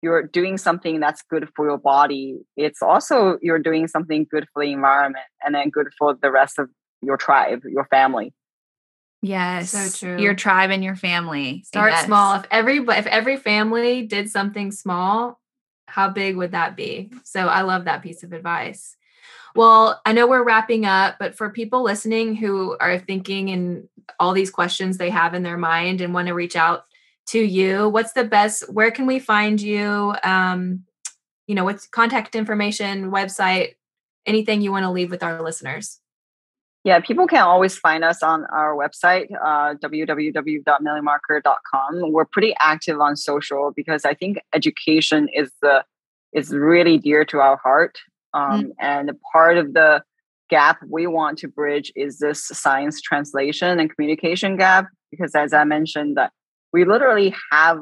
you're 0.02 0.24
doing 0.24 0.58
something 0.58 0.98
that's 0.98 1.22
good 1.22 1.48
for 1.54 1.64
your 1.64 1.78
body, 1.78 2.36
it's 2.56 2.82
also 2.82 3.38
you're 3.40 3.60
doing 3.60 3.86
something 3.86 4.26
good 4.28 4.46
for 4.52 4.64
the 4.64 4.72
environment 4.72 5.24
and 5.44 5.54
then 5.54 5.70
good 5.70 5.88
for 5.96 6.14
the 6.20 6.30
rest 6.30 6.58
of 6.58 6.68
your 7.02 7.16
tribe, 7.16 7.62
your 7.64 7.84
family. 7.84 8.34
Yes. 9.22 9.70
So 9.70 10.06
true. 10.06 10.20
Your 10.20 10.34
tribe 10.34 10.70
and 10.70 10.82
your 10.82 10.96
family. 10.96 11.62
Start 11.64 11.92
yes. 11.92 12.06
small. 12.06 12.34
If 12.34 12.46
every 12.50 12.78
if 12.78 13.06
every 13.06 13.36
family 13.36 14.02
did 14.02 14.28
something 14.28 14.72
small, 14.72 15.40
how 15.86 16.10
big 16.10 16.36
would 16.36 16.50
that 16.50 16.76
be? 16.76 17.10
So 17.22 17.46
I 17.46 17.62
love 17.62 17.84
that 17.84 18.02
piece 18.02 18.24
of 18.24 18.32
advice. 18.32 18.96
Well, 19.54 20.00
I 20.04 20.12
know 20.12 20.26
we're 20.26 20.42
wrapping 20.42 20.86
up, 20.86 21.16
but 21.18 21.36
for 21.36 21.50
people 21.50 21.82
listening 21.82 22.34
who 22.34 22.76
are 22.80 22.98
thinking 22.98 23.50
and 23.50 23.88
all 24.18 24.32
these 24.32 24.50
questions 24.50 24.96
they 24.96 25.10
have 25.10 25.34
in 25.34 25.42
their 25.42 25.58
mind 25.58 26.00
and 26.00 26.14
want 26.14 26.28
to 26.28 26.34
reach 26.34 26.56
out 26.56 26.84
to 27.26 27.38
you, 27.38 27.88
what's 27.88 28.12
the 28.12 28.24
best? 28.24 28.72
Where 28.72 28.90
can 28.90 29.06
we 29.06 29.18
find 29.18 29.60
you? 29.60 30.14
Um, 30.24 30.84
you 31.46 31.54
know, 31.54 31.64
what's 31.64 31.86
contact 31.86 32.34
information, 32.34 33.10
website, 33.10 33.74
anything 34.26 34.62
you 34.62 34.72
want 34.72 34.84
to 34.84 34.90
leave 34.90 35.10
with 35.10 35.22
our 35.22 35.42
listeners? 35.42 36.00
Yeah, 36.84 36.98
people 36.98 37.28
can 37.28 37.42
always 37.42 37.78
find 37.78 38.02
us 38.02 38.24
on 38.24 38.44
our 38.52 38.74
website, 38.74 39.26
uh. 39.44 39.74
We're 42.12 42.24
pretty 42.24 42.54
active 42.58 43.00
on 43.00 43.16
social 43.16 43.72
because 43.74 44.04
I 44.04 44.14
think 44.14 44.38
education 44.52 45.28
is 45.32 45.52
the 45.62 45.84
is 46.32 46.50
really 46.50 46.98
dear 46.98 47.24
to 47.26 47.40
our 47.40 47.56
heart. 47.58 47.98
Um, 48.34 48.42
mm-hmm. 48.42 48.70
And 48.80 49.12
part 49.32 49.58
of 49.58 49.74
the 49.74 50.02
gap 50.50 50.78
we 50.88 51.06
want 51.06 51.38
to 51.38 51.48
bridge 51.48 51.92
is 51.94 52.18
this 52.18 52.48
science 52.48 53.00
translation 53.00 53.78
and 53.78 53.94
communication 53.94 54.56
gap. 54.56 54.86
Because 55.10 55.34
as 55.34 55.52
I 55.52 55.64
mentioned, 55.64 56.16
that 56.16 56.32
we 56.72 56.84
literally 56.84 57.34
have 57.52 57.78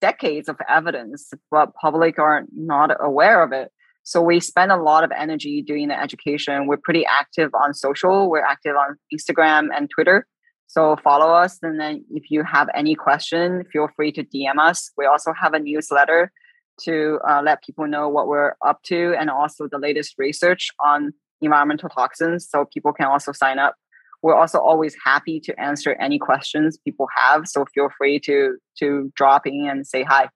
decades 0.00 0.48
of 0.48 0.56
evidence, 0.68 1.30
but 1.50 1.74
public 1.74 2.18
are 2.18 2.44
not 2.56 2.90
aware 3.00 3.42
of 3.42 3.52
it. 3.52 3.70
So 4.10 4.20
we 4.20 4.40
spend 4.40 4.72
a 4.72 4.76
lot 4.76 5.04
of 5.04 5.12
energy 5.16 5.62
doing 5.62 5.86
the 5.86 5.96
education. 5.96 6.66
We're 6.66 6.78
pretty 6.82 7.06
active 7.06 7.52
on 7.54 7.74
social. 7.74 8.28
We're 8.28 8.44
active 8.44 8.74
on 8.74 8.96
Instagram 9.14 9.68
and 9.72 9.88
Twitter. 9.88 10.26
So 10.66 10.96
follow 10.96 11.30
us. 11.32 11.60
And 11.62 11.78
then 11.78 12.04
if 12.10 12.28
you 12.28 12.42
have 12.42 12.68
any 12.74 12.96
question, 12.96 13.62
feel 13.72 13.86
free 13.94 14.10
to 14.10 14.24
DM 14.24 14.58
us. 14.58 14.90
We 14.98 15.06
also 15.06 15.32
have 15.40 15.54
a 15.54 15.60
newsletter 15.60 16.32
to 16.80 17.20
uh, 17.28 17.40
let 17.44 17.62
people 17.62 17.86
know 17.86 18.08
what 18.08 18.26
we're 18.26 18.54
up 18.66 18.82
to 18.86 19.14
and 19.16 19.30
also 19.30 19.68
the 19.70 19.78
latest 19.78 20.16
research 20.18 20.70
on 20.84 21.12
environmental 21.40 21.88
toxins 21.88 22.48
so 22.50 22.66
people 22.74 22.92
can 22.92 23.06
also 23.06 23.30
sign 23.30 23.60
up 23.60 23.76
we're 24.22 24.34
also 24.34 24.58
always 24.58 24.94
happy 25.02 25.40
to 25.40 25.58
answer 25.58 25.94
any 25.94 26.18
questions 26.18 26.78
people 26.84 27.06
have 27.16 27.46
so 27.46 27.64
feel 27.74 27.88
free 27.96 28.18
to 28.20 28.56
to 28.78 29.10
drop 29.16 29.46
in 29.46 29.66
and 29.70 29.86
say 29.86 30.02
hi 30.02 30.28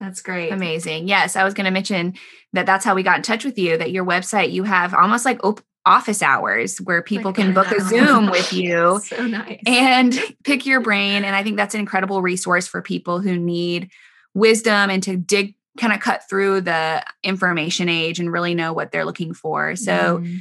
that's 0.00 0.22
great 0.22 0.50
amazing 0.50 1.06
yes 1.06 1.36
i 1.36 1.44
was 1.44 1.54
going 1.54 1.64
to 1.64 1.70
mention 1.70 2.14
that 2.52 2.66
that's 2.66 2.84
how 2.84 2.94
we 2.94 3.02
got 3.02 3.16
in 3.16 3.22
touch 3.22 3.44
with 3.44 3.58
you 3.58 3.76
that 3.76 3.92
your 3.92 4.04
website 4.04 4.50
you 4.52 4.64
have 4.64 4.94
almost 4.94 5.24
like 5.24 5.42
op- 5.44 5.62
office 5.86 6.22
hours 6.22 6.78
where 6.78 7.02
people 7.02 7.32
can 7.32 7.54
book 7.54 7.70
a 7.70 7.80
zoom 7.80 8.30
with 8.30 8.52
you 8.52 9.00
so 9.04 9.26
nice. 9.26 9.60
and 9.66 10.18
pick 10.44 10.66
your 10.66 10.80
brain 10.80 11.24
and 11.24 11.34
i 11.36 11.42
think 11.42 11.56
that's 11.56 11.74
an 11.74 11.80
incredible 11.80 12.22
resource 12.22 12.66
for 12.66 12.82
people 12.82 13.20
who 13.20 13.38
need 13.38 13.90
wisdom 14.34 14.90
and 14.90 15.02
to 15.02 15.16
dig 15.16 15.54
kind 15.78 15.92
of 15.92 16.00
cut 16.00 16.28
through 16.28 16.60
the 16.60 17.02
information 17.22 17.88
age 17.88 18.18
and 18.20 18.32
really 18.32 18.54
know 18.54 18.72
what 18.72 18.92
they're 18.92 19.04
looking 19.04 19.34
for. 19.34 19.76
So 19.76 20.18
mm. 20.18 20.38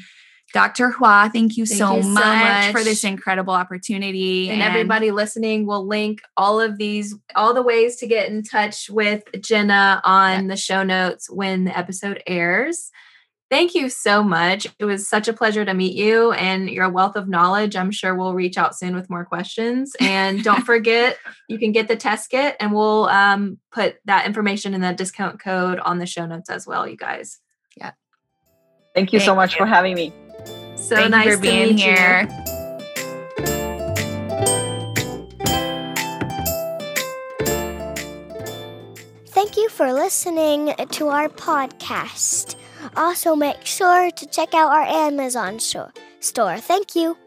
Dr. 0.54 0.89
Hua, 0.89 1.30
thank 1.32 1.58
you, 1.58 1.66
thank 1.66 1.78
so, 1.78 1.97
you 1.97 2.04
much 2.04 2.24
so, 2.24 2.30
much 2.30 2.72
for 2.72 2.84
this 2.84 3.04
incredible 3.04 3.54
opportunity. 3.54 4.50
And, 4.50 4.62
and, 4.62 4.70
everybody 4.70 5.12
listening 5.12 5.66
will 5.66 5.86
link 5.86 6.22
all 6.36 6.60
of 6.60 6.78
these, 6.78 7.16
all 7.36 7.54
the 7.54 7.62
ways 7.62 7.97
to 7.97 8.08
get 8.08 8.30
in 8.30 8.43
touch 8.43 8.89
with 8.89 9.24
Jenna 9.41 10.02
on 10.04 10.43
yeah. 10.43 10.47
the 10.50 10.58
show 10.58 10.84
notes 10.84 11.30
when 11.30 11.66
the 11.66 11.78
episode 11.78 12.24
airs. 12.26 12.91
Thank 13.50 13.74
you 13.74 13.89
so 13.89 14.24
much. 14.24 14.68
It 14.78 14.86
was 14.86 15.10
such 15.10 15.28
a 15.28 15.34
pleasure 15.34 15.66
to 15.66 15.74
meet 15.74 15.95
you 15.95 16.32
and 16.34 16.70
your 16.70 16.88
wealth 16.88 17.16
of 17.16 17.28
knowledge. 17.28 17.76
I'm 17.76 17.89
sure 17.89 18.14
we'll 18.14 18.36
reach 18.36 18.58
out 18.58 18.78
soon 18.78 18.95
with 18.95 19.10
more 19.10 19.26
questions. 19.26 19.95
And 20.00 20.43
don't 20.43 20.62
forget, 20.66 21.18
you 21.47 21.58
can 21.58 21.72
get 21.72 21.88
the 21.88 21.95
test 21.95 22.30
kit 22.30 22.56
and 22.60 22.74
we'll 22.74 23.06
um, 23.06 23.58
put 23.72 23.97
that 24.06 24.28
information 24.28 24.76
in 24.76 24.82
the 24.82 24.93
discount 24.93 25.41
code 25.41 25.80
on 25.80 25.97
the 25.97 26.06
show 26.06 26.28
notes 26.28 26.50
as 26.50 26.68
well, 26.68 26.88
you 26.88 26.95
guys. 26.95 27.39
Yeah. 27.76 27.91
Thank 28.93 29.14
you 29.14 29.20
Thank 29.20 29.28
so 29.28 29.36
much 29.36 29.54
you. 29.54 29.60
for 29.60 29.66
having 29.66 29.95
me. 29.95 30.14
So 30.82 30.95
Thank 30.95 31.11
nice 31.11 31.25
you 31.25 31.36
for 31.36 31.41
being 31.41 31.77
here. 31.77 32.27
You. 32.30 32.49
Thank 39.27 39.55
you 39.57 39.69
for 39.69 39.93
listening 39.93 40.73
to 40.91 41.07
our 41.07 41.30
podcast. 41.30 42.55
Also, 42.95 43.36
make 43.36 43.65
sure 43.65 44.09
to 44.11 44.25
check 44.25 44.53
out 44.53 44.71
our 44.71 44.84
Amazon 44.84 45.59
store. 45.59 45.91
Thank 46.57 46.95
you. 46.95 47.17